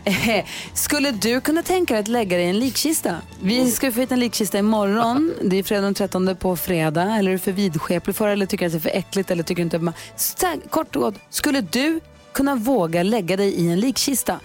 skulle 0.75 1.11
du 1.11 1.41
kunna 1.41 1.63
tänka 1.63 1.95
dig 1.95 2.01
att 2.01 2.09
lägga 2.09 2.37
dig 2.37 2.47
i 2.47 2.49
en 2.49 2.59
likkista? 2.59 3.17
Vi 3.43 3.71
ska 3.71 3.93
få 3.93 4.01
hit 4.01 4.13
en 4.13 4.21
likkista 4.21 4.59
imorgon. 4.59 5.35
Det 5.43 5.59
är 5.59 5.63
fredag 5.63 5.83
den 5.83 5.95
13 5.95 6.37
på 6.37 6.57
fredag. 6.57 7.03
Eller 7.03 7.31
är 7.31 7.33
du 7.33 7.39
för 7.39 7.53
vidskeplig 7.53 8.17
för 8.17 8.29
eller 8.29 8.47
tycker 8.47 8.67
att 8.67 8.73
det 8.73 8.79
är 8.79 8.81
för 8.81 8.99
äckligt 8.99 9.31
eller 9.31 9.43
tycker 9.43 9.63
inte 9.63 9.77
att 9.77 9.83
man... 9.83 9.95
Så 10.17 10.47
kort 10.71 10.97
och 10.97 11.03
gott, 11.03 11.15
skulle 11.31 11.61
du 11.61 12.01
kunna 12.33 12.55
våga 12.55 13.03
lägga 13.03 13.37
dig 13.37 13.55
i 13.55 13.69
en 13.69 13.81
likkista? 13.81 14.41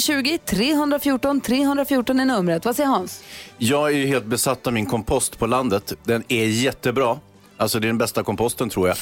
020 0.00 0.38
314 0.38 1.40
314 1.40 2.20
är 2.20 2.24
numret. 2.24 2.64
Vad 2.64 2.76
säger 2.76 2.88
Hans? 2.88 3.22
Jag 3.58 3.88
är 3.88 3.96
ju 3.96 4.06
helt 4.06 4.26
besatt 4.26 4.66
av 4.66 4.72
min 4.72 4.86
kompost 4.86 5.38
på 5.38 5.46
landet. 5.46 5.92
Den 6.04 6.24
är 6.28 6.46
jättebra. 6.46 7.18
Alltså 7.62 7.80
det 7.80 7.86
är 7.86 7.88
den 7.88 7.98
bästa 7.98 8.22
komposten 8.22 8.68
tror 8.68 8.88
jag. 8.88 8.96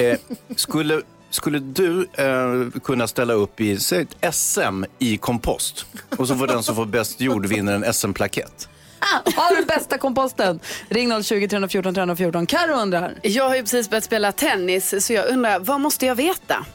Eh, 0.00 0.18
skulle, 0.56 1.00
skulle 1.30 1.58
du 1.58 2.08
eh, 2.12 2.80
kunna 2.84 3.06
ställa 3.06 3.32
upp 3.32 3.60
i 3.60 3.78
säg, 3.78 4.06
ett 4.20 4.34
SM 4.34 4.84
i 4.98 5.16
kompost? 5.16 5.86
Och 6.16 6.28
så 6.28 6.36
får 6.36 6.46
den 6.46 6.62
som 6.62 6.76
får 6.76 6.86
bäst 6.86 7.20
jord 7.20 7.46
vinner 7.46 7.74
en 7.74 7.92
SM-plakett. 7.92 8.68
Ah, 8.98 9.30
har 9.36 9.56
du 9.56 9.64
bästa 9.64 9.98
komposten? 9.98 10.60
Ring 10.88 11.22
020 11.22 11.48
314 11.48 11.94
314. 11.94 12.46
Karo 12.46 12.74
undrar. 12.74 13.14
Jag 13.22 13.48
har 13.48 13.56
ju 13.56 13.62
precis 13.62 13.90
börjat 13.90 14.04
spela 14.04 14.32
tennis 14.32 15.06
så 15.06 15.12
jag 15.12 15.28
undrar, 15.28 15.58
vad 15.58 15.80
måste 15.80 16.06
jag 16.06 16.14
veta? 16.14 16.66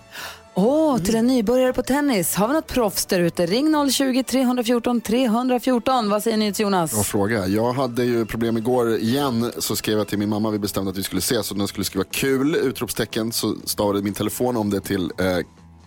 Åh, 0.54 0.98
till 0.98 1.16
en 1.16 1.28
nybörjare 1.28 1.74
på 1.74 1.84
tennis. 1.84 2.36
Har 2.36 2.48
vi 2.48 2.54
något 2.54 2.68
proffs 2.68 3.06
där 3.06 3.20
ute? 3.20 3.46
Ring 3.46 3.92
020 3.92 4.24
314 4.24 5.02
314. 5.02 6.10
Vad 6.10 6.24
säger 6.24 6.38
ni 6.38 6.54
till 6.54 6.64
Jonas? 6.64 6.92
Bra 6.92 7.04
fråga. 7.04 7.48
Jag 7.48 7.74
hade 7.74 8.04
ju 8.04 8.26
problem 8.26 8.58
igår 8.58 8.98
igen. 8.98 9.52
Så 9.58 9.76
skrev 9.76 9.98
jag 9.98 10.08
till 10.08 10.20
min 10.20 10.30
mamma, 10.30 10.50
vi 10.50 10.60
bestämde 10.60 10.92
att 10.92 10.98
vi 10.98 11.04
skulle 11.04 11.20
ses 11.20 11.52
och 11.52 11.58
den 11.58 11.68
skulle 11.68 11.86
skriva 11.86 12.04
kul, 12.04 12.56
utropstecken. 12.56 13.32
Så 13.32 13.56
stavade 13.66 14.02
min 14.02 14.14
telefon 14.14 14.58
om 14.58 14.70
det 14.70 14.82
till 14.82 15.12
eh, 15.18 15.38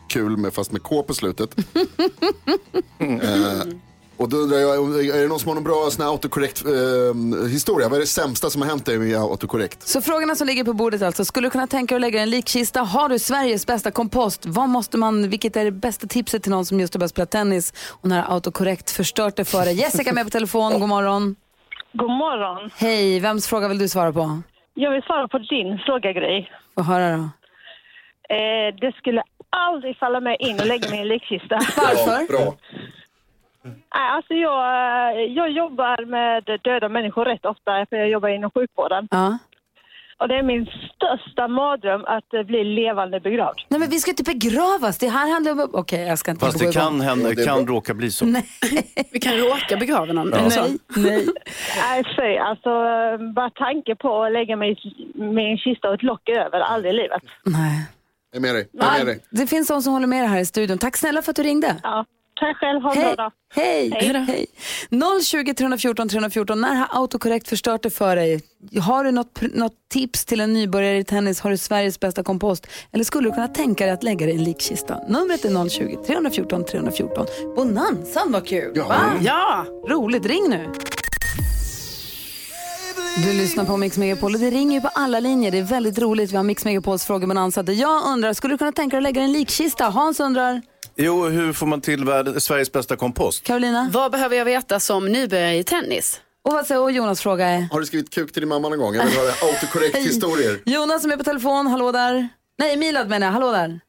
kul 0.09 0.37
med, 0.37 0.55
fast 0.55 0.73
med 0.73 0.83
K 0.83 1.03
på 1.03 1.15
slutet. 1.15 1.59
eh, 2.99 3.63
och 4.17 4.29
då 4.29 4.37
undrar 4.37 4.59
jag, 4.59 4.75
är 5.17 5.23
det 5.23 5.29
någon 5.29 5.39
som 5.39 5.49
har 5.49 5.55
någon 5.55 5.65
bra 5.65 5.89
sån 5.91 6.05
här 6.05 6.11
autokorrekt 6.13 6.65
eh, 6.65 7.49
historia? 7.51 7.89
Vad 7.89 7.97
är 7.97 8.01
det 8.01 8.07
sämsta 8.07 8.51
som 8.51 8.63
har 8.63 8.69
hänt 8.69 8.87
dig 8.87 8.99
med 8.99 9.17
autokorrekt? 9.17 9.83
Så 9.89 10.01
frågorna 10.01 10.35
som 10.35 10.47
ligger 10.47 10.65
på 10.65 10.73
bordet 10.73 11.03
alltså. 11.03 11.25
Skulle 11.25 11.47
du 11.47 11.51
kunna 11.51 11.67
tänka 11.67 11.95
dig 11.95 11.97
att 11.97 12.01
lägga 12.01 12.23
en 12.23 12.31
likkista? 12.31 12.81
Har 12.81 13.09
du 13.09 13.19
Sveriges 13.19 13.67
bästa 13.67 13.91
kompost? 13.91 14.47
Vad 14.47 14.69
måste 14.69 14.99
man, 14.99 15.31
vilket 15.31 15.57
är 15.57 15.65
det 15.65 15.71
bästa 15.71 16.07
tipset 16.07 16.43
till 16.43 16.53
någon 16.53 16.67
som 16.67 16.81
just 16.81 16.95
har 16.95 16.99
börjat 16.99 17.11
spela 17.11 17.27
tennis 17.27 17.73
och 18.03 18.09
när 18.09 18.33
autokorrekt 18.33 18.91
förstört 18.91 19.37
det 19.37 19.45
för 19.45 19.65
dig? 19.65 19.75
Jessica 19.75 20.13
med 20.13 20.25
på 20.25 20.31
telefon, 20.31 20.81
god 20.81 20.89
morgon. 20.89 21.37
God 21.93 22.11
morgon. 22.11 22.71
Hej, 22.77 23.21
vems 23.21 23.49
fråga 23.49 23.69
vill 23.69 23.79
du 23.79 23.89
svara 23.89 24.13
på? 24.13 24.43
Jag 24.75 24.91
vill 24.91 25.03
svara 25.03 25.29
på 25.29 25.39
din 25.39 25.79
fråga, 25.87 26.13
Gry. 26.13 26.47
Få 26.75 26.83
höra 26.83 27.17
då. 27.17 27.23
Eh, 28.35 28.75
det 28.81 28.93
skulle 28.99 29.23
aldrig 29.51 29.97
falla 29.97 30.21
mig 30.21 30.37
in 30.41 30.61
och 30.61 30.67
lägga 30.67 30.91
mig 30.91 30.99
i 30.99 31.03
en 31.03 31.09
likkista. 31.09 31.59
Varför? 31.77 32.29
Bra. 32.33 32.55
Nej, 33.65 34.09
alltså 34.17 34.35
jag, 34.35 35.29
jag 35.31 35.51
jobbar 35.51 36.05
med 36.05 36.61
döda 36.63 36.89
människor 36.89 37.25
rätt 37.25 37.45
ofta, 37.45 37.87
för 37.89 37.97
jag 37.97 38.09
jobbar 38.09 38.29
inom 38.29 38.51
sjukvården. 38.51 39.09
Ja. 39.11 39.39
Och 40.19 40.29
det 40.29 40.35
är 40.35 40.43
min 40.43 40.67
största 40.67 41.49
mardröm 41.49 42.05
att 42.05 42.47
bli 42.47 42.65
levande 42.65 43.21
begravd. 43.21 43.59
Nej 43.69 43.81
men 43.81 43.91
vi 43.91 43.99
ska 43.99 44.11
inte 44.11 44.23
begravas, 44.23 44.99
det 44.99 45.09
här 45.09 45.33
handlar 45.33 45.53
om... 45.53 45.71
Okej, 45.73 46.07
jag 46.07 46.19
ska 46.19 46.31
inte 46.31 46.47
Fast 46.47 46.59
det 46.59 46.73
kan 46.73 47.01
hända, 47.01 47.35
kan 47.35 47.67
råka 47.67 47.95
bli 47.95 48.11
så. 48.11 48.25
Nej, 48.27 48.45
Vi 49.13 49.19
kan 49.21 49.37
råka 49.37 49.77
begrava 49.77 50.13
någon. 50.13 50.51
så. 50.51 50.61
nej, 50.61 50.79
nej. 50.97 51.27
Nej, 51.89 52.05
fy. 52.17 52.37
Alltså, 52.37 52.71
bara 53.35 53.51
tanke 53.51 53.95
på 53.97 54.23
att 54.23 54.33
lägga 54.33 54.57
mig 54.57 54.73
i 54.73 55.21
min 55.23 55.59
kista 55.59 55.89
och 55.89 55.95
ett 55.95 56.03
lock 56.03 56.29
över, 56.29 56.61
aldrig 56.61 56.95
i 56.95 56.97
livet. 56.97 57.23
nej. 57.45 57.87
Jag 58.33 58.39
är 58.39 58.43
med 58.43 58.55
dig. 58.55 58.69
Jag 58.73 58.95
är 58.95 58.99
med 58.99 59.07
dig. 59.07 59.21
Det 59.31 59.47
finns 59.47 59.69
de 59.69 59.83
som 59.83 59.93
håller 59.93 60.07
med 60.07 60.23
dig 60.23 60.29
här 60.29 60.41
i 60.41 60.47
studion. 60.47 60.79
Tack 60.79 60.97
snälla 60.97 61.23
för 61.23 61.31
att 61.31 61.37
du 61.37 61.43
ringde. 61.43 61.77
Ja, 61.83 62.05
tack 62.47 62.57
själv. 62.57 62.81
Ha 62.83 62.93
en 62.93 63.01
bra 63.01 63.07
Hej. 63.07 63.17
dag. 63.17 63.33
Hej. 63.55 63.91
Hej. 63.91 64.47
Hej. 64.91 65.23
020 65.25 65.55
314 65.55 66.09
314. 66.09 66.61
När 66.61 66.75
har 66.75 67.01
autokorrekt 67.01 67.49
förstört 67.49 67.83
det 67.83 67.91
för 67.91 68.17
dig? 68.17 68.41
Har 68.83 69.05
du 69.05 69.11
något, 69.11 69.41
något 69.55 69.73
tips 69.93 70.25
till 70.25 70.41
en 70.41 70.53
nybörjare 70.53 70.99
i 70.99 71.05
tennis? 71.05 71.41
Har 71.41 71.51
du 71.51 71.57
Sveriges 71.57 72.01
bästa 72.01 72.23
kompost? 72.23 72.67
Eller 72.93 73.05
skulle 73.05 73.29
du 73.29 73.35
kunna 73.35 73.49
tänka 73.49 73.85
dig 73.85 73.93
att 73.95 74.03
lägga 74.03 74.27
dig 74.27 74.35
i 74.35 74.39
en 74.39 74.45
likkista? 74.45 74.99
Numret 75.09 75.45
är 75.45 75.69
020 75.69 75.97
314 76.07 76.65
314. 76.65 77.27
Bonanzan 77.57 78.33
var 78.33 78.41
kul. 78.41 78.73
Ja. 78.75 78.89
Va? 78.89 78.97
Ja, 79.21 79.67
Roligt, 79.89 80.27
ring 80.27 80.45
nu. 80.49 80.73
Du 83.17 83.33
lyssnar 83.33 83.65
på 83.65 83.77
Mix 83.77 83.99
Megapol 83.99 84.35
och 84.35 84.41
det 84.41 84.51
ringer 84.51 84.75
ju 84.75 84.81
på 84.81 84.89
alla 84.95 85.21
linjer. 85.21 85.51
Det 85.51 85.59
är 85.59 85.63
väldigt 85.63 85.99
roligt. 85.99 86.33
Vi 86.33 86.37
har 86.37 86.45
Mix 86.45 86.65
Megapols 86.65 87.05
frågebonanza 87.05 87.63
där 87.63 87.73
jag 87.73 88.07
undrar, 88.07 88.33
skulle 88.33 88.55
du 88.55 88.59
kunna 88.59 88.73
tänka 88.73 88.97
dig 88.97 88.99
att 88.99 89.03
lägga 89.03 89.21
dig 89.21 89.31
i 89.31 89.33
en 89.33 89.39
likkista? 89.39 89.85
Hans 89.85 90.21
undrar, 90.21 90.63
Jo, 90.97 91.25
hur 91.25 91.53
får 91.53 91.67
man 91.67 91.81
till 91.81 92.01
Sveriges 92.41 92.73
bästa 92.73 92.97
kompost? 92.97 93.45
Carolina? 93.47 93.89
vad 93.93 94.13
behöver 94.13 94.37
jag 94.37 94.45
veta 94.45 94.81
som 94.81 95.07
nybörjare 95.13 95.55
i 95.55 95.65
tennis? 95.65 96.21
Och 96.43 96.53
vad 96.53 96.67
säger 96.67 96.83
och 96.83 96.93
Jonas 96.93 97.23
fråga 97.23 97.47
är? 97.47 97.69
Har 97.73 97.81
du 97.81 97.87
skrivit 97.87 98.15
kuk 98.15 98.33
till 98.33 98.43
din 98.43 98.49
mamma 98.49 98.69
någon 98.69 98.79
gång? 98.79 98.95
Jag 98.95 99.05
vill 99.05 99.15
höra 99.15 99.49
autokorrekt 99.49 99.97
historier. 99.97 100.59
Jonas 100.65 101.03
som 101.03 101.11
är 101.13 101.17
på 101.17 101.25
telefon, 101.25 101.67
hallå 101.67 101.93
där. 101.93 102.29
Nej, 102.59 102.77
Milad 102.77 103.09
menar 103.09 103.27
jag, 103.27 103.33
hallå 103.33 103.51
där. 103.53 103.81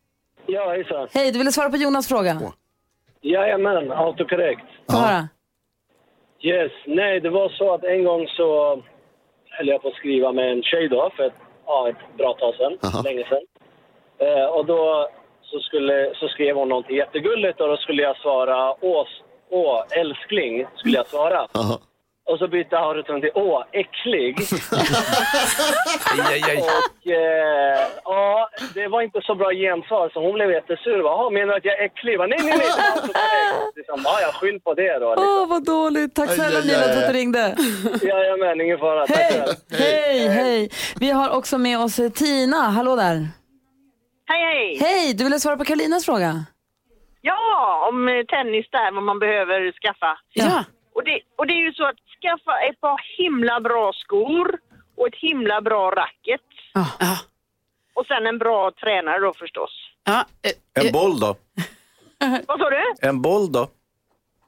Ja, 0.46 0.70
hejsan. 0.70 1.08
Hej, 1.12 1.32
du 1.32 1.38
ville 1.38 1.52
svara 1.52 1.70
på 1.70 1.78
Jonas 1.78 2.08
fråga. 2.08 2.42
Jajamän, 3.22 3.92
autokorrekt. 3.92 4.66
Få 4.92 4.98
höra. 4.98 5.28
Yes, 6.42 6.72
nej 6.88 7.20
det 7.20 7.30
var 7.30 7.50
så 7.50 7.74
att 7.74 7.84
en 7.84 8.04
gång 8.04 8.28
så 8.28 8.48
höll 9.50 9.68
jag 9.68 9.82
på 9.82 9.88
att 9.88 9.94
skriva 9.96 10.32
med 10.32 10.52
en 10.52 10.64
tjej 10.64 10.90
då 10.90 11.12
för 11.16 11.24
ett, 11.24 11.40
ja, 11.66 11.90
ett 11.90 12.18
bra 12.18 12.34
tag 12.34 12.54
sedan, 12.56 13.04
länge 13.04 13.24
sedan. 13.30 13.46
Eh, 14.18 14.46
och 14.46 14.66
då 14.66 15.10
så, 15.52 15.60
skulle, 15.60 16.12
så 16.16 16.28
skrev 16.28 16.56
hon 16.56 16.70
någonting 16.70 16.96
jättegulligt 16.98 17.62
och 17.62 17.68
då 17.68 17.78
skulle 17.78 18.02
jag 18.02 18.18
svara 18.18 18.74
åh, 18.82 19.06
åh 19.52 19.84
älskling, 19.92 20.66
skulle 20.76 20.98
jag 20.98 21.08
svara. 21.08 21.48
Och 22.30 22.40
så 22.40 22.48
bytte 22.48 22.78
Aureton 22.80 23.22
till 23.22 23.32
åh, 23.36 23.64
äcklig. 23.72 24.38
Och 26.62 27.08
eh, 27.12 27.88
ja, 28.04 28.50
det 28.74 28.88
var 28.88 29.02
inte 29.02 29.22
så 29.22 29.36
bra 29.36 29.52
gensvar 29.52 30.10
så 30.14 30.20
hon 30.26 30.34
blev 30.34 30.52
jättesur. 30.52 30.98
Jaha, 31.04 31.30
menar 31.30 31.48
du 31.48 31.56
att 31.58 31.66
jag 31.66 31.80
är 31.80 31.86
äcklig? 31.86 32.18
Bara, 32.18 32.28
Nej, 32.28 32.38
nej, 32.44 32.58
nej. 32.58 32.68
Liksom, 33.76 34.02
ja, 34.04 34.22
jag 34.22 34.34
skyll 34.34 34.60
på 34.60 34.74
det 34.74 35.00
då. 35.00 35.06
Åh, 35.06 35.12
Liksom. 35.16 35.50
vad 35.50 35.66
dåligt. 35.66 36.16
Tack 36.16 36.32
snälla 36.32 36.60
Nina 36.60 36.80
för 36.94 37.02
att 37.02 37.08
du 37.08 37.14
ringde. 37.14 37.56
Jajamän, 38.02 38.62
ingen 38.62 38.78
fara. 38.80 39.08
Tack 39.08 39.18
själv. 39.18 39.54
Hej, 39.72 40.28
hej. 40.28 40.70
Vi 41.00 41.10
har 41.12 41.30
också 41.38 41.58
med 41.58 41.80
oss 41.80 42.00
Tina. 42.16 42.58
Hallå 42.58 42.96
där. 42.96 43.28
Hej, 44.28 44.42
hej! 44.44 44.78
Hej, 44.80 45.14
du 45.14 45.24
ville 45.24 45.40
svara 45.40 45.58
på 45.58 45.66
Karolinas 45.66 46.06
fråga? 46.06 46.46
Ja, 47.22 47.86
om 47.90 48.08
eh, 48.08 48.14
tennis 48.34 48.66
där, 48.72 48.92
vad 48.92 49.04
man 49.04 49.20
behöver 49.20 49.72
skaffa. 49.82 50.18
Ja. 50.34 50.64
Och 50.96 51.04
det, 51.04 51.20
och 51.38 51.48
det 51.48 51.54
är 51.54 51.64
ju 51.68 51.74
så 51.74 51.86
att 51.88 52.02
skaffa 52.22 52.54
ett 52.70 52.82
par 52.82 53.02
himla 53.18 53.60
bra 53.60 53.94
skor 53.94 54.60
och 54.98 55.08
ett 55.08 55.16
himla 55.16 55.62
bra 55.62 55.92
racket. 55.92 56.42
Och 57.94 58.06
sen 58.06 58.28
en 58.28 58.38
bra 58.38 58.72
tränare 58.72 59.20
då 59.20 59.34
förstås. 59.34 59.72
En 60.74 60.92
boll 60.92 61.20
då? 61.20 61.28
Vad 62.48 62.60
sa 62.60 62.70
du? 62.70 62.84
En 63.02 63.22
boll 63.22 63.52
då? 63.52 63.68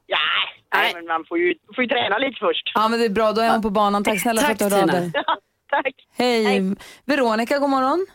Ja, 0.06 0.18
nej, 0.74 0.92
men 0.96 1.06
man 1.06 1.26
får 1.26 1.38
ju, 1.38 1.56
får 1.76 1.84
ju 1.84 1.88
träna 1.88 2.18
lite 2.18 2.38
först. 2.40 2.72
Ja, 2.74 2.88
men 2.88 3.00
det 3.00 3.06
är 3.06 3.10
bra. 3.10 3.32
Då 3.32 3.42
är 3.42 3.50
hon 3.52 3.62
på 3.62 3.70
banan. 3.70 4.04
Tack 4.04 4.22
snälla 4.22 4.42
för 4.42 4.52
att 4.52 4.60
du 4.60 4.66
hörde 4.66 4.82
av 4.82 4.88
dig. 4.88 5.12
Tack. 5.70 5.94
Hej. 6.18 6.76
Veronica, 7.06 7.60
god 7.60 7.70
morgon. 7.70 8.06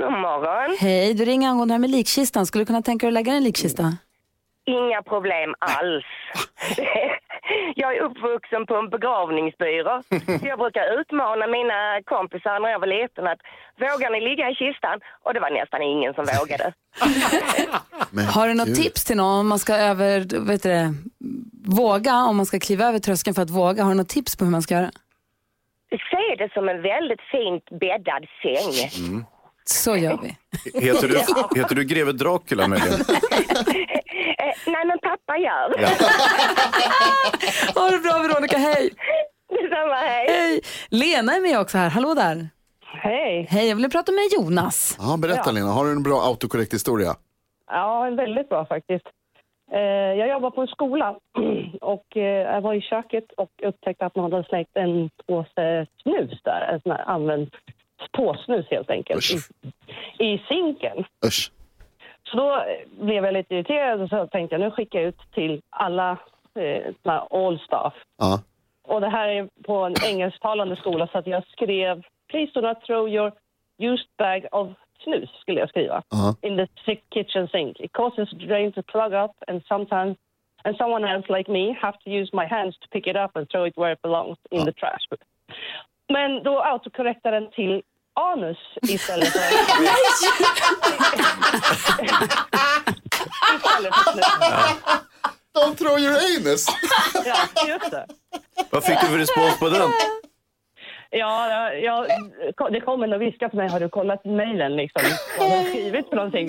God 0.00 0.12
morgon. 0.12 0.76
Hej, 0.80 1.14
du 1.14 1.24
ringer 1.24 1.48
angående 1.48 1.72
det 1.72 1.74
här 1.74 1.80
med 1.86 1.90
likkistan. 1.90 2.46
Skulle 2.46 2.62
du 2.62 2.66
kunna 2.66 2.82
tänka 2.82 3.06
dig 3.06 3.10
att 3.10 3.14
lägga 3.14 3.32
en 3.32 3.44
likkista? 3.44 3.82
Inga 4.64 5.02
problem 5.02 5.54
alls. 5.58 6.04
Jag 7.74 7.96
är 7.96 8.00
uppvuxen 8.02 8.66
på 8.66 8.74
en 8.76 8.88
begravningsbyrå. 8.90 10.02
Så 10.40 10.46
jag 10.46 10.58
brukar 10.58 11.00
utmana 11.00 11.46
mina 11.46 12.02
kompisar 12.04 12.60
när 12.60 12.68
jag 12.68 12.78
var 12.78 12.86
liten 12.86 13.26
att 13.26 13.40
vågar 13.80 14.10
ni 14.10 14.20
ligga 14.20 14.50
i 14.50 14.54
kistan? 14.54 15.00
Och 15.22 15.34
det 15.34 15.40
var 15.40 15.50
nästan 15.50 15.82
ingen 15.82 16.14
som 16.14 16.24
vågade. 16.38 16.72
Har 18.34 18.48
du 18.48 18.54
något 18.54 18.66
gud. 18.66 18.76
tips 18.76 19.04
till 19.04 19.16
någon 19.16 19.40
om 19.40 19.48
man 19.48 19.58
ska 19.58 19.74
över, 19.74 20.46
vet 20.46 20.62
du 20.62 20.94
våga, 21.82 22.14
om 22.24 22.36
man 22.36 22.46
ska 22.46 22.58
kliva 22.60 22.84
över 22.84 22.98
tröskeln 22.98 23.34
för 23.34 23.42
att 23.42 23.50
våga? 23.50 23.82
Har 23.82 23.90
du 23.90 23.96
något 23.96 24.08
tips 24.08 24.36
på 24.36 24.44
hur 24.44 24.52
man 24.52 24.62
ska 24.62 24.74
göra? 24.74 24.90
Se 25.90 26.24
det 26.38 26.52
som 26.52 26.68
en 26.68 26.82
väldigt 26.82 27.20
fint 27.20 27.64
bäddad 27.80 28.26
säng. 28.42 29.26
Så 29.64 29.96
gör 29.96 30.18
vi. 30.22 30.36
Heter 30.86 31.08
du, 31.08 31.14
heter 31.60 31.74
du 31.74 31.84
greve 31.84 32.12
Dracula 32.12 32.68
möjligen? 32.68 33.00
Eh, 34.38 34.54
nej, 34.66 34.84
men 34.86 34.98
pappa 34.98 35.36
gör. 35.38 35.74
Ja. 35.80 35.88
Ha 37.80 37.90
det 37.90 37.98
bra 37.98 38.18
Veronica, 38.18 38.58
hej! 38.58 38.90
Detsamma, 39.48 39.94
hej. 39.94 40.26
Hej! 40.28 40.60
Lena 40.90 41.32
är 41.36 41.40
med 41.40 41.60
också 41.60 41.78
här, 41.78 41.90
hallå 41.90 42.14
där. 42.14 42.48
Hej. 42.84 43.46
Hej, 43.50 43.68
jag 43.68 43.76
vill 43.76 43.90
prata 43.90 44.12
med 44.12 44.24
Jonas. 44.36 44.96
Ja, 45.00 45.16
berätta 45.16 45.42
Ja. 45.46 45.52
Lena, 45.52 45.66
har 45.66 45.84
du 45.84 45.90
en 45.92 46.02
bra 46.02 46.20
autokorrekt 46.22 46.74
historia? 46.74 47.14
Ja, 47.70 48.10
väldigt 48.10 48.48
bra 48.48 48.66
faktiskt. 48.66 49.06
Eh, 49.72 49.80
jag 50.18 50.28
jobbar 50.28 50.50
på 50.50 50.60
en 50.60 50.66
skola 50.68 51.16
och 51.80 52.16
eh, 52.16 52.22
jag 52.54 52.60
var 52.60 52.74
i 52.74 52.80
köket 52.80 53.24
och 53.36 53.50
upptäckte 53.62 54.06
att 54.06 54.16
man 54.16 54.32
hade 54.32 54.44
slängt 54.44 54.68
en 54.74 55.10
påse 55.26 55.86
snus 56.02 56.40
där. 56.44 56.60
En 56.74 56.80
sån 56.80 56.92
här 56.92 57.04
använd 57.10 57.50
påsnus 58.12 58.66
helt 58.70 58.90
enkelt. 58.90 59.24
I, 60.18 60.24
I 60.24 60.44
sinken. 60.48 61.04
Usch. 61.26 61.52
Så 62.24 62.36
då 62.36 62.64
blev 63.04 63.24
jag 63.24 63.34
lite 63.34 63.54
irriterad 63.54 64.00
och 64.00 64.08
så 64.08 64.26
tänkte 64.26 64.54
jag 64.54 64.60
nu 64.60 64.70
skickar 64.70 64.98
jag 64.98 65.08
ut 65.08 65.20
till 65.34 65.60
alla 65.70 66.18
eh, 66.54 67.22
all 67.30 67.58
staff. 67.58 67.94
Ja. 68.18 68.42
Och 68.82 69.00
det 69.00 69.08
här 69.08 69.28
är 69.28 69.48
på 69.66 69.74
en 69.74 69.94
engelsktalande 70.04 70.76
skola 70.76 71.06
så 71.06 71.18
att 71.18 71.26
jag 71.26 71.46
skrev 71.46 72.02
Please 72.28 72.52
do 72.54 72.60
not 72.60 72.80
throw 72.86 73.08
your 73.08 73.32
used 73.78 74.08
bag 74.18 74.46
of 74.52 74.68
snus 75.04 75.30
skulle 75.40 75.60
jag 75.60 75.68
skriva. 75.68 76.02
Ja. 76.10 76.34
In 76.42 76.56
the 76.56 76.66
sick 76.84 77.10
kitchen 77.10 77.48
sink. 77.48 77.80
It 77.80 77.92
causes 77.92 78.30
the 78.30 78.36
drain 78.36 78.72
to 78.72 78.82
plug 78.82 79.12
up 79.12 79.30
and 79.46 79.62
sometimes 79.68 80.16
and 80.64 80.76
someone 80.76 81.04
else 81.04 81.26
like 81.28 81.50
me 81.50 81.76
have 81.82 81.98
to 82.04 82.10
use 82.10 82.30
my 82.32 82.46
hands 82.46 82.78
to 82.78 82.88
pick 82.88 83.06
it 83.06 83.16
up 83.16 83.36
and 83.36 83.48
throw 83.48 83.66
it 83.66 83.76
where 83.76 83.92
it 83.92 84.02
belongs 84.02 84.38
in 84.50 84.64
the 84.64 84.72
trash. 84.72 85.08
Men 86.08 86.42
då 86.42 86.62
autokorrektade 86.62 87.40
den 87.40 87.50
till 87.50 87.82
anus 88.14 88.58
istället 88.82 89.28
för... 89.28 89.38
istället 93.56 93.94
för 93.94 94.12
snus. 94.12 94.26
Don't 95.58 95.74
throw 95.76 95.98
your 95.98 96.16
anus! 96.16 96.66
Ja, 97.24 97.68
just 97.68 97.90
det. 97.90 98.06
Vad 98.70 98.84
fick 98.84 99.00
du 99.00 99.06
för 99.06 99.18
respons 99.18 99.58
på 99.58 99.68
den? 99.68 99.90
Ja, 101.10 101.72
ja, 101.72 102.06
det 102.70 102.80
kom 102.80 103.02
en 103.02 103.12
och 103.12 103.22
viskade 103.22 103.50
på 103.50 103.56
mig. 103.56 103.68
Har 103.68 103.80
du 103.80 103.88
kollat 103.88 104.24
mejlen 104.24 104.76
liksom? 104.76 105.02
Vad 105.38 105.50
har 105.50 105.56
jag 105.56 105.66
skrivit 105.66 106.08
för 106.08 106.16
någonting? 106.16 106.48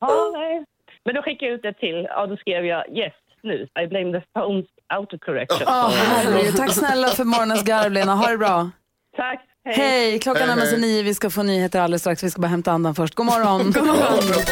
Ja, 0.00 0.30
nej. 0.32 0.64
Men 1.04 1.14
då 1.14 1.22
skickade 1.22 1.46
jag 1.46 1.54
ut 1.54 1.62
det 1.62 1.72
till, 1.72 2.06
ja 2.10 2.26
då 2.26 2.36
skrev 2.36 2.66
jag 2.66 2.98
yes, 2.98 3.12
nu. 3.42 3.68
I 3.82 3.86
blame 3.86 4.20
the 4.20 4.40
phone's 4.40 4.66
autocorrection. 4.86 5.66
Åh, 5.66 5.90
herregud. 5.90 6.56
Tack 6.56 6.72
snälla 6.72 7.08
för 7.08 7.24
morgonens 7.24 7.64
garv 7.64 7.92
Lena, 7.92 8.14
ha 8.14 8.28
det 8.28 8.38
bra. 8.38 8.70
Tack. 9.16 9.40
Hej, 9.68 10.18
klockan 10.18 10.48
Hej, 10.48 10.56
närmar 10.56 10.66
sig 10.66 10.80
nio, 10.80 11.02
vi 11.02 11.14
ska 11.14 11.30
få 11.30 11.42
nyheter 11.42 11.80
alldeles 11.80 12.02
strax. 12.02 12.24
Vi 12.24 12.30
ska 12.30 12.40
bara 12.40 12.48
hämta 12.48 12.72
andan 12.72 12.94
först. 12.94 13.14
God 13.14 13.26
morgon. 13.26 13.72
God 13.72 13.86
morgon. 13.86 14.44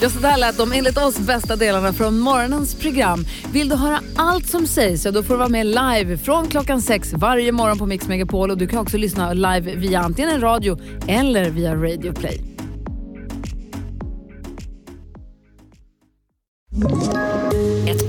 Ja, 0.00 0.10
så 0.10 0.18
där 0.18 0.36
lät 0.36 0.56
de 0.58 0.72
enligt 0.72 0.98
oss 0.98 1.18
bästa 1.18 1.56
delarna 1.56 1.92
från 1.92 2.18
morgonens 2.18 2.74
program. 2.74 3.24
Vill 3.52 3.68
du 3.68 3.76
höra 3.76 4.00
allt 4.16 4.46
som 4.46 4.66
sägs 4.66 5.02
så 5.02 5.10
då 5.10 5.22
får 5.22 5.34
du 5.34 5.38
vara 5.38 5.48
med 5.48 5.66
live 5.66 6.18
från 6.18 6.48
klockan 6.48 6.82
sex 6.82 7.12
varje 7.12 7.52
morgon 7.52 7.78
på 7.78 7.86
Mix 7.86 8.08
Megapol 8.08 8.50
och 8.50 8.58
du 8.58 8.66
kan 8.66 8.78
också 8.78 8.96
lyssna 8.96 9.32
live 9.32 9.74
via 9.74 10.00
antingen 10.00 10.30
en 10.30 10.40
radio 10.40 10.78
eller 11.08 11.50
via 11.50 11.74
Radio 11.74 12.12
Play. 12.12 12.40